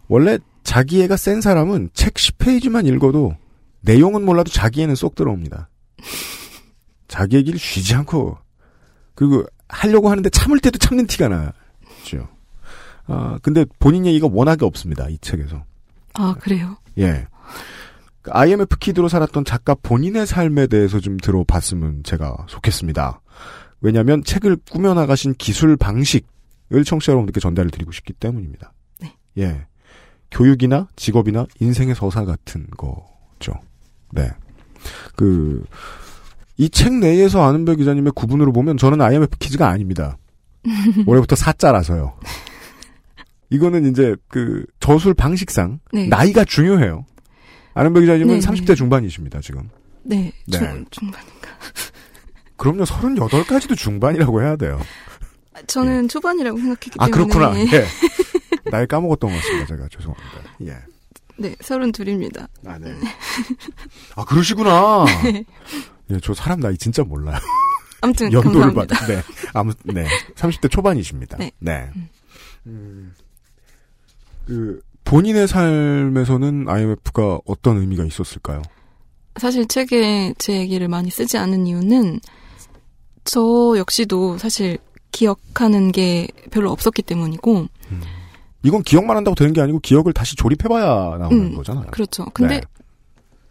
원래 0.08 0.38
자기애가 0.64 1.18
센 1.18 1.42
사람은 1.42 1.90
책 1.92 2.14
10페이지만 2.14 2.86
읽어도 2.86 3.36
내용은 3.82 4.24
몰라도 4.24 4.50
자기애는 4.50 4.94
쏙 4.94 5.14
들어옵니다. 5.14 5.68
자기 7.08 7.36
얘기를 7.36 7.58
쉬지 7.58 7.94
않고 7.94 8.38
그리고 9.14 9.44
하려고 9.68 10.10
하는데 10.10 10.28
참을 10.30 10.60
때도 10.60 10.78
참는 10.78 11.06
티가 11.06 11.28
나죠. 11.28 12.28
아 13.06 13.38
근데 13.42 13.64
본인 13.78 14.06
얘기가 14.06 14.28
워낙에 14.30 14.64
없습니다. 14.64 15.08
이 15.08 15.18
책에서. 15.18 15.64
아, 16.14 16.34
그래요? 16.40 16.76
예. 16.98 17.26
그 18.22 18.30
IMF 18.32 18.76
키드로 18.78 19.08
살았던 19.08 19.44
작가 19.44 19.74
본인의 19.74 20.26
삶에 20.26 20.66
대해서 20.66 20.98
좀 21.00 21.16
들어봤으면 21.16 22.02
제가 22.02 22.44
좋겠습니다. 22.48 23.20
왜냐하면 23.80 24.24
책을 24.24 24.58
꾸며나가신 24.70 25.34
기술 25.34 25.76
방식을 25.76 26.84
청취자 26.84 27.12
여러분들께 27.12 27.38
전달을 27.40 27.70
드리고 27.70 27.92
싶기 27.92 28.12
때문입니다. 28.14 28.72
네. 29.00 29.14
예. 29.38 29.66
교육이나 30.30 30.88
직업이나 30.96 31.46
인생의 31.60 31.94
서사 31.94 32.24
같은 32.24 32.66
거죠. 32.76 33.54
네. 34.10 34.30
그, 35.16 35.64
이 36.58 36.68
책 36.68 36.92
내에서 36.94 37.42
아는별 37.44 37.76
기자님의 37.76 38.12
구분으로 38.14 38.52
보면 38.52 38.76
저는 38.76 39.00
IMF 39.00 39.38
키즈가 39.38 39.68
아닙니다. 39.68 40.18
올해부터 41.06 41.36
사자라서요. 41.36 42.18
이거는 43.50 43.90
이제 43.90 44.14
그 44.28 44.64
저술 44.80 45.14
방식상 45.14 45.78
네. 45.92 46.08
나이가 46.08 46.44
중요해요. 46.44 47.06
아는별 47.74 48.02
기자님은 48.02 48.40
네, 48.40 48.46
30대 48.46 48.66
네. 48.68 48.74
중반이십니다, 48.74 49.40
지금. 49.40 49.68
네. 50.02 50.32
네. 50.46 50.58
중, 50.58 50.84
중반인가. 50.90 51.48
그럼요, 52.56 52.82
38까지도 52.84 53.76
중반이라고 53.76 54.42
해야 54.42 54.56
돼요. 54.56 54.80
저는 55.68 56.08
초반이라고 56.08 56.58
생각했기 56.58 56.90
아, 56.98 57.06
때문에. 57.06 57.28
그렇구나. 57.34 57.60
예. 57.72 57.84
나이 58.70 58.86
까먹었던 58.86 59.30
것 59.30 59.36
같습니다, 59.36 59.66
제가. 59.66 59.88
죄송합니다. 59.96 60.38
예. 60.66 60.76
네, 61.38 61.54
서른 61.60 61.92
둘입니다. 61.92 62.48
아, 62.66 62.78
네. 62.78 62.92
아, 64.16 64.24
그러시구나. 64.24 65.04
네. 65.22 65.44
예, 66.10 66.20
저 66.20 66.34
사람 66.34 66.60
나이 66.60 66.76
진짜 66.76 67.02
몰라요. 67.02 67.38
아무튼 68.00 68.32
연도를 68.32 68.72
감사합니다. 68.74 68.96
받, 68.96 69.06
네. 69.08 69.22
아무, 69.52 69.72
네. 69.84 70.06
30대 70.36 70.70
초반이십니다. 70.70 71.36
네. 71.38 71.50
네. 71.58 71.90
음, 72.66 73.14
그, 74.46 74.80
본인의 75.04 75.48
삶에서는 75.48 76.68
IMF가 76.68 77.40
어떤 77.44 77.78
의미가 77.78 78.04
있었을까요? 78.04 78.62
사실 79.36 79.66
책에 79.66 80.34
제 80.38 80.58
얘기를 80.58 80.86
많이 80.88 81.10
쓰지 81.10 81.38
않은 81.38 81.66
이유는 81.66 82.20
저 83.24 83.74
역시도 83.76 84.38
사실 84.38 84.78
기억하는 85.12 85.92
게 85.92 86.28
별로 86.50 86.70
없었기 86.70 87.02
때문이고 87.02 87.66
이건 88.62 88.82
기억만 88.82 89.16
한다고 89.16 89.34
되는 89.34 89.52
게 89.52 89.60
아니고 89.60 89.78
기억을 89.80 90.12
다시 90.12 90.36
조립해봐야 90.36 91.18
나오는 91.18 91.32
음, 91.32 91.54
거잖아요. 91.54 91.86
그렇죠. 91.90 92.26
근데 92.34 92.60
네. 92.60 92.66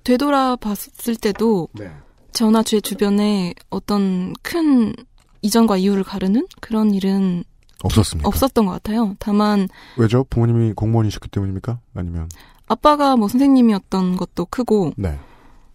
되돌아봤을 0.03 1.15
때도 1.21 1.69
네. 1.73 1.91
저나 2.31 2.63
제 2.63 2.79
주변에 2.79 3.53
어떤 3.69 4.33
큰 4.41 4.93
이전과 5.41 5.77
이후를 5.77 6.03
가르는 6.03 6.47
그런 6.61 6.93
일은 6.93 7.43
없었습니까? 7.83 8.27
없었던 8.27 8.65
것 8.65 8.71
같아요. 8.71 9.15
다만 9.19 9.67
왜죠? 9.97 10.25
부모님이 10.29 10.73
공무원이셨기 10.73 11.29
때문입니까? 11.29 11.79
아니면? 11.93 12.29
아빠가 12.67 13.15
뭐 13.15 13.27
선생님이었던 13.27 14.17
것도 14.17 14.45
크고 14.45 14.93
네. 14.97 15.19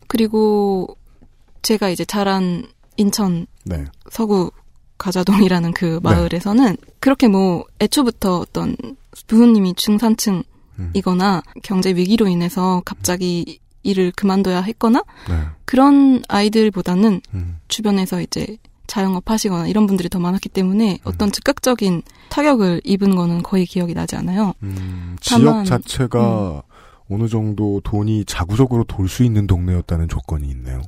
그리고 0.09 0.96
제가 1.62 1.88
이제 1.88 2.05
자란 2.05 2.66
인천 2.96 3.46
네. 3.64 3.84
서구 4.11 4.50
가자동이라는 4.98 5.72
그 5.72 6.00
마을에서는 6.03 6.76
그렇게 7.00 7.28
뭐 7.28 7.64
애초부터 7.80 8.38
어떤 8.38 8.76
부모님이 9.26 9.74
중산층이거나 9.74 11.42
경제 11.62 11.90
위기로 11.90 12.28
인해서 12.28 12.82
갑자기 12.84 13.61
일을 13.83 14.12
그만둬야 14.16 14.61
했거나 14.62 15.03
네. 15.28 15.35
그런 15.64 16.22
아이들보다는 16.28 17.20
음. 17.35 17.57
주변에서 17.68 18.20
이제 18.20 18.59
자영업 18.87 19.30
하시거나 19.30 19.68
이런 19.68 19.87
분들이 19.87 20.09
더 20.09 20.18
많았기 20.18 20.49
때문에 20.49 20.93
음. 20.93 20.99
어떤 21.05 21.33
즉각적인 21.33 22.03
타격을 22.28 22.83
입은 22.85 23.14
거는 23.14 23.43
거의 23.43 23.64
기억이 23.66 23.95
나지 23.95 24.16
않아요. 24.16 24.55
음, 24.62 25.16
다만, 25.24 25.64
지역 25.64 25.83
자체가 25.83 26.62
어느 27.11 27.28
정도 27.28 27.80
돈이 27.85 28.24
자구적으로 28.26 28.85
돌 28.85 29.09
수 29.09 29.24
있는 29.24 29.47
동네였다는 29.47 30.09
조건이 30.09 30.49
있네요. 30.51 30.83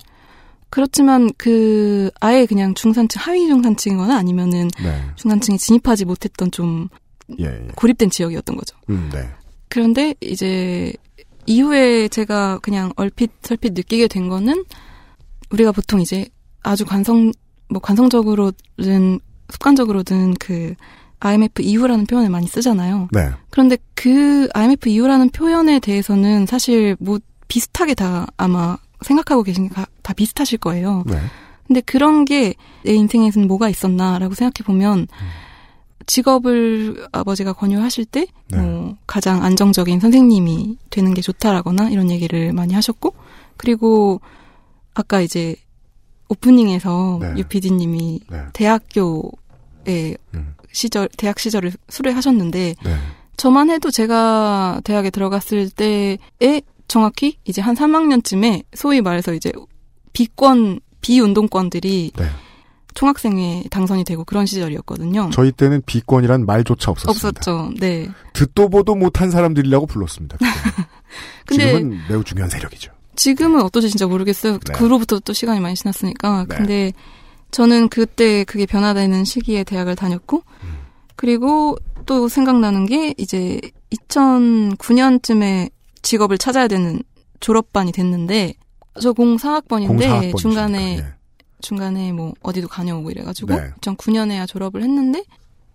그렇지만 0.70 1.30
그 1.38 2.10
아예 2.20 2.46
그냥 2.46 2.74
중산층 2.74 3.20
하위 3.22 3.46
중산층이거나 3.46 4.16
아니면은 4.16 4.68
네. 4.82 5.02
중산층에 5.16 5.56
진입하지 5.56 6.04
못했던 6.04 6.50
좀 6.50 6.88
예, 7.38 7.44
예. 7.44 7.68
고립된 7.76 8.10
지역이었던 8.10 8.56
거죠. 8.56 8.76
음, 8.90 9.08
네. 9.12 9.28
그런데 9.68 10.14
이제 10.20 10.92
이후에 11.46 12.08
제가 12.08 12.58
그냥 12.62 12.92
얼핏 12.96 13.30
설핏 13.42 13.72
느끼게 13.74 14.08
된 14.08 14.28
거는 14.28 14.64
우리가 15.50 15.72
보통 15.72 16.00
이제 16.00 16.26
아주 16.62 16.84
관성 16.84 17.32
뭐 17.68 17.80
관성적으로든 17.80 19.20
습관적으로든 19.50 20.34
그 20.34 20.74
IMF 21.20 21.62
이후라는 21.62 22.06
표현을 22.06 22.30
많이 22.30 22.46
쓰잖아요. 22.46 23.08
네. 23.12 23.30
그런데 23.50 23.78
그 23.94 24.48
IMF 24.54 24.88
이후라는 24.88 25.30
표현에 25.30 25.78
대해서는 25.80 26.46
사실 26.46 26.96
뭐 27.00 27.18
비슷하게 27.48 27.94
다 27.94 28.26
아마 28.36 28.76
생각하고 29.02 29.42
계신 29.42 29.68
게 29.68 29.74
다 30.02 30.12
비슷하실 30.12 30.58
거예요. 30.58 31.02
네. 31.06 31.18
근데 31.66 31.80
그런 31.80 32.24
게 32.24 32.54
내 32.84 32.92
인생에서는 32.92 33.48
뭐가 33.48 33.70
있었나라고 33.70 34.34
생각해 34.34 34.64
보면 34.64 35.08
직업을 36.06 37.06
아버지가 37.12 37.52
권유하실 37.52 38.04
때 38.06 38.26
네. 38.48 38.58
뭐 38.58 38.96
가장 39.06 39.42
안정적인 39.42 40.00
선생님이 40.00 40.78
되는 40.90 41.14
게 41.14 41.22
좋다라거나 41.22 41.90
이런 41.90 42.10
얘기를 42.10 42.52
많이 42.52 42.74
하셨고 42.74 43.14
그리고 43.56 44.20
아까 44.94 45.20
이제 45.20 45.56
오프닝에서 46.28 47.18
네. 47.20 47.34
유 47.38 47.44
PD님이 47.44 48.20
네. 48.30 48.44
대학교의 48.52 50.16
음. 50.34 50.54
시절 50.72 51.08
대학 51.16 51.38
시절을 51.38 51.72
수료하셨는데 51.88 52.74
네. 52.82 52.96
저만 53.36 53.70
해도 53.70 53.90
제가 53.90 54.80
대학에 54.84 55.10
들어갔을 55.10 55.70
때에 55.70 56.62
정확히 56.88 57.38
이제 57.44 57.60
한 57.60 57.74
3학년쯤에 57.74 58.64
소위 58.74 59.00
말해서 59.00 59.34
이제 59.34 59.52
비권 60.12 60.80
비운동권들이 61.00 62.12
네. 62.16 62.24
총학생회 62.94 63.64
당선이 63.70 64.04
되고 64.04 64.24
그런 64.24 64.46
시절이었거든요. 64.46 65.30
저희 65.32 65.52
때는 65.52 65.82
비권이란 65.84 66.46
말조차 66.46 66.92
없었습니다. 66.92 67.28
없었죠. 67.28 67.72
네. 67.78 68.08
듣도 68.32 68.68
보도 68.68 68.94
못한 68.94 69.30
사람들이라고 69.30 69.86
불렀습니다. 69.86 70.38
근데 71.46 71.66
지금은 71.72 71.98
매우 72.08 72.24
중요한 72.24 72.48
세력이죠. 72.50 72.92
지금은 73.16 73.62
어떨지 73.62 73.90
진짜 73.90 74.06
모르겠어요. 74.06 74.58
네. 74.58 74.72
그로부터 74.74 75.18
또 75.20 75.32
시간이 75.32 75.60
많이 75.60 75.74
지났으니까. 75.74 76.46
네. 76.48 76.56
근데 76.56 76.92
저는 77.50 77.88
그때 77.88 78.44
그게 78.44 78.66
변화되는 78.66 79.24
시기에 79.24 79.64
대학을 79.64 79.94
다녔고, 79.94 80.42
음. 80.64 80.78
그리고 81.16 81.76
또 82.06 82.28
생각나는 82.28 82.86
게 82.86 83.14
이제 83.16 83.60
2009년쯤에 84.08 85.70
직업을 86.02 86.38
찾아야 86.38 86.68
되는 86.68 87.02
졸업반이 87.40 87.92
됐는데 87.92 88.54
저 89.00 89.12
04학번인데 89.12 90.32
04학번이시니까, 90.32 90.36
중간에 90.36 90.98
예. 90.98 91.14
중간에 91.64 92.12
뭐 92.12 92.34
어디도 92.42 92.68
다녀오고 92.68 93.10
이래가지고 93.10 93.54
네. 93.54 93.70
2009년에야 93.80 94.46
졸업을 94.46 94.82
했는데 94.82 95.24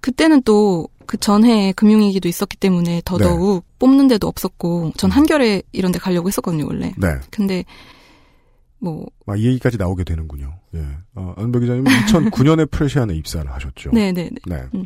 그때는 0.02 0.42
또 0.44 0.88
그 1.10 1.18
전해에 1.18 1.72
금융위기도 1.72 2.30
있었기 2.30 2.56
때문에 2.58 3.02
더더욱 3.04 3.66
뽑는 3.80 4.10
데도 4.10 4.28
없었고 4.28 4.92
전 4.96 5.10
한겨레 5.10 5.64
이런 5.72 5.92
데 5.92 5.98
가려고 5.98 6.28
했었거든요 6.28 6.68
원래 6.68 6.94
네. 6.98 7.08
근데 7.32 7.66
뭐 8.78 9.08
아, 9.26 9.36
이 9.36 9.44
얘기까지 9.48 9.78
나오게 9.78 10.04
되는군요. 10.04 10.54
예. 10.76 10.86
어, 11.16 11.34
안배 11.36 11.62
기자님은 11.62 11.92
2009년에 11.92 12.70
프레시안에 12.72 13.16
입사를 13.16 13.52
하셨죠. 13.52 13.90
네네네 13.90 14.30
네. 14.46 14.64
음. 14.76 14.86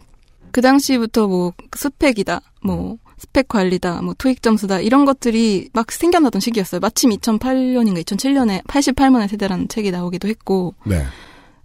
그 0.54 0.62
당시부터 0.62 1.28
뭐 1.28 1.52
스펙이다 1.76 2.40
뭐 2.64 2.98
스펙 3.18 3.50
관리다 3.50 4.02
뭐 4.02 4.14
토익 4.18 4.42
점수다 4.42 4.80
이런 4.80 5.04
것들이 5.04 5.70
막 5.74 5.92
생겨나던 5.92 6.40
시기였어요 6.40 6.80
마침 6.80 7.10
2008년인가 7.10 8.02
2007년에 8.06 8.64
88만의 8.66 9.28
세대라는 9.28 9.68
책이 9.68 9.92
나오기도 9.92 10.28
했고 10.30 10.76
네. 10.86 11.04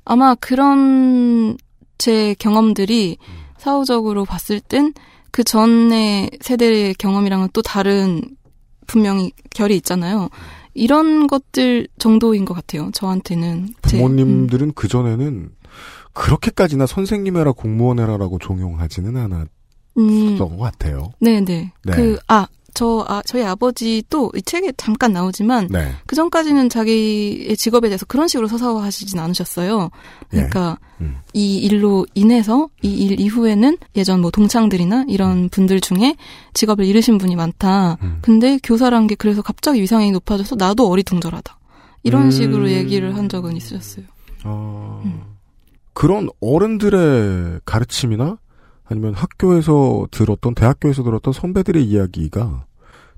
아마 0.05 0.35
그런 0.35 1.57
제 1.99 2.35
경험들이 2.41 3.19
사후적으로 3.59 4.25
봤을 4.25 4.59
땐 4.61 4.93
그 5.31 5.45
전의 5.45 6.31
세대의 6.41 6.95
경험이랑은 6.95 7.49
또 7.53 7.61
다른 7.63 8.23
분명히 8.87 9.31
결이 9.51 9.77
있잖아요. 9.77 10.31
이런 10.75 11.27
것들 11.27 11.87
정도인 11.99 12.47
것 12.47 12.55
같아요. 12.55 12.91
저한테는. 12.95 13.69
제- 13.87 13.99
음. 13.99 14.01
부모님들은 14.01 14.73
그전에는 14.73 15.51
그렇게까지나 16.19 16.87
선생님 16.87 17.37
해라 17.37 17.53
공무원 17.53 18.01
해라라고 18.01 18.39
종용하지는 18.39 19.17
않았던 19.17 19.49
음, 19.99 20.39
것 20.39 20.59
같아요. 20.59 21.13
네네. 21.21 21.73
네. 21.85 21.93
그, 21.93 22.19
아, 22.27 22.47
저, 22.75 23.05
아, 23.09 23.23
저희 23.25 23.43
아버지도 23.45 24.31
이 24.37 24.43
책에 24.43 24.73
잠깐 24.77 25.13
나오지만, 25.13 25.69
네. 25.69 25.93
그 26.07 26.15
전까지는 26.15 26.69
자기의 26.69 27.57
직업에 27.57 27.89
대해서 27.89 28.05
그런 28.07 28.29
식으로 28.29 28.47
서사화하시진 28.47 29.19
않으셨어요. 29.19 29.91
그러니까, 30.29 30.79
예. 31.01 31.05
음. 31.05 31.17
이 31.33 31.59
일로 31.59 32.07
인해서, 32.15 32.69
이 32.83 33.05
일 33.05 33.19
이후에는 33.21 33.79
예전 33.97 34.21
뭐 34.21 34.31
동창들이나 34.31 35.07
이런 35.09 35.49
분들 35.49 35.81
중에 35.81 36.17
직업을 36.55 36.85
잃으신 36.85 37.19
분이 37.19 37.35
많다. 37.37 37.97
음. 38.03 38.19
근데 38.23 38.59
교사란 38.63 39.07
게 39.07 39.15
그래서 39.15 39.43
갑자기 39.43 39.81
위상이 39.81 40.11
높아져서 40.13 40.57
나도 40.57 40.89
어리둥절하다. 40.89 41.59
이런 42.05 42.27
음. 42.27 42.31
식으로 42.31 42.71
얘기를 42.71 43.17
한 43.17 43.29
적은 43.29 43.57
있으셨어요. 43.57 44.05
어, 44.45 45.03
그런 45.99 46.29
어른들의 46.41 47.63
가르침이나 47.65 48.39
아니면 48.85 49.15
학교에서 49.15 50.07
들었던 50.13 50.55
대학교에서 50.55 51.03
들었던 51.03 51.33
선배들의 51.33 51.85
이야기가 51.85 52.67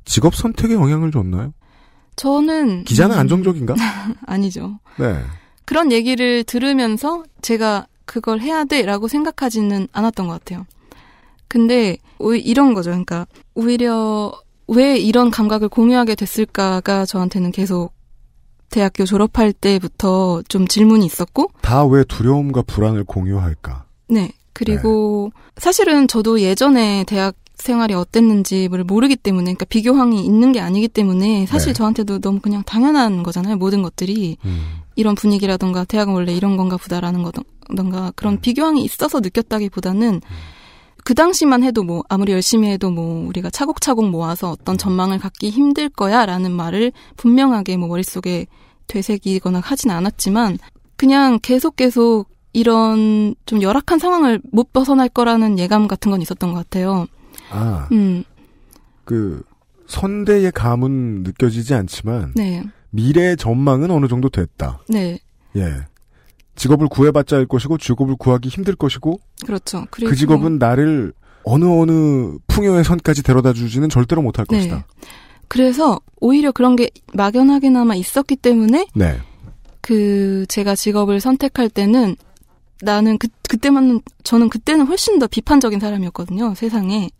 직업 0.06 0.34
선택에 0.34 0.72
영향을 0.72 1.10
줬나요? 1.10 1.52
저는. 2.16 2.84
기자는 2.84 3.16
음, 3.16 3.20
안정적인가? 3.20 3.74
아니죠. 4.24 4.78
네. 4.98 5.20
그런 5.66 5.92
얘기를 5.92 6.42
들으면서 6.42 7.22
제가 7.42 7.86
그걸 8.06 8.40
해야 8.40 8.64
돼라고 8.64 9.08
생각하지는 9.08 9.86
않았던 9.92 10.26
것 10.26 10.32
같아요. 10.32 10.64
근데 11.48 11.98
이런 12.18 12.72
거죠. 12.72 12.88
그러니까 12.92 13.26
오히려 13.54 14.32
왜 14.68 14.96
이런 14.96 15.30
감각을 15.30 15.68
공유하게 15.68 16.14
됐을까가 16.14 17.04
저한테는 17.04 17.52
계속 17.52 17.92
대학교 18.70 19.04
졸업할 19.04 19.52
때부터 19.52 20.42
좀 20.48 20.66
질문이 20.66 21.04
있었고, 21.06 21.50
다 21.60 21.84
왜 21.84 22.04
두려움과 22.04 22.62
불안을 22.62 23.04
공유할까? 23.04 23.84
네. 24.08 24.32
그리고 24.52 25.30
사실은 25.56 26.06
저도 26.08 26.40
예전에 26.40 27.04
대학 27.06 27.34
생활이 27.56 27.94
어땠는지를 27.94 28.84
모르기 28.84 29.16
때문에, 29.16 29.44
그러니까 29.44 29.64
비교항이 29.66 30.24
있는 30.24 30.52
게 30.52 30.60
아니기 30.60 30.88
때문에 30.88 31.46
사실 31.46 31.68
네. 31.68 31.72
저한테도 31.74 32.20
너무 32.20 32.40
그냥 32.40 32.62
당연한 32.64 33.22
거잖아요. 33.22 33.56
모든 33.56 33.82
것들이. 33.82 34.38
음. 34.44 34.80
이런 34.96 35.14
분위기라던가 35.14 35.84
대학은 35.84 36.12
원래 36.12 36.34
이런 36.34 36.56
건가 36.58 36.76
보다라는 36.76 37.22
거던가 37.22 38.12
그런 38.16 38.38
비교항이 38.40 38.84
있어서 38.84 39.20
느꼈다기보다는 39.20 40.20
그 41.10 41.14
당시만 41.14 41.64
해도 41.64 41.82
뭐 41.82 42.04
아무리 42.08 42.30
열심히 42.30 42.70
해도 42.70 42.88
뭐 42.88 43.26
우리가 43.26 43.50
차곡차곡 43.50 44.10
모아서 44.10 44.52
어떤 44.52 44.78
전망을 44.78 45.18
갖기 45.18 45.50
힘들 45.50 45.88
거야라는 45.88 46.52
말을 46.52 46.92
분명하게 47.16 47.78
뭐 47.78 47.88
머릿속에 47.88 48.46
되새기거나 48.86 49.58
하진 49.58 49.90
않았지만 49.90 50.58
그냥 50.96 51.40
계속 51.42 51.74
계속 51.74 52.26
이런 52.52 53.34
좀 53.44 53.60
열악한 53.60 53.98
상황을 53.98 54.40
못 54.52 54.72
벗어날 54.72 55.08
거라는 55.08 55.58
예감 55.58 55.88
같은 55.88 56.12
건 56.12 56.22
있었던 56.22 56.52
것 56.52 56.58
같아요. 56.58 57.08
아, 57.50 57.88
음, 57.90 58.22
그 59.04 59.42
선대의 59.88 60.52
감은 60.52 61.24
느껴지지 61.24 61.74
않지만 61.74 62.34
네, 62.36 62.62
미래의 62.90 63.36
전망은 63.36 63.90
어느 63.90 64.06
정도 64.06 64.28
됐다. 64.28 64.78
네, 64.88 65.18
예. 65.56 65.74
직업을 66.56 66.88
구해봤자 66.88 67.36
할 67.36 67.46
것이고 67.46 67.78
직업을 67.78 68.16
구하기 68.16 68.48
힘들 68.48 68.76
것이고 68.76 69.20
그렇죠. 69.46 69.86
그 69.90 70.14
직업은 70.14 70.58
나를 70.58 71.12
어느 71.44 71.64
어느 71.64 72.36
풍요의 72.48 72.84
선까지 72.84 73.22
데려다 73.22 73.52
주지는 73.52 73.88
절대로 73.88 74.22
못할 74.22 74.44
네. 74.46 74.58
것이다. 74.58 74.86
그래서 75.48 76.00
오히려 76.20 76.52
그런 76.52 76.76
게 76.76 76.90
막연하게나마 77.14 77.94
있었기 77.94 78.36
때문에 78.36 78.86
네. 78.94 79.18
그 79.80 80.44
제가 80.48 80.74
직업을 80.76 81.20
선택할 81.20 81.70
때는 81.70 82.16
나는 82.82 83.18
그 83.18 83.28
그때만 83.48 84.00
저는 84.22 84.48
그때는 84.48 84.86
훨씬 84.86 85.18
더 85.18 85.26
비판적인 85.26 85.80
사람이었거든요 85.80 86.54
세상에 86.54 87.10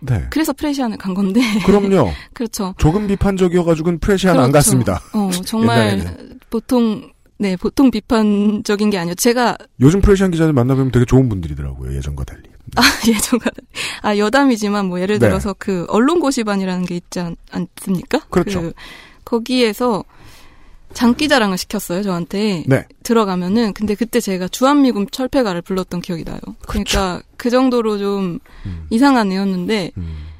네. 0.00 0.26
그래서 0.30 0.52
프레시안을 0.52 0.98
간 0.98 1.14
건데 1.14 1.40
그럼요. 1.64 2.10
그렇죠 2.34 2.74
조금 2.78 3.06
비판적이어가지고는 3.06 3.98
프레시안 3.98 4.36
안 4.36 4.50
그렇죠. 4.50 4.52
갔습니다. 4.52 5.00
어 5.14 5.30
정말. 5.44 6.16
보통 6.50 7.10
네 7.44 7.56
보통 7.56 7.90
비판적인 7.90 8.88
게 8.88 8.96
아니요 8.96 9.14
제가 9.16 9.58
요즘 9.80 10.00
프레시안 10.00 10.30
기자들 10.30 10.54
만나보면 10.54 10.92
되게 10.92 11.04
좋은 11.04 11.28
분들이더라고요. 11.28 11.94
예전과 11.94 12.24
달리. 12.24 12.44
아 12.76 12.80
예전과 13.06 13.50
아 14.00 14.16
여담이지만 14.16 14.86
뭐 14.86 14.98
예를 14.98 15.18
네. 15.18 15.28
들어서 15.28 15.54
그 15.58 15.84
언론 15.90 16.20
고시반이라는 16.20 16.86
게 16.86 16.96
있지 16.96 17.20
않, 17.20 17.36
않습니까? 17.50 18.20
그렇죠. 18.30 18.62
그 18.62 18.72
거기에서 19.26 20.04
장기자랑을 20.94 21.58
시켰어요 21.58 22.02
저한테 22.02 22.64
네. 22.66 22.86
들어가면은 23.02 23.74
근데 23.74 23.94
그때 23.94 24.20
제가 24.20 24.48
주한미군 24.48 25.08
철폐가를 25.10 25.60
불렀던 25.60 26.00
기억이 26.00 26.24
나요. 26.24 26.38
그러니까 26.66 27.20
그 27.36 27.50
정도로 27.50 27.98
좀 27.98 28.38
음. 28.64 28.86
이상한 28.88 29.30
애였는데 29.30 29.90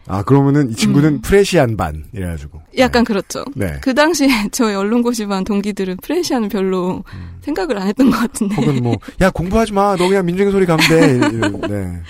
아 0.06 0.22
그러면은 0.22 0.70
이 0.70 0.74
친구는 0.74 1.08
음. 1.14 1.20
프레시안 1.22 1.76
반 1.76 2.04
이래가지고. 2.12 2.60
약간 2.78 3.04
그렇죠. 3.04 3.44
네. 3.54 3.78
그 3.80 3.94
당시에 3.94 4.28
저희 4.52 4.74
언론고시반 4.74 5.44
동기들은 5.44 5.96
프레시아는 6.02 6.48
별로 6.48 7.02
생각을 7.42 7.78
안 7.78 7.88
했던 7.88 8.10
것 8.10 8.18
같은데 8.18 8.56
음. 8.56 8.60
혹은 8.62 8.82
뭐야 8.82 9.30
공부하지 9.32 9.72
마. 9.72 9.96
너 9.96 10.08
그냥 10.08 10.26
민중의 10.26 10.52
소리 10.52 10.66
가면 10.66 10.86
돼. 10.88 11.18
네. 11.68 12.00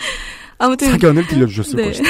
아무튼 0.58 0.90
사견을 0.92 1.26
들려주셨을 1.28 1.76
네. 1.82 1.86
것이다. 1.88 2.08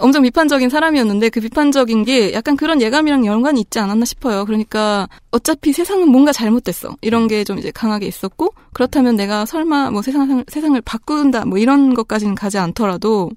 엄청 0.00 0.22
비판적인 0.22 0.70
사람이었는데 0.70 1.28
그 1.28 1.40
비판적인 1.40 2.04
게 2.04 2.32
약간 2.32 2.56
그런 2.56 2.82
예감이랑 2.82 3.26
연관이 3.26 3.60
있지 3.60 3.78
않았나 3.78 4.04
싶어요. 4.04 4.44
그러니까 4.44 5.08
어차피 5.30 5.72
세상은 5.72 6.08
뭔가 6.08 6.32
잘못됐어. 6.32 6.96
이런 7.00 7.28
게 7.28 7.44
좀 7.44 7.58
이제 7.58 7.70
강하게 7.70 8.06
있었고 8.06 8.52
그렇다면 8.72 9.14
내가 9.14 9.46
설마 9.46 9.90
뭐 9.92 10.02
세상 10.02 10.42
세상을 10.48 10.80
바꾼다 10.80 11.44
뭐 11.44 11.58
이런 11.58 11.94
것까지는 11.94 12.34
가지 12.34 12.58
않더라도 12.58 13.30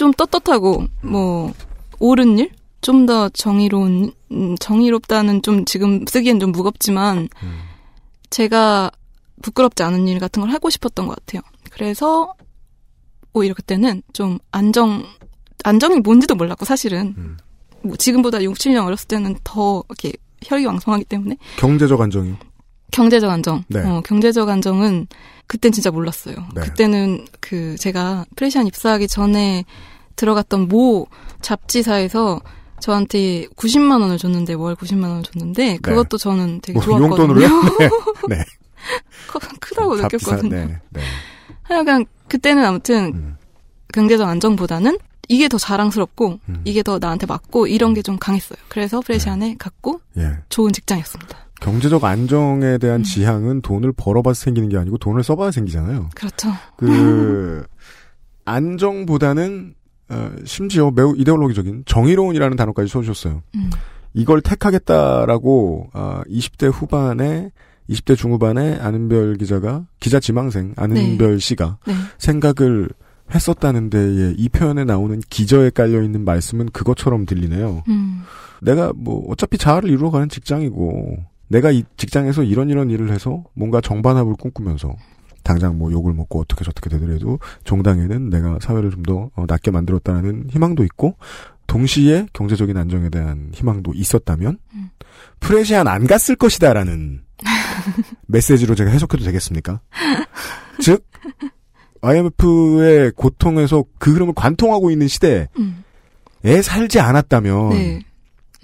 좀 0.00 0.12
떳떳하고 0.12 0.86
뭐 1.02 1.52
옳은 1.98 2.38
일, 2.38 2.50
좀 2.80 3.04
더 3.04 3.28
정의로운 3.28 4.12
음, 4.32 4.56
정의롭다는 4.58 5.42
좀 5.42 5.66
지금 5.66 6.06
쓰기엔 6.06 6.40
좀 6.40 6.52
무겁지만 6.52 7.28
제가 8.30 8.90
부끄럽지 9.42 9.82
않은 9.82 10.08
일 10.08 10.18
같은 10.18 10.40
걸 10.40 10.50
하고 10.50 10.70
싶었던 10.70 11.06
것 11.06 11.16
같아요. 11.16 11.42
그래서 11.70 12.32
오히려 13.34 13.52
그때는 13.52 14.02
좀 14.14 14.38
안정 14.52 15.04
안정이 15.64 16.00
뭔지도 16.00 16.34
몰랐고 16.34 16.64
사실은 16.64 17.36
뭐 17.82 17.94
지금보다 17.96 18.42
6, 18.42 18.54
7년 18.54 18.86
어렸을 18.86 19.06
때는 19.06 19.36
더 19.44 19.84
이렇게 19.90 20.12
혈기왕성하기 20.46 21.04
때문에 21.04 21.36
경제적 21.58 22.00
안정이요. 22.00 22.38
경제적 22.90 23.30
안정. 23.30 23.64
네. 23.68 23.80
어, 23.80 24.00
경제적 24.00 24.48
안정은 24.48 25.06
그땐 25.46 25.72
진짜 25.72 25.90
몰랐어요. 25.90 26.36
네. 26.54 26.62
그때는 26.62 27.26
그 27.40 27.76
제가 27.76 28.24
프레시안 28.36 28.66
입사하기 28.66 29.06
전에 29.08 29.64
들어갔던 30.20 30.68
모 30.68 31.06
잡지사에서 31.40 32.40
저한테 32.80 33.46
90만 33.56 34.00
원을 34.02 34.18
줬는데 34.18 34.52
월 34.54 34.74
90만 34.74 35.04
원을 35.08 35.22
줬는데 35.22 35.78
그것도 35.78 36.18
저는 36.18 36.60
되게 36.60 36.78
뭐 36.78 36.82
좋았거든요. 36.82 37.34
네. 37.78 37.90
네. 38.28 38.44
크- 39.28 39.38
크다고 39.60 39.96
잡지사, 39.96 40.36
느꼈거든요. 40.36 40.66
네. 40.66 40.80
네. 40.90 41.00
하여간 41.62 42.04
그때는 42.28 42.64
아무튼 42.64 43.12
음. 43.14 43.36
경제적 43.94 44.28
안정보다는 44.28 44.98
이게 45.28 45.48
더 45.48 45.56
자랑스럽고 45.58 46.38
음. 46.48 46.60
이게 46.64 46.82
더 46.82 46.98
나한테 46.98 47.26
맞고 47.26 47.66
이런 47.66 47.94
게 47.94 48.02
좀 48.02 48.18
강했어요. 48.18 48.58
그래서 48.68 49.00
프레시안에 49.00 49.56
갔고 49.58 50.00
예. 50.18 50.32
좋은 50.48 50.72
직장이었습니다. 50.72 51.38
경제적 51.60 52.04
안정에 52.04 52.64
음. 52.74 52.78
대한 52.78 53.02
지향은 53.02 53.60
돈을 53.62 53.92
벌어봐서 53.96 54.40
생기는 54.42 54.68
게 54.68 54.76
아니고 54.78 54.98
돈을 54.98 55.22
써봐야 55.22 55.50
생기잖아요. 55.50 56.08
그렇죠. 56.14 56.50
그 56.76 57.64
안정보다는 58.46 59.74
어, 59.76 59.79
심지어 60.44 60.90
매우 60.90 61.14
이데올로기적인 61.16 61.84
정의로운이라는 61.86 62.56
단어까지 62.56 62.90
써주셨어요. 62.90 63.42
음. 63.54 63.70
이걸 64.14 64.40
택하겠다라고 64.40 65.90
어, 65.92 66.20
20대 66.28 66.70
후반에 66.72 67.50
20대 67.88 68.16
중후반에 68.16 68.78
안은별 68.80 69.36
기자가 69.36 69.84
기자 69.98 70.20
지망생 70.20 70.74
안은별 70.76 71.34
네. 71.34 71.38
씨가 71.38 71.78
네. 71.86 71.94
생각을 72.18 72.88
했었다는 73.34 73.90
데에 73.90 74.34
이 74.36 74.48
표현에 74.48 74.84
나오는 74.84 75.20
기저에 75.30 75.70
깔려 75.70 76.02
있는 76.02 76.24
말씀은 76.24 76.70
그것처럼 76.70 77.26
들리네요. 77.26 77.82
음. 77.88 78.22
내가 78.62 78.92
뭐 78.94 79.30
어차피 79.30 79.58
자아를 79.58 79.88
이루어가는 79.90 80.28
직장이고 80.28 81.18
내가 81.48 81.70
이 81.70 81.84
직장에서 81.96 82.42
이런 82.42 82.70
이런 82.70 82.90
일을 82.90 83.10
해서 83.10 83.44
뭔가 83.54 83.80
정반합을 83.80 84.34
꿈꾸면서 84.34 84.94
당장 85.42 85.78
뭐 85.78 85.90
욕을 85.92 86.12
먹고 86.12 86.40
어떻게 86.40 86.64
저떻게 86.64 86.90
되더라도 86.90 87.38
종당에는 87.64 88.30
내가 88.30 88.58
사회를 88.60 88.90
좀더 88.90 89.30
낫게 89.46 89.70
만들었다는 89.70 90.48
희망도 90.50 90.84
있고 90.84 91.16
동시에 91.66 92.26
경제적인 92.32 92.76
안정에 92.76 93.10
대한 93.10 93.50
희망도 93.52 93.92
있었다면 93.94 94.58
음. 94.74 94.90
프레시안 95.38 95.86
안 95.86 96.06
갔을 96.06 96.36
것이다라는 96.36 97.22
메시지로 98.26 98.74
제가 98.74 98.90
해석해도 98.90 99.24
되겠습니까? 99.24 99.80
즉 100.80 101.06
IMF의 102.02 103.12
고통에서 103.12 103.84
그 103.98 104.12
흐름을 104.12 104.34
관통하고 104.34 104.90
있는 104.90 105.06
시대에 105.06 105.48
음. 105.58 105.84
살지 106.42 106.98
않았다면 106.98 107.68
네. 107.70 108.00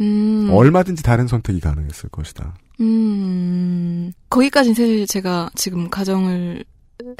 음. 0.01 0.49
얼마든지 0.51 1.03
다른 1.03 1.27
선택이 1.27 1.61
가능했을 1.61 2.09
것이다. 2.11 2.55
음, 2.81 4.13
거기까지는 4.31 4.75
사실 4.75 5.07
제가 5.07 5.51
지금 5.55 5.89
가정을 5.91 6.65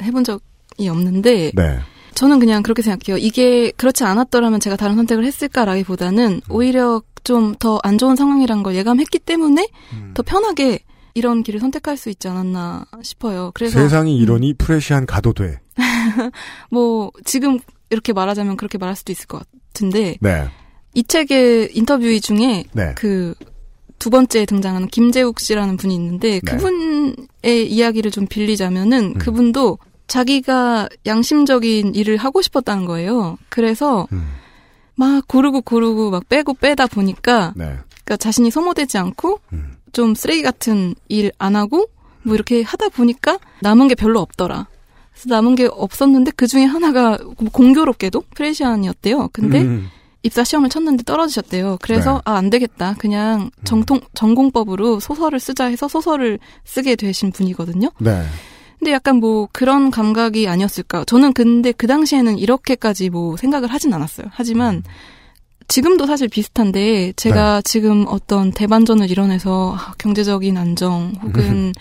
해본 0.01 0.23
적이 0.23 0.89
없는데, 0.89 1.51
네. 1.55 1.79
저는 2.13 2.39
그냥 2.39 2.63
그렇게 2.63 2.81
생각해요. 2.81 3.17
이게 3.23 3.71
그렇지 3.71 4.03
않았더라면 4.03 4.59
제가 4.59 4.75
다른 4.75 4.95
선택을 4.95 5.23
했을까라기보다는 5.25 6.41
오히려 6.49 7.01
좀 7.23 7.55
더 7.59 7.79
안 7.83 7.97
좋은 7.97 8.15
상황이란 8.15 8.63
걸 8.63 8.73
예감했기 8.75 9.19
때문에 9.19 9.67
음. 9.93 10.11
더 10.13 10.23
편하게 10.23 10.79
이런 11.13 11.43
길을 11.43 11.59
선택할 11.59 11.97
수 11.97 12.09
있지 12.09 12.27
않았나 12.27 12.85
싶어요. 13.03 13.51
그래서 13.53 13.79
음. 13.79 13.83
세상이 13.83 14.17
이러니 14.17 14.53
프레시안 14.53 15.05
가도 15.05 15.33
돼. 15.33 15.59
뭐 16.71 17.11
지금 17.25 17.59
이렇게 17.89 18.13
말하자면 18.13 18.55
그렇게 18.57 18.77
말할 18.77 18.95
수도 18.95 19.11
있을 19.11 19.27
것 19.27 19.43
같은데 19.73 20.17
네. 20.21 20.47
이 20.93 21.03
책의 21.03 21.71
인터뷰 21.75 22.19
중에 22.19 22.63
네. 22.71 22.93
그 22.95 23.35
두 23.99 24.09
번째 24.09 24.45
등장하는 24.45 24.87
김재욱 24.87 25.39
씨라는 25.39 25.77
분이 25.77 25.93
있는데 25.95 26.39
네. 26.39 26.51
그분의 26.51 27.71
이야기를 27.71 28.11
좀 28.11 28.27
빌리자면은 28.27 29.13
음. 29.15 29.17
그분도 29.17 29.79
자기가 30.07 30.87
양심적인 31.05 31.95
일을 31.95 32.17
하고 32.17 32.41
싶었다는 32.41 32.85
거예요. 32.85 33.37
그래서 33.49 34.07
음. 34.11 34.27
막 34.95 35.27
고르고 35.27 35.61
고르고 35.61 36.11
막 36.11 36.27
빼고 36.29 36.53
빼다 36.55 36.87
보니까 36.87 37.53
네. 37.55 37.65
그러니까 38.05 38.17
자신이 38.17 38.51
소모되지 38.51 38.97
않고 38.97 39.39
음. 39.53 39.73
좀 39.91 40.15
쓰레기 40.15 40.41
같은 40.43 40.95
일 41.09 41.31
안 41.39 41.55
하고 41.55 41.87
뭐 42.23 42.35
이렇게 42.35 42.61
하다 42.61 42.89
보니까 42.89 43.39
남은 43.61 43.87
게 43.87 43.95
별로 43.95 44.19
없더라. 44.19 44.67
그래서 45.13 45.29
남은 45.29 45.55
게 45.55 45.67
없었는데 45.71 46.31
그 46.35 46.45
중에 46.45 46.65
하나가 46.65 47.17
공교롭게도 47.51 48.23
프레시안이었대요. 48.35 49.29
근데 49.33 49.61
음. 49.61 49.87
입사 50.23 50.43
시험을 50.43 50.69
쳤는데 50.69 51.03
떨어지셨대요. 51.03 51.77
그래서 51.81 52.15
네. 52.15 52.21
아안 52.25 52.49
되겠다. 52.49 52.95
그냥 52.97 53.49
정통 53.63 54.01
전공법으로 54.13 54.99
소설을 54.99 55.39
쓰자 55.39 55.65
해서 55.65 55.87
소설을 55.87 56.39
쓰게 56.65 56.95
되신 56.95 57.31
분이거든요. 57.31 57.89
네. 57.99 58.23
근데 58.79 58.91
약간 58.91 59.17
뭐 59.17 59.47
그런 59.51 59.89
감각이 59.89 60.47
아니었을까. 60.47 61.05
저는 61.05 61.33
근데 61.33 61.71
그 61.71 61.87
당시에는 61.87 62.37
이렇게까지 62.37 63.09
뭐 63.09 63.37
생각을 63.37 63.69
하진 63.69 63.93
않았어요. 63.93 64.27
하지만 64.31 64.83
지금도 65.67 66.05
사실 66.05 66.29
비슷한데 66.29 67.13
제가 67.15 67.61
지금 67.63 68.05
어떤 68.07 68.51
대반전을 68.51 69.09
이뤄내서 69.11 69.75
아, 69.77 69.93
경제적인 69.97 70.57
안정 70.57 71.13
혹은 71.21 71.73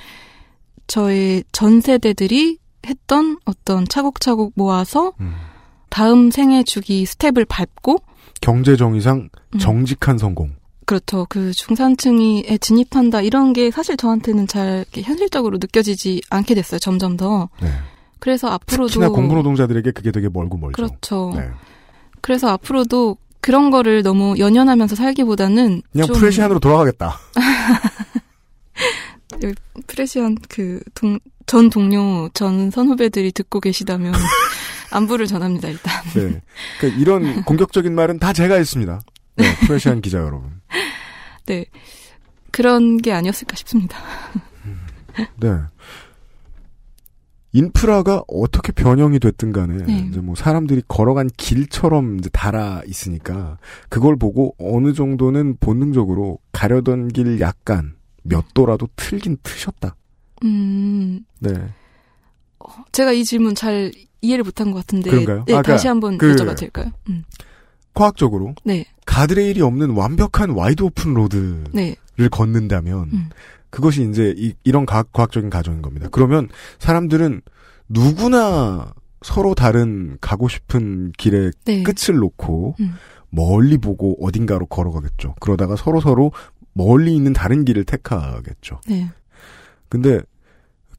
저의 0.86 1.44
전 1.52 1.80
세대들이 1.80 2.58
했던 2.86 3.38
어떤 3.44 3.86
차곡차곡 3.86 4.52
모아서 4.54 5.12
다음 5.88 6.30
생애 6.30 6.62
주기 6.62 7.04
스텝을 7.06 7.44
밟고 7.44 7.98
경제 8.40 8.76
정의상 8.76 9.28
음. 9.54 9.58
정직한 9.58 10.18
성공. 10.18 10.54
그렇죠. 10.86 11.26
그 11.28 11.52
중산층이에 11.52 12.58
진입한다 12.58 13.20
이런 13.20 13.52
게 13.52 13.70
사실 13.70 13.96
저한테는 13.96 14.46
잘 14.46 14.84
현실적으로 14.92 15.58
느껴지지 15.58 16.22
않게 16.30 16.54
됐어요. 16.54 16.78
점점 16.78 17.16
더. 17.16 17.48
네. 17.60 17.68
그래서 18.20 18.48
앞으로도 18.48 18.88
특히나 18.88 19.08
공부 19.08 19.34
노동자들에게 19.34 19.90
그게 19.90 20.12
되게 20.12 20.28
멀고 20.28 20.56
멀죠. 20.56 20.74
그렇죠. 20.74 21.32
네. 21.34 21.50
그래서 22.20 22.48
앞으로도 22.48 23.16
그런 23.40 23.70
거를 23.70 24.02
너무 24.02 24.36
연연하면서 24.38 24.96
살기보다는 24.96 25.82
그냥 25.92 26.06
좀 26.06 26.16
프레시안으로 26.16 26.60
돌아가겠다. 26.60 27.18
프레시안 29.86 30.36
그전 30.48 31.70
동료 31.70 32.28
전 32.32 32.70
선후배들이 32.70 33.32
듣고 33.32 33.60
계시다면 33.60 34.12
안부를 34.96 35.26
전합니다 35.26 35.68
일단. 35.68 35.92
네. 36.14 36.40
그러니까 36.80 37.00
이런 37.00 37.44
공격적인 37.44 37.94
말은 37.94 38.18
다 38.18 38.32
제가 38.32 38.54
했습니다. 38.54 39.00
네, 39.36 39.44
프레시안 39.66 40.00
기자 40.00 40.18
여러분. 40.18 40.60
네 41.46 41.66
그런 42.50 42.96
게 42.96 43.12
아니었을까 43.12 43.56
싶습니다. 43.56 43.98
네. 45.36 45.58
인프라가 47.52 48.22
어떻게 48.28 48.72
변형이 48.72 49.18
됐든 49.18 49.52
간에 49.52 49.78
네. 49.84 50.06
이제 50.10 50.20
뭐 50.20 50.34
사람들이 50.34 50.82
걸어간 50.88 51.28
길처럼 51.36 52.18
이제 52.18 52.28
달아 52.30 52.82
있으니까 52.86 53.56
그걸 53.88 54.16
보고 54.16 54.54
어느 54.58 54.92
정도는 54.92 55.56
본능적으로 55.58 56.38
가려던 56.52 57.08
길 57.08 57.40
약간 57.40 57.94
몇 58.22 58.52
도라도 58.52 58.88
틀긴 58.96 59.38
트셨다. 59.42 59.96
음 60.44 61.24
네. 61.40 61.52
제가 62.92 63.12
이 63.12 63.24
질문 63.24 63.54
잘 63.54 63.92
이해를 64.22 64.44
못한 64.44 64.70
것 64.70 64.78
같은데 64.78 65.10
그런가요? 65.10 65.36
네, 65.38 65.42
아, 65.54 65.62
그러니까 65.62 65.72
다시 65.72 65.88
한번 65.88 66.18
그- 66.18 66.34
여쭤봐도 66.34 66.56
될까요? 66.56 66.90
음. 67.08 67.24
과학적으로 67.94 68.54
네. 68.64 68.84
가드레일이 69.06 69.62
없는 69.62 69.90
완벽한 69.90 70.50
wide 70.50 70.82
open 70.82 71.14
road를 71.14 71.64
네. 71.72 71.96
걷는다면 72.30 73.10
음. 73.12 73.28
그것이 73.70 74.08
이제 74.10 74.34
이, 74.36 74.54
런 74.70 74.84
과학, 74.86 75.12
과학적인 75.12 75.48
가정인 75.50 75.80
겁니다. 75.82 76.08
그러면 76.10 76.48
사람들은 76.78 77.40
누구나 77.88 78.92
서로 79.22 79.54
다른 79.54 80.18
가고 80.20 80.48
싶은 80.48 81.12
길의 81.16 81.52
네. 81.64 81.82
끝을 81.82 82.16
놓고 82.16 82.76
음. 82.80 82.94
멀리 83.30 83.78
보고 83.78 84.16
어딘가로 84.24 84.66
걸어가겠죠. 84.66 85.34
그러다가 85.40 85.76
서로 85.76 86.00
서로 86.00 86.32
멀리 86.72 87.14
있는 87.16 87.32
다른 87.32 87.64
길을 87.64 87.84
택하겠죠. 87.84 88.80
네. 88.88 89.08
근데 89.88 90.20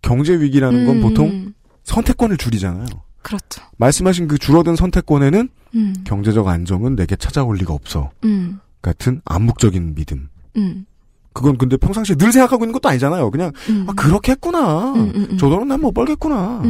경제 0.01 0.33
위기라는 0.39 0.85
건 0.85 0.97
음, 0.97 1.01
보통 1.01 1.53
선택권을 1.87 2.37
줄이잖아요. 2.37 2.85
그렇죠. 3.21 3.61
말씀하신 3.77 4.27
그 4.27 4.37
줄어든 4.37 4.75
선택권에는 4.75 5.49
음. 5.75 5.93
경제적 6.05 6.47
안정은 6.47 6.95
내게 6.95 7.15
찾아올 7.15 7.55
리가 7.57 7.73
없어. 7.73 8.11
음. 8.23 8.59
같은 8.81 9.21
암묵적인 9.25 9.95
믿음. 9.95 10.29
음. 10.57 10.85
그건 11.33 11.57
근데 11.57 11.77
평상시에 11.77 12.15
늘 12.15 12.31
생각하고 12.31 12.63
있는 12.63 12.73
것도 12.73 12.89
아니잖아요. 12.89 13.29
그냥 13.31 13.51
음. 13.69 13.85
아 13.87 13.93
그렇게 13.93 14.31
했구나. 14.33 14.93
음, 14.93 15.11
음, 15.15 15.27
음. 15.31 15.37
저 15.37 15.49
돈은 15.49 15.67
난 15.67 15.79
못 15.81 15.91
벌겠구나. 15.93 16.61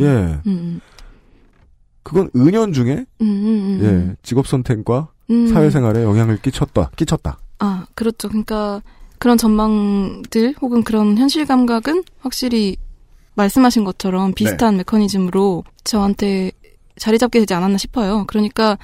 예. 0.00 0.40
그건 2.02 2.30
은연 2.34 2.72
중에 2.72 3.06
음, 3.20 3.26
음, 3.26 3.80
음. 3.80 3.80
예 3.82 4.16
직업 4.22 4.46
선택과 4.46 5.08
음. 5.30 5.46
사회생활에 5.48 6.02
영향을 6.02 6.38
끼쳤다. 6.40 6.90
끼쳤다. 6.96 7.38
아, 7.58 7.86
그렇죠. 7.94 8.28
그러니까 8.28 8.82
그런 9.18 9.36
전망들 9.38 10.54
혹은 10.60 10.82
그런 10.82 11.16
현실 11.18 11.44
감각은 11.46 12.04
확실히 12.20 12.76
말씀하신 13.34 13.84
것처럼 13.84 14.32
비슷한 14.34 14.76
메커니즘으로 14.78 15.64
저한테 15.84 16.52
자리 16.96 17.18
잡게 17.18 17.38
되지 17.40 17.54
않았나 17.54 17.78
싶어요. 17.78 18.24
그러니까 18.26 18.78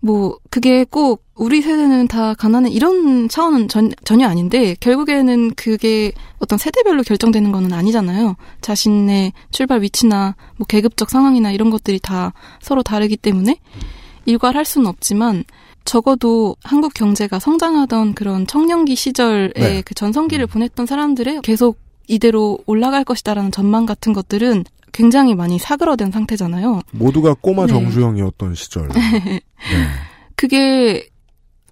뭐 0.00 0.36
그게 0.50 0.84
꼭 0.84 1.24
우리 1.36 1.62
세대는 1.62 2.08
다 2.08 2.34
가난해 2.34 2.70
이런 2.70 3.28
차원은 3.28 3.68
전, 3.68 3.92
전혀 4.04 4.28
아닌데 4.28 4.76
결국에는 4.80 5.54
그게 5.54 6.12
어떤 6.38 6.58
세대별로 6.58 7.02
결정되는 7.04 7.52
거는 7.52 7.72
아니잖아요. 7.72 8.34
자신의 8.60 9.32
출발 9.52 9.82
위치나 9.82 10.34
뭐 10.56 10.66
계급적 10.66 11.08
상황이나 11.08 11.52
이런 11.52 11.70
것들이 11.70 12.00
다 12.00 12.32
서로 12.60 12.82
다르기 12.82 13.16
때문에 13.16 13.58
일괄 14.26 14.56
할 14.56 14.64
수는 14.64 14.88
없지만 14.88 15.44
적어도 15.84 16.56
한국 16.62 16.94
경제가 16.94 17.38
성장하던 17.38 18.14
그런 18.14 18.46
청년기 18.46 18.94
시절에 18.96 19.52
네. 19.54 19.82
그 19.82 19.94
전성기를 19.94 20.46
보냈던 20.46 20.86
사람들의 20.86 21.40
계속 21.42 21.78
이대로 22.08 22.58
올라갈 22.66 23.04
것이다라는 23.04 23.50
전망 23.52 23.86
같은 23.86 24.12
것들은 24.12 24.64
굉장히 24.92 25.34
많이 25.34 25.58
사그러든 25.58 26.10
상태잖아요. 26.10 26.82
모두가 26.92 27.34
꼬마 27.40 27.66
네. 27.66 27.72
정주영이었던 27.72 28.54
시절. 28.54 28.88
네. 28.92 29.40
그게 30.36 31.08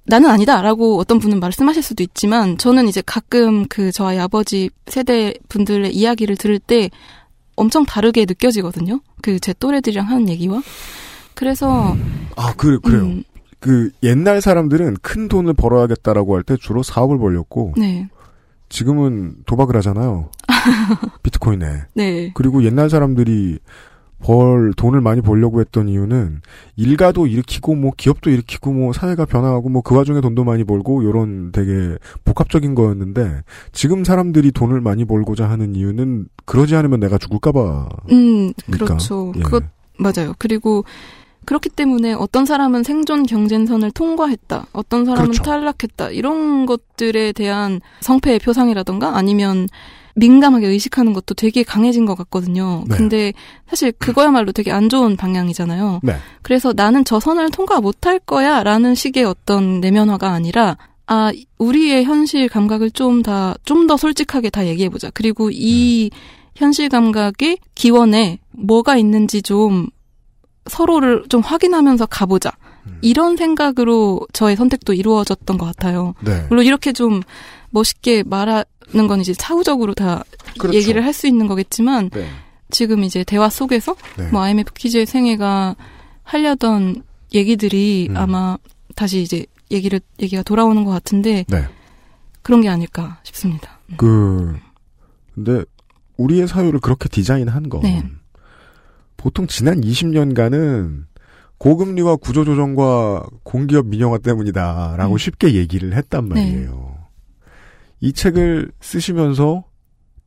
나는 0.04 0.30
아니다라고 0.30 0.98
어떤 0.98 1.18
분은 1.18 1.38
말씀하실 1.40 1.82
수도 1.82 2.02
있지만 2.02 2.56
저는 2.58 2.88
이제 2.88 3.02
가끔 3.04 3.66
그 3.68 3.92
저희 3.92 4.18
아버지 4.18 4.70
세대 4.86 5.34
분들의 5.48 5.94
이야기를 5.94 6.36
들을 6.36 6.58
때 6.58 6.90
엄청 7.56 7.84
다르게 7.84 8.24
느껴지거든요. 8.26 9.00
그 9.22 9.38
제 9.38 9.52
또래들이랑 9.52 10.08
하는 10.08 10.28
얘기와 10.30 10.62
그래서 11.34 11.96
아, 12.36 12.54
그, 12.56 12.80
그래요. 12.80 13.02
음. 13.02 13.24
그, 13.60 13.90
옛날 14.02 14.40
사람들은 14.40 14.96
큰 15.02 15.28
돈을 15.28 15.52
벌어야겠다라고 15.54 16.34
할 16.36 16.42
때 16.44 16.56
주로 16.56 16.82
사업을 16.82 17.18
벌렸고, 17.18 17.74
네. 17.76 18.08
지금은 18.70 19.34
도박을 19.44 19.76
하잖아요. 19.76 20.30
비트코인에. 21.22 21.66
네. 21.94 22.32
그리고 22.34 22.64
옛날 22.64 22.88
사람들이 22.88 23.58
벌, 24.22 24.72
돈을 24.76 25.00
많이 25.00 25.22
벌려고 25.22 25.60
했던 25.60 25.88
이유는 25.88 26.42
일가도 26.76 27.26
일으키고 27.26 27.74
뭐 27.74 27.90
기업도 27.96 28.30
일으키고 28.30 28.72
뭐 28.72 28.92
사회가 28.92 29.24
변화하고 29.24 29.68
뭐 29.70 29.80
그 29.82 29.94
와중에 29.96 30.20
돈도 30.20 30.44
많이 30.44 30.62
벌고 30.62 31.04
요런 31.04 31.52
되게 31.52 31.96
복합적인 32.24 32.74
거였는데 32.74 33.42
지금 33.72 34.04
사람들이 34.04 34.52
돈을 34.52 34.80
많이 34.80 35.04
벌고자 35.04 35.48
하는 35.48 35.74
이유는 35.74 36.26
그러지 36.44 36.76
않으면 36.76 37.00
내가 37.00 37.18
죽을까 37.18 37.50
봐. 37.52 37.88
음, 38.12 38.52
그러니까, 38.66 38.86
그렇죠. 38.86 39.32
예. 39.36 39.40
그것 39.40 39.64
맞아요. 39.98 40.34
그리고 40.38 40.84
그렇기 41.44 41.70
때문에 41.70 42.12
어떤 42.12 42.44
사람은 42.46 42.82
생존 42.82 43.24
경쟁선을 43.24 43.90
통과했다. 43.92 44.66
어떤 44.72 45.04
사람은 45.04 45.30
그렇죠. 45.30 45.42
탈락했다. 45.42 46.10
이런 46.10 46.66
것들에 46.66 47.32
대한 47.32 47.80
성패의 48.00 48.38
표상이라던가 48.40 49.16
아니면 49.16 49.68
민감하게 50.16 50.66
의식하는 50.66 51.12
것도 51.12 51.34
되게 51.34 51.62
강해진 51.62 52.04
것 52.04 52.14
같거든요. 52.16 52.84
네. 52.88 52.96
근데 52.96 53.32
사실 53.68 53.92
그거야말로 53.92 54.52
되게 54.52 54.70
안 54.72 54.88
좋은 54.88 55.16
방향이잖아요. 55.16 56.00
네. 56.02 56.16
그래서 56.42 56.72
나는 56.74 57.04
저 57.04 57.20
선을 57.20 57.50
통과 57.50 57.80
못할 57.80 58.18
거야 58.18 58.62
라는 58.62 58.94
식의 58.94 59.24
어떤 59.24 59.80
내면화가 59.80 60.30
아니라 60.30 60.76
아, 61.06 61.32
우리의 61.58 62.04
현실 62.04 62.48
감각을 62.48 62.90
좀 62.92 63.22
다, 63.22 63.54
좀 63.64 63.86
더 63.86 63.96
솔직하게 63.96 64.50
다 64.50 64.66
얘기해보자. 64.66 65.10
그리고 65.12 65.50
이 65.52 66.10
현실 66.54 66.88
감각의 66.88 67.58
기원에 67.74 68.38
뭐가 68.52 68.96
있는지 68.96 69.42
좀 69.42 69.88
서로를 70.66 71.24
좀 71.28 71.40
확인하면서 71.40 72.06
가보자. 72.06 72.52
이런 73.02 73.36
생각으로 73.36 74.26
저의 74.32 74.56
선택도 74.56 74.94
이루어졌던 74.94 75.58
것 75.58 75.66
같아요. 75.66 76.14
네. 76.20 76.46
물론 76.48 76.64
이렇게 76.64 76.92
좀 76.92 77.22
멋있게 77.70 78.24
말하는 78.24 79.06
건 79.08 79.20
이제 79.20 79.32
사후적으로 79.34 79.94
다 79.94 80.24
그렇죠. 80.58 80.76
얘기를 80.76 81.04
할 81.04 81.12
수 81.12 81.26
있는 81.26 81.46
거겠지만 81.46 82.10
네. 82.10 82.26
지금 82.70 83.04
이제 83.04 83.22
대화 83.24 83.48
속에서 83.48 83.94
네. 84.16 84.28
뭐 84.30 84.42
IMF 84.42 84.72
퀴즈의 84.74 85.06
생애가 85.06 85.76
하려던 86.24 87.02
얘기들이 87.34 88.08
음. 88.10 88.16
아마 88.16 88.56
다시 88.96 89.20
이제 89.22 89.44
얘기를 89.70 90.00
얘기가 90.20 90.42
돌아오는 90.42 90.84
것 90.84 90.90
같은데 90.90 91.44
네. 91.48 91.64
그런 92.42 92.60
게 92.60 92.68
아닐까 92.68 93.20
싶습니다. 93.24 93.78
그, 93.96 94.56
근데 95.34 95.64
우리의 96.16 96.48
사회를 96.48 96.80
그렇게 96.80 97.08
디자인한 97.08 97.68
건 97.68 97.82
네. 97.82 98.02
보통 99.20 99.46
지난 99.46 99.82
20년간은 99.82 101.04
고금리와 101.58 102.16
구조조정과 102.16 103.26
공기업 103.42 103.86
민영화 103.86 104.16
때문이다라고 104.16 105.12
음. 105.12 105.18
쉽게 105.18 105.56
얘기를 105.56 105.94
했단 105.94 106.26
말이에요. 106.26 106.96
이 108.00 108.14
책을 108.14 108.72
쓰시면서 108.80 109.64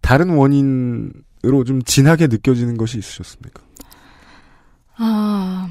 다른 0.02 0.30
원인으로 0.36 1.64
좀 1.66 1.82
진하게 1.82 2.28
느껴지는 2.28 2.78
것이 2.78 3.00
있으셨습니까? 3.00 3.64
아, 4.98 5.68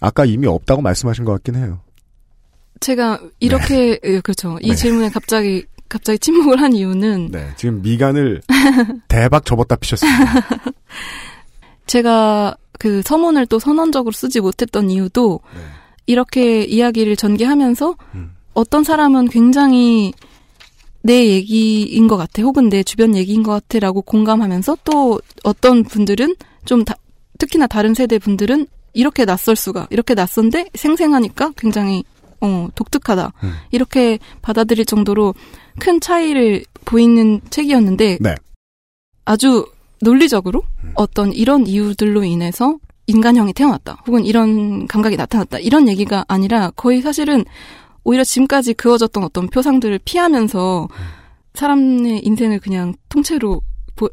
아까 0.00 0.24
이미 0.24 0.46
없다고 0.46 0.82
말씀하신 0.82 1.24
것 1.24 1.32
같긴 1.32 1.56
해요. 1.56 1.80
제가 2.78 3.20
이렇게 3.40 3.98
예, 4.04 4.20
그렇죠. 4.20 4.56
이 4.60 4.68
네. 4.68 4.74
질문에 4.76 5.08
갑자기 5.10 5.64
갑자기 5.92 6.18
침묵을 6.18 6.58
한 6.58 6.72
이유는 6.72 7.28
네, 7.32 7.50
지금 7.56 7.82
미간을 7.82 8.40
대박 9.08 9.44
접었다 9.44 9.76
피셨습니다. 9.76 10.48
제가 11.86 12.56
그 12.78 13.02
서문을 13.02 13.44
또 13.46 13.58
선언적으로 13.58 14.12
쓰지 14.12 14.40
못했던 14.40 14.88
이유도 14.90 15.40
네. 15.54 15.60
이렇게 16.06 16.64
이야기를 16.64 17.16
전개하면서 17.16 17.96
어떤 18.54 18.84
사람은 18.84 19.28
굉장히 19.28 20.12
내 21.02 21.26
얘기인 21.26 22.08
것 22.08 22.16
같아, 22.16 22.42
혹은 22.42 22.70
내 22.70 22.82
주변 22.82 23.14
얘기인 23.14 23.42
것 23.42 23.52
같아라고 23.52 24.00
공감하면서 24.02 24.78
또 24.84 25.20
어떤 25.42 25.84
분들은 25.84 26.36
좀 26.64 26.84
다- 26.84 26.94
특히나 27.38 27.66
다른 27.66 27.92
세대 27.92 28.18
분들은 28.18 28.66
이렇게 28.94 29.24
낯설 29.24 29.56
수가, 29.56 29.88
이렇게 29.90 30.14
낯선데 30.14 30.70
생생하니까 30.74 31.52
굉장히 31.56 32.04
어, 32.42 32.68
독특하다. 32.74 33.32
이렇게 33.70 34.18
받아들일 34.42 34.84
정도로 34.84 35.34
큰 35.78 36.00
차이를 36.00 36.64
보이는 36.84 37.40
책이었는데 37.48 38.18
네. 38.20 38.34
아주 39.24 39.66
논리적으로 40.00 40.64
어떤 40.94 41.32
이런 41.32 41.66
이유들로 41.66 42.24
인해서 42.24 42.78
인간형이 43.06 43.52
태어났다. 43.52 44.02
혹은 44.06 44.24
이런 44.24 44.86
감각이 44.88 45.16
나타났다. 45.16 45.60
이런 45.60 45.88
얘기가 45.88 46.24
아니라 46.28 46.70
거의 46.70 47.00
사실은 47.00 47.44
오히려 48.04 48.24
지금까지 48.24 48.74
그어졌던 48.74 49.22
어떤 49.22 49.46
표상들을 49.46 50.00
피하면서 50.04 50.88
사람의 51.54 52.24
인생을 52.24 52.58
그냥 52.58 52.94
통째로 53.08 53.62
보, 53.94 54.08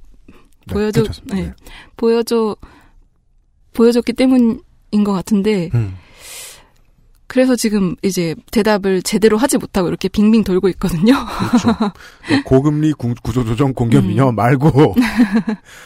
보여줘, 0.70 1.02
괜찮습니다. 1.04 1.36
네, 1.36 1.54
보여줘, 1.98 2.56
보여줬기 3.74 4.14
때문인 4.14 4.60
것 5.04 5.14
같은데, 5.14 5.70
음. 5.74 5.96
그래서 7.30 7.56
지금 7.56 7.96
이제 8.04 8.36
대답을 8.52 9.04
제대로 9.04 9.38
하지 9.38 9.58
못하고 9.60 9.88
이렇게 9.88 10.10
빙빙 10.10 10.44
돌고 10.44 10.68
있거든요. 10.70 11.14
뭐 11.14 12.42
고금리 12.44 12.92
구- 12.94 13.14
구조조정 13.22 13.74
공기업 13.74 14.04
음. 14.04 14.36
말고 14.36 14.96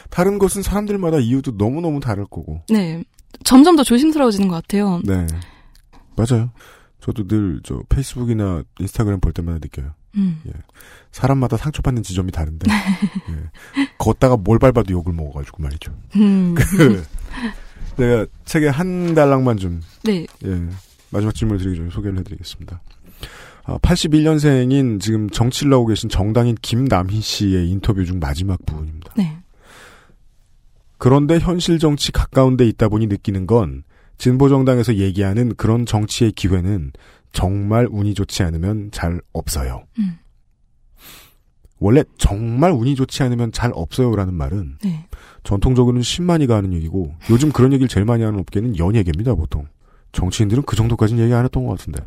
다른 0.10 0.40
것은 0.40 0.62
사람들마다 0.64 1.20
이유도 1.20 1.52
너무너무 1.58 2.00
다를 2.00 2.24
거고. 2.24 2.62
네. 2.70 3.04
점점 3.44 3.76
더 3.76 3.84
조심스러워지는 3.84 4.48
것 4.48 4.56
같아요. 4.56 5.02
네. 5.04 5.28
맞아요. 6.16 6.50
저도 7.02 7.28
늘 7.28 7.60
저 7.64 7.82
페이스북이나 7.90 8.64
인스타그램 8.80 9.20
볼 9.20 9.34
때마다 9.34 9.60
느껴요. 9.62 9.92
음. 10.16 10.40
예. 10.48 10.52
사람마다 11.12 11.58
상처받는 11.58 12.04
지점이 12.04 12.32
다른데 12.32 12.72
예. 12.72 13.86
걷다가 13.98 14.38
뭘 14.38 14.60
밟아도 14.60 14.94
욕을 14.94 15.12
먹어가지고 15.12 15.62
말이죠. 15.62 15.92
음. 16.16 16.56
그 16.56 17.04
내가 17.98 18.26
책에 18.46 18.70
한 18.70 19.14
달락만 19.14 19.58
좀 19.58 19.82
네. 20.04 20.26
예, 20.46 20.62
마지막 21.14 21.34
질문을 21.34 21.62
드리기 21.62 21.78
전에 21.78 21.90
소개를 21.90 22.18
해드리겠습니다. 22.20 22.82
아, 23.66 23.78
81년생인 23.78 25.00
지금 25.00 25.30
정치를 25.30 25.72
하고 25.72 25.86
계신 25.86 26.10
정당인 26.10 26.56
김남희 26.62 27.22
씨의 27.22 27.70
인터뷰 27.70 28.04
중 28.04 28.20
마지막 28.20 28.66
부분입니다. 28.66 29.14
네. 29.16 29.38
그런데 30.98 31.40
현실 31.40 31.80
정치 31.80 32.12
가까운 32.12 32.58
데 32.58 32.66
있다 32.68 32.90
보니 32.90 33.08
느끼는 33.08 33.48
건 33.48 33.84
진보정당에서 34.18 34.96
얘기하는 34.96 35.56
그런 35.56 35.86
정치의 35.86 36.34
기회는 36.34 36.92
정말 37.32 37.88
운이 37.90 38.14
좋지 38.14 38.44
않으면 38.44 38.90
잘 38.92 39.22
없어요. 39.34 39.84
음. 40.00 40.18
원래 41.80 42.04
정말 42.18 42.72
운이 42.72 42.96
좋지 42.96 43.24
않으면 43.24 43.52
잘 43.52 43.72
없어요라는 43.74 44.34
말은 44.34 44.78
네. 44.84 45.06
전통적으로는 45.44 46.02
신만이가 46.02 46.56
하는 46.56 46.74
얘기고 46.74 47.14
요즘 47.30 47.52
그런 47.52 47.74
얘기를 47.74 47.90
제일 47.90 48.06
많이 48.06 48.24
하는 48.24 48.40
업계는 48.40 48.78
연예계입니다 48.78 49.36
보통 49.36 49.68
정치인들은 50.14 50.64
그 50.64 50.76
정도까지는 50.76 51.24
얘기 51.24 51.34
안 51.34 51.44
했던 51.44 51.66
것 51.66 51.78
같은데. 51.78 52.04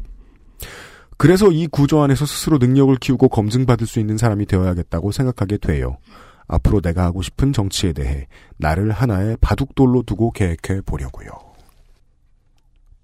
그래서 1.18 1.50
이 1.50 1.66
구조 1.66 2.02
안에서 2.02 2.26
스스로 2.26 2.58
능력을 2.58 2.94
키우고 2.96 3.28
검증받을 3.28 3.86
수 3.86 4.00
있는 4.00 4.18
사람이 4.18 4.46
되어야겠다고 4.46 5.12
생각하게 5.12 5.58
돼요. 5.58 5.98
앞으로 6.48 6.80
내가 6.80 7.04
하고 7.04 7.22
싶은 7.22 7.52
정치에 7.52 7.92
대해 7.92 8.28
나를 8.58 8.92
하나의 8.92 9.36
바둑돌로 9.40 10.02
두고 10.02 10.30
계획해 10.32 10.82
보려고요. 10.84 11.28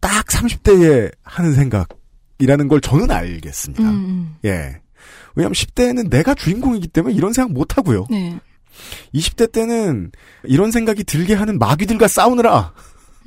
딱 0.01 0.27
30대에 0.27 1.13
하는 1.23 1.55
생각이라는 1.55 2.69
걸 2.69 2.81
저는 2.81 3.11
알겠습니다. 3.11 3.83
음, 3.83 4.37
예. 4.45 4.81
왜냐하면 5.35 5.55
10대에는 5.55 6.11
내가 6.11 6.35
주인공이기 6.35 6.89
때문에 6.89 7.15
이런 7.15 7.33
생각 7.33 7.53
못 7.53 7.77
하고요. 7.77 8.07
네. 8.11 8.39
20대 9.15 9.51
때는 9.53 10.13
이런 10.45 10.71
생각이 10.71 11.05
들게 11.05 11.35
하는 11.35 11.59
마귀들과 11.59 12.09
싸우느라 12.09 12.73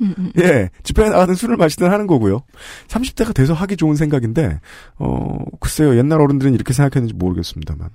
음, 0.00 0.14
음. 0.18 0.32
예 0.38 0.70
집회에 0.82 1.08
나가든 1.08 1.34
술을 1.34 1.56
마시든 1.56 1.90
하는 1.90 2.06
거고요. 2.06 2.42
30대가 2.88 3.34
돼서 3.34 3.54
하기 3.54 3.76
좋은 3.76 3.96
생각인데 3.96 4.60
어 4.98 5.38
글쎄요 5.60 5.96
옛날 5.96 6.20
어른들은 6.20 6.54
이렇게 6.54 6.72
생각했는지 6.72 7.14
모르겠습니다만 7.14 7.88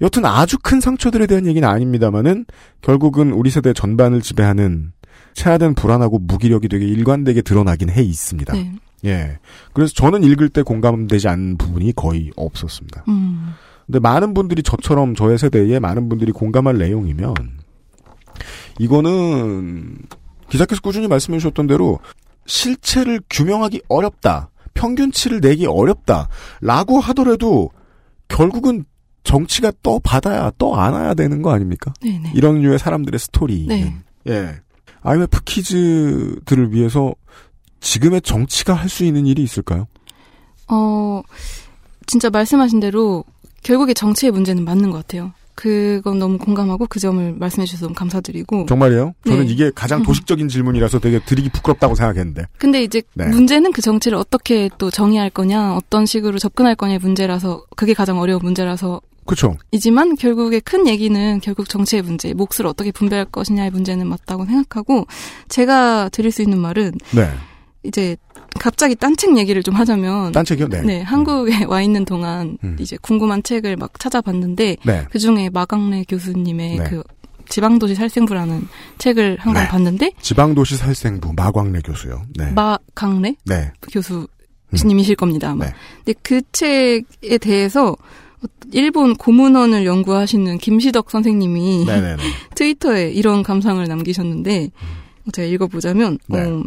여튼 0.00 0.24
아주 0.24 0.58
큰 0.62 0.80
상처들에 0.80 1.26
대한 1.26 1.46
얘기는 1.46 1.66
아닙니다만은 1.66 2.46
결국은 2.82 3.32
우리 3.32 3.50
세대 3.50 3.72
전반을 3.72 4.20
지배하는 4.20 4.92
체화된 5.34 5.74
불안하고 5.74 6.18
무기력이 6.18 6.68
되게 6.68 6.86
일관되게 6.86 7.42
드러나긴 7.42 7.90
해 7.90 8.02
있습니다. 8.02 8.52
네. 8.52 8.72
예 9.04 9.38
그래서 9.72 9.92
저는 9.94 10.24
읽을 10.24 10.48
때 10.48 10.62
공감되지 10.62 11.28
않는 11.28 11.58
부분이 11.58 11.92
거의 11.94 12.30
없었습니다. 12.36 13.04
음. 13.08 13.54
근데 13.86 13.98
많은 13.98 14.32
분들이 14.34 14.62
저처럼 14.62 15.14
저의 15.14 15.38
세대에 15.38 15.78
많은 15.78 16.08
분들이 16.08 16.32
공감할 16.32 16.78
내용이면 16.78 17.34
이거는 18.78 19.98
기자께서 20.54 20.80
꾸준히 20.80 21.08
말씀해 21.08 21.38
주셨던 21.38 21.66
대로 21.66 21.98
실체를 22.46 23.20
규명하기 23.28 23.82
어렵다. 23.88 24.50
평균치를 24.74 25.40
내기 25.40 25.66
어렵다. 25.66 26.28
라고 26.60 27.00
하더라도 27.00 27.70
결국은 28.28 28.84
정치가 29.24 29.72
떠 29.82 29.98
받아야 29.98 30.52
떠 30.58 30.74
안아야 30.74 31.14
되는 31.14 31.42
거 31.42 31.50
아닙니까? 31.52 31.92
네네. 32.00 32.32
이런 32.34 32.60
류의 32.60 32.78
사람들의 32.78 33.18
스토리. 33.18 33.66
네. 33.66 33.96
예. 34.28 34.54
IMF 35.02 35.40
키즈들을 35.44 36.72
위해서 36.72 37.14
지금의 37.80 38.22
정치가 38.22 38.74
할 38.74 38.88
수 38.88 39.04
있는 39.04 39.26
일이 39.26 39.42
있을까요? 39.42 39.86
어, 40.68 41.20
진짜 42.06 42.30
말씀하신 42.30 42.78
대로 42.80 43.24
결국에 43.64 43.92
정치의 43.92 44.30
문제는 44.30 44.64
맞는 44.64 44.90
것 44.90 44.98
같아요. 44.98 45.32
그건 45.54 46.18
너무 46.18 46.38
공감하고 46.38 46.86
그 46.88 46.98
점을 46.98 47.34
말씀해 47.38 47.66
주셔서 47.66 47.86
너무 47.86 47.94
감사드리고. 47.94 48.66
정말이에요? 48.66 49.14
저는 49.26 49.46
네. 49.46 49.52
이게 49.52 49.70
가장 49.74 50.02
도식적인 50.02 50.48
질문이라서 50.48 50.98
되게 50.98 51.20
드리기 51.24 51.50
부끄럽다고 51.50 51.94
생각했는데. 51.94 52.46
근데 52.58 52.82
이제 52.82 53.02
네. 53.14 53.28
문제는 53.28 53.72
그 53.72 53.80
정치를 53.80 54.18
어떻게 54.18 54.68
또 54.78 54.90
정의할 54.90 55.30
거냐, 55.30 55.74
어떤 55.76 56.06
식으로 56.06 56.38
접근할 56.38 56.74
거냐의 56.74 56.98
문제라서 56.98 57.64
그게 57.76 57.94
가장 57.94 58.18
어려운 58.18 58.40
문제라서 58.42 59.00
그렇죠. 59.26 59.56
이지만 59.70 60.16
결국에 60.16 60.60
큰 60.60 60.86
얘기는 60.86 61.40
결국 61.40 61.68
정치의 61.68 62.02
문제, 62.02 62.34
몫을 62.34 62.66
어떻게 62.66 62.92
분배할 62.92 63.24
것이냐의 63.26 63.70
문제는 63.70 64.06
맞다고 64.06 64.44
생각하고 64.44 65.06
제가 65.48 66.10
드릴 66.10 66.30
수 66.30 66.42
있는 66.42 66.58
말은 66.58 66.92
네. 67.14 67.30
이제 67.84 68.16
갑자기 68.58 68.94
딴 68.94 69.16
책 69.16 69.36
얘기를 69.36 69.62
좀 69.62 69.74
하자면 69.74 70.32
딴 70.32 70.44
책이요? 70.44 70.68
네. 70.68 71.02
한국에 71.02 71.64
와 71.64 71.82
있는 71.82 72.04
동안 72.04 72.58
이제 72.78 72.96
궁금한 73.00 73.42
책을 73.42 73.76
막 73.76 73.98
찾아봤는데 73.98 74.76
네. 74.84 75.04
그 75.10 75.18
중에 75.18 75.50
마강래 75.50 76.04
교수님의 76.08 76.78
네. 76.78 76.84
그 76.84 77.02
지방도시 77.48 77.94
살생부라는 77.94 78.66
책을 78.98 79.36
한권 79.38 79.62
네. 79.62 79.68
봤는데 79.68 80.12
지방도시 80.20 80.76
살생부 80.76 81.32
마광래 81.36 81.80
교수요. 81.80 82.22
네. 82.36 82.50
마강래 82.52 83.34
네. 83.44 83.72
교수님이실 84.72 85.16
겁니다. 85.16 85.50
아마. 85.50 85.66
네. 85.66 85.72
근데 86.04 86.18
그 86.22 86.40
책에 86.52 87.38
대해서 87.38 87.96
일본 88.72 89.14
고문원을 89.14 89.86
연구하시는 89.86 90.58
김시덕 90.58 91.10
선생님이 91.10 91.84
네네네. 91.86 92.22
트위터에 92.54 93.10
이런 93.10 93.42
감상을 93.42 93.86
남기셨는데 93.86 94.70
제가 95.32 95.46
읽어보자면 95.48 96.18
네. 96.28 96.40
어, 96.40 96.62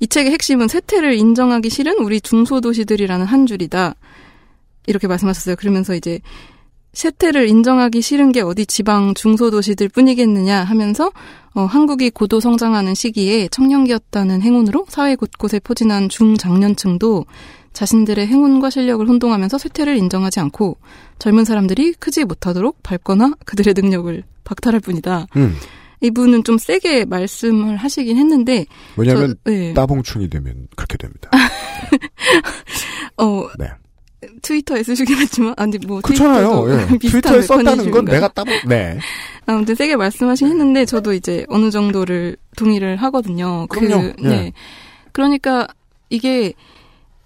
이 0.00 0.06
책의 0.06 0.32
핵심은 0.32 0.68
세태를 0.68 1.14
인정하기 1.14 1.70
싫은 1.70 1.98
우리 1.98 2.20
중소도시들이라는 2.20 3.26
한 3.26 3.46
줄이다 3.46 3.94
이렇게 4.86 5.08
말씀하셨어요. 5.08 5.56
그러면서 5.56 5.94
이제 5.94 6.20
세태를 6.92 7.48
인정하기 7.48 8.00
싫은 8.00 8.32
게 8.32 8.40
어디 8.40 8.64
지방 8.64 9.12
중소도시들 9.12 9.90
뿐이겠느냐 9.90 10.64
하면서 10.64 11.12
어, 11.54 11.64
한국이 11.64 12.10
고도 12.10 12.40
성장하는 12.40 12.94
시기에 12.94 13.48
청년기였다는 13.48 14.40
행운으로 14.40 14.86
사회 14.88 15.14
곳곳에 15.14 15.60
포진한 15.60 16.08
중장년층도 16.08 17.26
자신들의 17.74 18.26
행운과 18.26 18.70
실력을 18.70 19.06
혼동하면서 19.06 19.58
쇠퇴를 19.58 19.98
인정하지 19.98 20.40
않고 20.40 20.78
젊은 21.18 21.44
사람들이 21.44 21.92
크지 21.92 22.24
못하도록 22.24 22.82
밟거나 22.82 23.34
그들의 23.44 23.74
능력을 23.76 24.22
박탈할 24.44 24.80
뿐이다. 24.80 25.26
음. 25.36 25.54
이분은 26.00 26.44
좀 26.44 26.58
세게 26.58 27.06
말씀을 27.06 27.76
하시긴 27.76 28.16
했는데 28.16 28.66
왜냐하면 28.96 29.34
저- 29.44 29.50
네. 29.50 29.72
따봉충이 29.74 30.28
되면 30.30 30.68
그렇게 30.76 30.96
됩니다. 30.98 31.30
어 33.16 33.48
네. 33.58 33.68
트위터에 34.42 34.82
쓰시긴 34.82 35.16
했지만 35.18 35.54
아니 35.56 35.78
뭐 35.86 36.00
그렇잖아요. 36.00 36.66
예. 36.70 36.98
트위터에 36.98 37.42
썼다는 37.42 37.90
건? 37.90 38.04
내가 38.04 38.28
따봉. 38.28 38.52
네. 38.68 38.98
아무튼 39.46 39.74
세게 39.74 39.96
말씀하신 39.96 40.48
했는데 40.48 40.84
저도 40.84 41.12
이제 41.12 41.44
어느 41.48 41.70
정도를 41.70 42.36
동의를 42.56 42.96
하거든요. 42.96 43.66
그럼요. 43.68 44.12
그, 44.16 44.22
네. 44.22 44.30
예. 44.46 44.52
그러니까 45.12 45.66
이게 46.10 46.52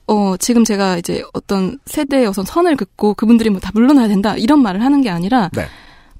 어 0.06 0.36
지금 0.36 0.64
제가 0.64 0.98
이제 0.98 1.22
어떤 1.32 1.78
세대의 1.86 2.26
어떤 2.26 2.44
선을 2.44 2.76
긋고 2.76 3.14
그분들이 3.14 3.48
뭐 3.50 3.60
다 3.60 3.70
물러나야 3.72 4.08
된다 4.08 4.36
이런 4.36 4.60
말을 4.62 4.82
하는 4.82 5.00
게 5.02 5.08
아니라 5.10 5.48
네. 5.54 5.66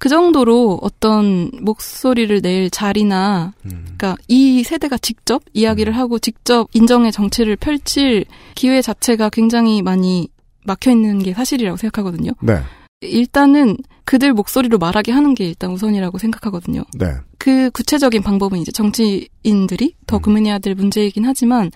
그 0.01 0.09
정도로 0.09 0.79
어떤 0.81 1.51
목소리를 1.61 2.41
낼 2.41 2.71
자리나 2.71 3.53
음. 3.67 3.83
그러니까 3.85 4.17
이 4.29 4.65
세대가 4.65 4.97
직접 4.97 5.43
이야기를 5.53 5.95
하고 5.95 6.19
직접 6.19 6.69
인정의 6.73 7.13
정치를 7.13 7.57
펼칠 7.57 8.25
기회 8.55 8.81
자체가 8.81 9.29
굉장히 9.29 9.83
많이 9.83 10.31
막혀 10.65 10.91
있는 10.91 11.19
게 11.19 11.35
사실이라고 11.35 11.77
생각하거든요. 11.77 12.33
네. 12.41 12.61
일단은 13.03 13.77
그들 14.05 14.33
목소리로 14.33 14.79
말하게 14.79 15.13
하는 15.13 15.35
게 15.35 15.47
일단 15.47 15.71
우선이라고 15.71 16.17
생각하거든요. 16.17 16.83
네. 16.99 17.13
그 17.37 17.71
구체적인 17.71 18.23
방법은 18.23 18.59
이제 18.59 18.73
정치인들이 18.73 19.97
더 20.07 20.19
고민해야 20.19 20.61
될 20.61 20.75
문제이긴 20.77 21.27
하지만, 21.27 21.71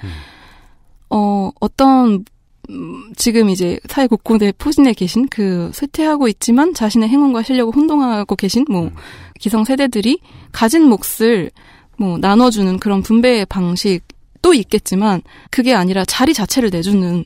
어, 1.11 1.51
어떤, 1.61 2.25
음, 2.71 3.13
지금 3.17 3.51
이제 3.51 3.79
사회 3.89 4.07
곳곳에 4.07 4.53
포진해 4.57 4.93
계신 4.93 5.29
그 5.29 5.71
쇠퇴하고 5.75 6.29
있지만 6.29 6.75
자신의 6.75 7.09
행운과 7.09 7.43
실력을 7.43 7.75
혼동하고 7.75 8.37
계신 8.37 8.65
뭐 8.69 8.91
기성 9.39 9.65
세대들이 9.65 10.21
가진 10.53 10.85
몫을 10.85 11.51
뭐 11.99 12.19
나눠주는 12.19 12.79
그런 12.79 13.03
분배 13.03 13.45
방식도 13.45 14.55
있겠지만 14.55 15.23
그게 15.51 15.75
아니라 15.75 16.05
자리 16.05 16.33
자체를 16.35 16.71
내주는 16.71 17.25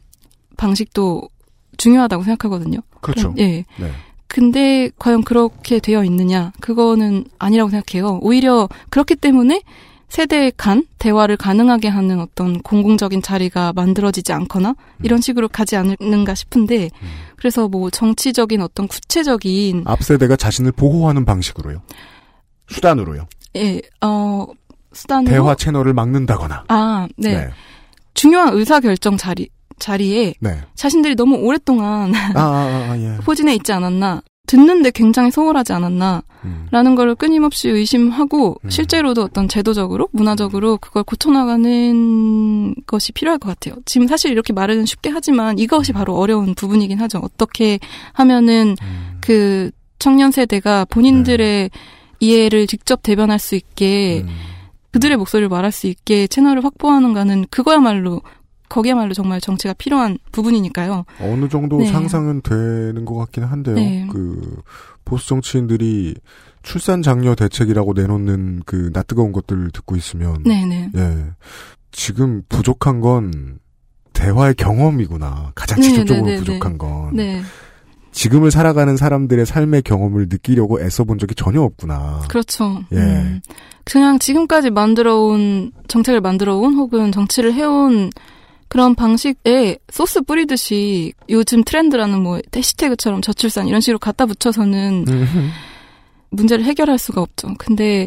방식도 0.57 1.29
중요하다고 1.77 2.25
생각하거든요. 2.25 2.81
그렇죠. 3.01 3.33
그럼, 3.33 3.39
예. 3.39 3.65
네. 3.79 3.93
근데 4.27 4.91
과연 4.99 5.23
그렇게 5.23 5.79
되어 5.79 6.05
있느냐? 6.05 6.53
그거는 6.61 7.25
아니라고 7.39 7.71
생각해요. 7.71 8.19
오히려 8.21 8.69
그렇기 8.91 9.17
때문에 9.17 9.63
세대 10.09 10.51
간 10.57 10.87
대화를 10.99 11.37
가능하게 11.37 11.89
하는 11.89 12.21
어떤 12.21 12.61
공공적인 12.63 13.23
자리가 13.23 13.73
만들어지지 13.75 14.33
않거나 14.33 14.75
이런 15.03 15.21
식으로 15.21 15.49
가지 15.49 15.77
않는가 15.77 16.35
싶은데 16.35 16.91
그래서 17.37 17.69
뭐 17.69 17.91
정치적인 17.91 18.61
어떤 18.63 18.89
구체적인 18.89 19.85
앞 19.87 20.03
세대가 20.03 20.37
자신을 20.37 20.73
보호하는 20.73 21.25
방식으로요. 21.25 21.83
수단으로요. 22.69 23.29
예, 23.57 23.81
어, 24.01 24.47
수단으로 24.93 25.31
대화 25.31 25.55
채널을 25.55 25.93
막는다거나. 25.93 26.65
아, 26.69 27.09
네. 27.17 27.35
네. 27.35 27.51
중요한 28.15 28.55
의사 28.55 28.81
결정 28.81 29.17
자리 29.17 29.49
자리에 29.79 30.35
네. 30.41 30.61
자신들이 30.75 31.15
너무 31.15 31.37
오랫동안 31.37 32.15
아, 32.15 32.33
아, 32.35 32.41
아, 32.41 32.91
아, 32.91 32.99
예. 32.99 33.17
포진해 33.25 33.55
있지 33.55 33.73
않았나. 33.73 34.23
듣는데 34.49 34.91
굉장히 34.91 35.31
소홀하지 35.31 35.73
않았나. 35.73 36.23
음. 36.45 36.67
라는 36.71 36.95
걸 36.95 37.15
끊임없이 37.15 37.69
의심하고 37.69 38.61
실제로도 38.69 39.23
어떤 39.23 39.49
제도적으로 39.49 40.09
문화적으로 40.13 40.79
그걸 40.79 41.03
고쳐나가는 41.03 42.75
것이 42.87 43.13
필요할 43.13 43.39
것 43.39 43.49
같아요. 43.49 43.81
지금 43.85 44.07
사실 44.07 44.31
이렇게 44.31 44.53
말은 44.53 44.87
쉽게 44.87 45.11
하지만 45.11 45.59
이것이 45.59 45.93
바로 45.93 46.17
어려운 46.17 46.55
부분이긴 46.55 47.01
하죠. 47.01 47.19
어떻게 47.19 47.79
하면은 48.13 48.77
그 49.21 49.71
청년 49.99 50.31
세대가 50.31 50.85
본인들의 50.85 51.71
이해를 52.21 52.67
직접 52.67 53.03
대변할 53.03 53.39
수 53.39 53.55
있게 53.57 54.25
그들의 54.93 55.17
목소리를 55.17 55.49
말할 55.49 55.71
수 55.73 55.87
있게 55.87 56.27
채널을 56.27 56.65
확보하는가는 56.65 57.47
그거야말로 57.51 58.23
거기야말로 58.69 59.15
정말 59.15 59.41
정치가 59.41 59.75
필요한 59.75 60.19
부분이니까요. 60.33 61.05
어느 61.21 61.49
정도 61.49 61.79
네. 61.79 61.87
상상은 61.87 62.43
되는 62.43 63.05
것 63.05 63.15
같긴 63.17 63.45
한데요. 63.45 63.75
네. 63.75 64.07
그 64.11 64.63
보수 65.05 65.29
정치인들이 65.29 66.15
출산 66.63 67.03
장려 67.03 67.35
대책이라고 67.35 67.95
내놓는 67.95 68.63
그 68.67 68.91
낯뜨거운 68.93 69.33
것들을 69.33 69.71
듣고 69.71 69.97
있으면 69.97 70.43
네네. 70.43 70.91
예. 70.97 71.25
지금 71.93 72.43
부족한 72.49 73.01
건 73.01 73.59
대화의 74.13 74.55
경험이구나. 74.55 75.53
가장 75.55 75.81
네, 75.81 75.89
직접적으로 75.89 76.27
네, 76.27 76.33
네, 76.33 76.39
부족한 76.39 76.73
네. 76.73 76.79
건. 76.79 77.11
네. 77.15 77.43
지금을 78.11 78.51
살아가는 78.51 78.97
사람들의 78.97 79.47
삶의 79.47 79.83
경험을 79.83 80.27
느끼려고 80.29 80.81
애써본 80.81 81.19
적이 81.19 81.35
전혀 81.37 81.63
없구나. 81.63 82.23
그렇죠. 82.29 82.83
예. 82.93 82.97
음. 82.97 83.41
그냥 83.85 84.19
지금까지 84.19 84.71
만들어온 84.71 85.73
정책을 85.87 86.21
만들어온 86.21 86.75
혹은 86.75 87.13
정치를 87.13 87.55
해온 87.55 88.11
그런 88.69 88.95
방식에 88.95 89.79
소스 89.91 90.21
뿌리듯이 90.21 91.13
요즘 91.29 91.65
트렌드라는 91.65 92.23
뭐 92.23 92.41
해시태그처럼 92.55 93.23
저출산 93.23 93.67
이런 93.67 93.81
식으로 93.81 93.99
갖다 93.99 94.27
붙여서는 94.27 95.05
문제를 96.31 96.65
해결할 96.65 96.99
수가 96.99 97.23
없죠. 97.23 97.55
근데 97.59 98.07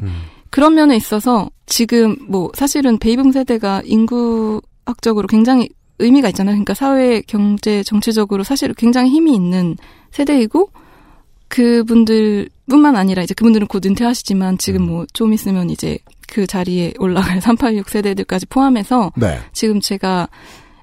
그런 0.50 0.76
면에 0.76 0.96
있어서 0.96 1.50
지금 1.66 2.16
뭐 2.28 2.52
사실은 2.54 3.00
베이붐 3.00 3.32
세대가 3.32 3.82
인구학적으로 3.86 5.28
굉장히 5.28 5.70
의미가 6.00 6.30
있잖아요. 6.30 6.56
그러니까 6.56 6.74
사회, 6.74 7.22
경제, 7.22 7.84
정치적으로 7.84 8.44
사실 8.44 8.74
굉장히 8.74 9.12
힘이 9.12 9.34
있는 9.34 9.78
세대이고 10.12 10.70
그분들뿐만 11.48 12.96
아니라 12.96 13.24
이제 13.24 13.34
그분들은 13.34 13.68
곧 13.68 13.86
은퇴하시지만 13.86 14.58
지금 14.58 14.86
뭐 14.86 15.06
좀 15.14 15.34
있으면 15.34 15.70
이제 15.70 15.98
그 16.32 16.48
자리에 16.48 16.94
올라갈 16.98 17.40
386 17.44 17.90
세대들까지 17.90 18.48
포함해서 18.48 19.12
네. 19.16 19.40
지금 19.52 19.80
제가 19.80 20.30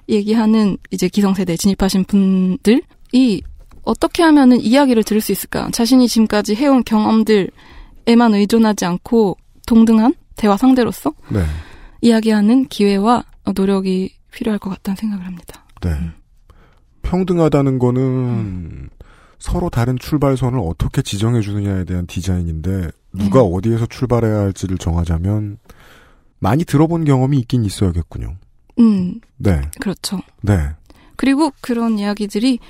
얘기하는 0.08 0.76
이제 0.90 1.08
기성세대 1.08 1.56
진입하신 1.56 2.04
분들이 2.04 3.42
어떻게 3.82 4.22
하면은 4.22 4.60
이야기를 4.60 5.02
들을 5.02 5.20
수 5.20 5.32
있을까? 5.32 5.70
자신이 5.72 6.06
지금까지 6.06 6.54
해온 6.54 6.84
경험들에만 6.84 8.34
의존하지 8.34 8.84
않고 8.84 9.38
동등한 9.66 10.14
대화 10.36 10.56
상대로서 10.56 11.12
네. 11.30 11.42
이야기하는 12.02 12.66
기회와 12.66 13.24
노력이 13.54 14.14
필요할 14.30 14.58
것 14.58 14.70
같다는 14.70 14.96
생각을 14.96 15.26
합니다. 15.26 15.64
네. 15.80 15.90
평등하다는 17.02 17.78
거는 17.78 18.90
서로 19.38 19.70
다른 19.70 19.96
출발선을 19.98 20.58
어떻게 20.58 21.00
지정해 21.00 21.40
주느냐에 21.40 21.84
대한 21.84 22.06
디자인인데 22.06 22.90
누가 23.18 23.42
어디에서 23.42 23.86
출발해야 23.86 24.38
할지를 24.38 24.78
정하자면 24.78 25.58
많이 26.38 26.64
들어본 26.64 27.04
경험이 27.04 27.38
있긴 27.40 27.64
있어야겠군요. 27.64 28.36
음, 28.78 29.20
네. 29.36 29.60
그렇죠. 29.80 30.20
네. 30.42 30.70
그리고 31.16 31.52
그런 31.60 31.98
이야기들이 31.98 32.60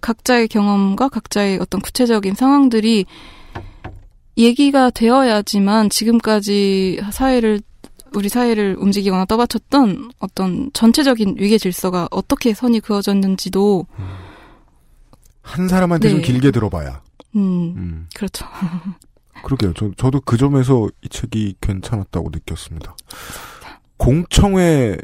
각자의 0.00 0.48
경험과 0.48 1.08
각자의 1.08 1.58
어떤 1.60 1.80
구체적인 1.80 2.34
상황들이 2.34 3.06
얘기가 4.36 4.90
되어야지만 4.90 5.90
지금까지 5.90 7.00
사회를 7.10 7.60
우리 8.14 8.28
사회를 8.28 8.76
움직이거나 8.78 9.24
떠받쳤던 9.24 10.12
어떤 10.20 10.70
전체적인 10.72 11.36
위계 11.38 11.58
질서가 11.58 12.08
어떻게 12.10 12.54
선이 12.54 12.80
그어졌는지도 12.80 13.86
한 15.42 15.68
사람한테 15.68 16.10
좀 16.10 16.20
네. 16.20 16.26
길게 16.26 16.52
들어봐야. 16.52 17.02
음, 17.36 18.06
그렇죠. 18.14 18.46
그러게요. 19.44 19.72
저, 19.74 19.90
저도 19.96 20.20
그 20.20 20.36
점에서 20.36 20.88
이 21.02 21.08
책이 21.08 21.56
괜찮았다고 21.60 22.30
느꼈습니다. 22.32 22.96
공청회 23.96 24.96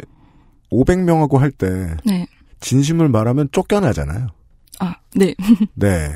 500명하고 0.70 1.38
할때 1.38 1.96
네. 2.04 2.26
진심을 2.60 3.08
말하면 3.08 3.48
쫓겨나잖아요. 3.52 4.28
아, 4.80 4.96
네. 5.14 5.34
네. 5.74 6.14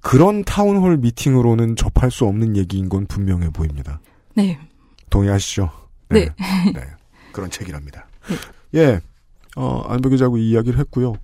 그런 0.00 0.44
타운홀 0.44 0.98
미팅으로는 0.98 1.76
접할 1.76 2.10
수 2.10 2.24
없는 2.24 2.56
얘기인 2.56 2.88
건 2.88 3.06
분명해 3.06 3.50
보입니다. 3.50 4.00
네. 4.34 4.58
동의하시죠? 5.10 5.70
네. 6.08 6.28
네. 6.74 6.80
그런 7.32 7.50
책이랍니다. 7.50 8.06
예. 8.74 9.00
어, 9.56 9.82
안은별 9.88 10.08
기자하고 10.10 10.38
이 10.38 10.50
이야기를 10.50 10.78
했고요. 10.78 11.14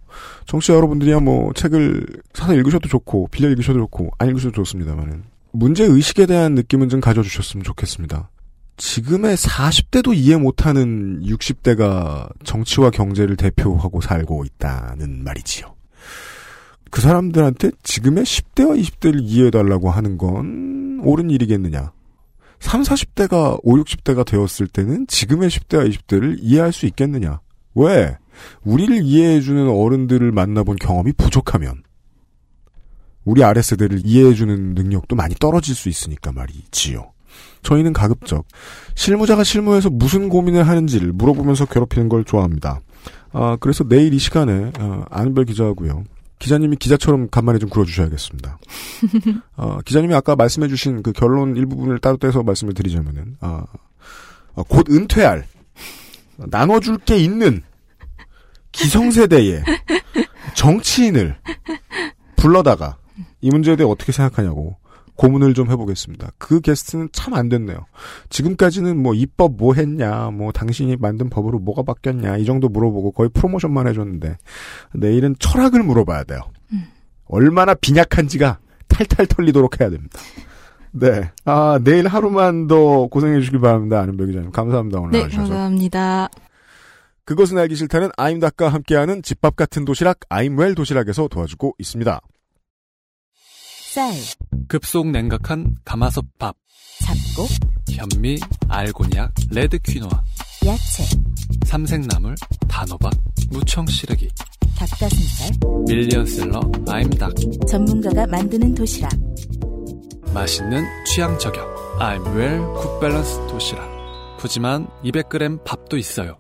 청취자 0.47 0.75
여러분들이야 0.75 1.21
뭐 1.21 1.53
책을 1.53 2.07
사서 2.35 2.55
읽으셔도 2.55 2.89
좋고 2.89 3.29
빌려 3.29 3.49
읽으셔도 3.51 3.79
좋고 3.79 4.11
안 4.19 4.29
읽으셔도 4.29 4.53
좋습니다만은 4.53 5.25
문제 5.59 5.85
의식에 5.85 6.27
대한 6.27 6.55
느낌은 6.55 6.89
좀 6.89 7.01
가져주셨으면 7.01 7.65
좋겠습니다. 7.65 8.31
지금의 8.77 9.37
40대도 9.37 10.15
이해 10.15 10.37
못하는 10.37 11.23
60대가 11.23 12.29
정치와 12.45 12.91
경제를 12.91 13.37
대표하고 13.37 14.03
살고 14.03 14.45
있다는 14.45 15.25
말이지요. 15.25 15.75
그 16.91 17.01
사람들한테 17.01 17.71
지금의 17.83 18.25
10대와 18.25 18.79
20대를 18.79 19.21
이해해달라고 19.23 19.91
하는 19.91 20.19
건 20.19 21.01
옳은 21.03 21.31
일이겠느냐. 21.31 21.93
3, 22.61 22.83
40대가 22.83 23.59
5, 23.63 23.77
60대가 23.77 24.27
되었을 24.27 24.67
때는 24.67 25.07
지금의 25.07 25.49
10대와 25.49 25.91
20대를 25.91 26.37
이해할 26.41 26.73
수 26.73 26.85
있겠느냐. 26.87 27.41
왜? 27.75 28.17
우리를 28.63 29.03
이해해주는 29.03 29.69
어른들을 29.69 30.33
만나본 30.33 30.77
경험이 30.77 31.13
부족하면 31.13 31.83
우리 33.27 33.45
아랫세대를 33.45 34.03
이해해주는 34.05 34.75
능력도 34.75 35.17
많이 35.17 35.35
떨어질 35.35 35.75
수 35.75 35.91
있으니까 35.91 36.33
말이지요. 36.33 37.13
저희는 37.63 37.93
가급적 37.93 38.47
실무자가 38.95 39.45
실무에서 39.45 39.91
무슨 39.91 40.29
고민을 40.29 40.67
하는지를 40.67 41.13
물어보면서 41.13 41.67
괴롭히는 41.67 42.09
걸 42.09 42.25
좋아합니다. 42.25 42.81
아, 43.33 43.57
그래서 43.61 43.85
내일 43.85 44.15
이 44.15 44.19
시간에 44.19 44.71
어, 44.79 45.05
안별 45.11 45.45
기자하고요. 45.45 46.05
기자님이 46.39 46.77
기자처럼 46.77 47.29
간만에 47.29 47.59
좀 47.59 47.69
굴어주셔야겠습니다. 47.69 48.59
어, 49.57 49.79
기자님이 49.85 50.15
아까 50.15 50.37
말씀해주신 50.37 51.03
그 51.03 51.13
결론 51.13 51.57
일부분을 51.57 51.99
따로 51.99 52.17
떼서 52.19 52.45
말씀을 52.45 52.75
드리자면은 52.75 53.37
아, 53.41 53.65
어, 54.55 54.63
곧 54.63 54.89
은퇴할 54.89 55.47
나눠줄 56.37 56.99
게 56.99 57.17
있는 57.17 57.63
기성세대의 58.71 59.65
정치인을 60.55 61.37
불러다가 62.37 62.99
이 63.41 63.51
문제에 63.51 63.77
대해 63.77 63.89
어떻게 63.89 64.13
생각하냐고 64.13 64.77
고문을 65.17 65.55
좀 65.55 65.71
해보겠습니다. 65.71 66.33
그 66.39 66.61
게스트는 66.61 67.09
참 67.13 67.35
안 67.35 67.49
됐네요. 67.49 67.79
지금까지는 68.29 69.03
뭐 69.03 69.15
입법 69.15 69.57
뭐 69.57 69.73
했냐, 69.75 70.31
뭐 70.31 70.53
당신이 70.53 70.97
만든 70.97 71.31
법으로 71.31 71.59
뭐가 71.59 71.83
바뀌었냐 71.83 72.37
이 72.37 72.45
정도 72.45 72.69
물어보고 72.69 73.13
거의 73.13 73.31
프로모션만 73.31 73.89
해줬는데 73.89 74.37
내일은 74.95 75.35
철학을 75.39 75.83
물어봐야 75.83 76.25
돼요. 76.25 76.41
얼마나 77.27 77.75
빈약한지가 77.75 78.59
탈탈 78.89 79.27
털리도록 79.27 79.81
해야 79.81 79.91
됩니다. 79.91 80.19
네. 80.93 81.31
아, 81.45 81.79
내일 81.83 82.07
하루만 82.07 82.67
더 82.69 83.07
고생해 83.09 83.41
주시길 83.41 83.61
바랍니다. 83.61 84.01
아는 84.01 84.17
배 84.17 84.27
기자님. 84.27 84.51
감사합니다. 84.51 84.99
오늘 85.01 85.11
네, 85.13 85.19
나와주셔서. 85.19 85.49
감사합니다. 85.49 86.29
그것은 87.25 87.59
알기 87.59 87.75
싫다는 87.75 88.11
아임닭과 88.17 88.69
함께하는 88.69 89.23
집밥 89.23 89.57
같은 89.57 89.85
도시락 89.85 90.21
아임웰 90.29 90.75
도시락에서 90.75 91.29
도와주고 91.29 91.75
있습니다. 91.79 92.21
쌀, 93.97 94.13
급속 94.69 95.11
냉각한 95.11 95.75
가마솥 95.83 96.27
밥, 96.39 96.55
잡곡, 97.03 97.49
현미, 97.91 98.39
알곤약, 98.69 99.33
레드 99.51 99.79
퀴노아, 99.79 100.23
야채, 100.67 101.03
삼색나물, 101.65 102.35
단호박, 102.69 103.11
무청 103.51 103.87
시래기, 103.87 104.29
닭가슴살, 104.77 105.51
밀리언셀러 105.89 106.61
아임닭, 106.91 107.33
전문가가 107.67 108.27
만드는 108.27 108.75
도시락. 108.75 109.11
맛있는 110.35 110.85
취향 111.07 111.39
저격. 111.39 111.67
아임웰 111.99 112.59
굿밸런스 112.75 113.47
도시락. 113.49 114.37
푸짐한 114.41 114.89
200g 115.05 115.65
밥도 115.65 115.97
있어요. 115.97 116.39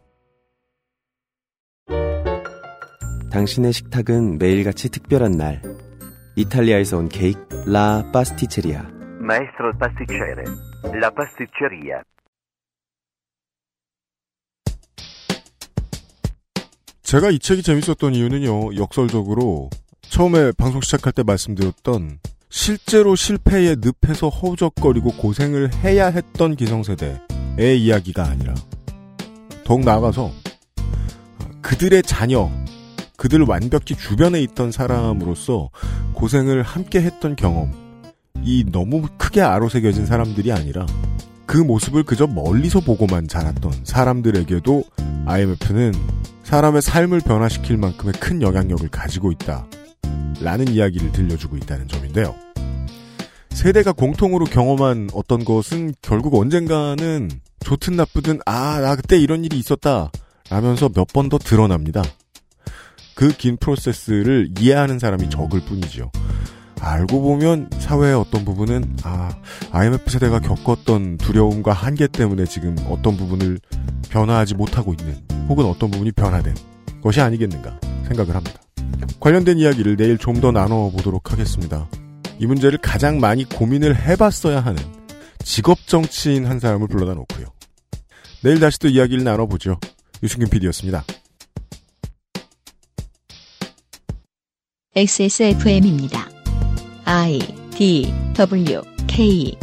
당신의 3.32 3.72
식탁은 3.72 4.36
매일같이 4.36 4.90
특별한 4.90 5.30
날. 5.32 5.85
이탈리아에서 6.36 6.98
온 6.98 7.08
케이크 7.08 7.40
라 7.66 8.04
파스티체리아. 8.12 8.84
Maestro 9.22 9.72
pasticcere. 9.78 10.44
La 10.84 11.10
pasticceria. 11.10 12.02
제가 17.02 17.30
이 17.30 17.38
책이 17.38 17.62
재밌었던 17.62 18.14
이유는요, 18.14 18.76
역설적으로 18.76 19.70
처음에 20.02 20.52
방송 20.52 20.82
시작할 20.82 21.12
때 21.12 21.22
말씀드렸던 21.22 22.18
실제로 22.50 23.14
실패에 23.14 23.76
늪에서 23.80 24.28
허우적거리고 24.28 25.12
고생을 25.12 25.72
해야 25.84 26.08
했던 26.08 26.54
기성세대의 26.54 27.80
이야기가 27.80 28.24
아니라 28.24 28.54
더욱 29.64 29.84
나아가서 29.84 30.30
그들의 31.62 32.02
자녀, 32.02 32.50
그들 33.16 33.42
완벽히 33.42 33.94
주변에 33.96 34.40
있던 34.42 34.70
사람으로서 34.72 35.70
고생을 36.14 36.62
함께 36.62 37.00
했던 37.00 37.34
경험, 37.36 37.72
이 38.42 38.64
너무 38.70 39.06
크게 39.18 39.40
아로새겨진 39.40 40.06
사람들이 40.06 40.52
아니라 40.52 40.86
그 41.46 41.56
모습을 41.58 42.02
그저 42.02 42.26
멀리서 42.26 42.80
보고만 42.80 43.28
자랐던 43.28 43.72
사람들에게도 43.84 44.84
IMF는 45.26 45.92
사람의 46.44 46.82
삶을 46.82 47.20
변화시킬 47.20 47.76
만큼의 47.78 48.14
큰 48.20 48.42
영향력을 48.42 48.88
가지고 48.90 49.32
있다. 49.32 49.66
라는 50.40 50.68
이야기를 50.68 51.12
들려주고 51.12 51.56
있다는 51.56 51.88
점인데요. 51.88 52.34
세대가 53.50 53.92
공통으로 53.92 54.44
경험한 54.44 55.10
어떤 55.14 55.44
것은 55.44 55.94
결국 56.02 56.34
언젠가는 56.34 57.30
좋든 57.60 57.96
나쁘든 57.96 58.40
아, 58.44 58.80
나 58.80 58.94
그때 58.96 59.18
이런 59.18 59.44
일이 59.44 59.58
있었다. 59.58 60.10
라면서 60.50 60.88
몇 60.90 61.06
번 61.12 61.28
더 61.30 61.38
드러납니다. 61.38 62.02
그 63.16 63.32
긴 63.36 63.56
프로세스를 63.56 64.50
이해하는 64.60 64.98
사람이 65.00 65.30
적을 65.30 65.60
뿐이죠. 65.60 66.12
알고 66.80 67.22
보면 67.22 67.70
사회의 67.78 68.14
어떤 68.14 68.44
부분은 68.44 68.96
아 69.02 69.34
IMF 69.72 70.10
세대가 70.10 70.38
겪었던 70.38 71.16
두려움과 71.16 71.72
한계 71.72 72.06
때문에 72.06 72.44
지금 72.44 72.76
어떤 72.88 73.16
부분을 73.16 73.58
변화하지 74.10 74.54
못하고 74.54 74.92
있는 74.92 75.16
혹은 75.48 75.64
어떤 75.64 75.90
부분이 75.90 76.12
변화된 76.12 76.54
것이 77.02 77.20
아니겠는가 77.22 77.80
생각을 78.06 78.34
합니다. 78.36 78.60
관련된 79.18 79.58
이야기를 79.58 79.96
내일 79.96 80.18
좀 80.18 80.40
더 80.40 80.52
나눠보도록 80.52 81.32
하겠습니다. 81.32 81.88
이 82.38 82.46
문제를 82.46 82.78
가장 82.82 83.18
많이 83.18 83.44
고민을 83.44 83.98
해봤어야 83.98 84.60
하는 84.60 84.82
직업 85.42 85.86
정치인 85.86 86.44
한 86.46 86.60
사람을 86.60 86.88
불러다 86.88 87.14
놓고요. 87.14 87.46
내일 88.42 88.60
다시 88.60 88.78
또 88.78 88.88
이야기를 88.88 89.24
나눠보죠. 89.24 89.80
유승균 90.22 90.50
PD였습니다. 90.50 91.04
XSFM입니다. 94.96 96.26
I 97.04 97.38
D 97.76 98.10
W 98.32 98.80
K 99.06 99.54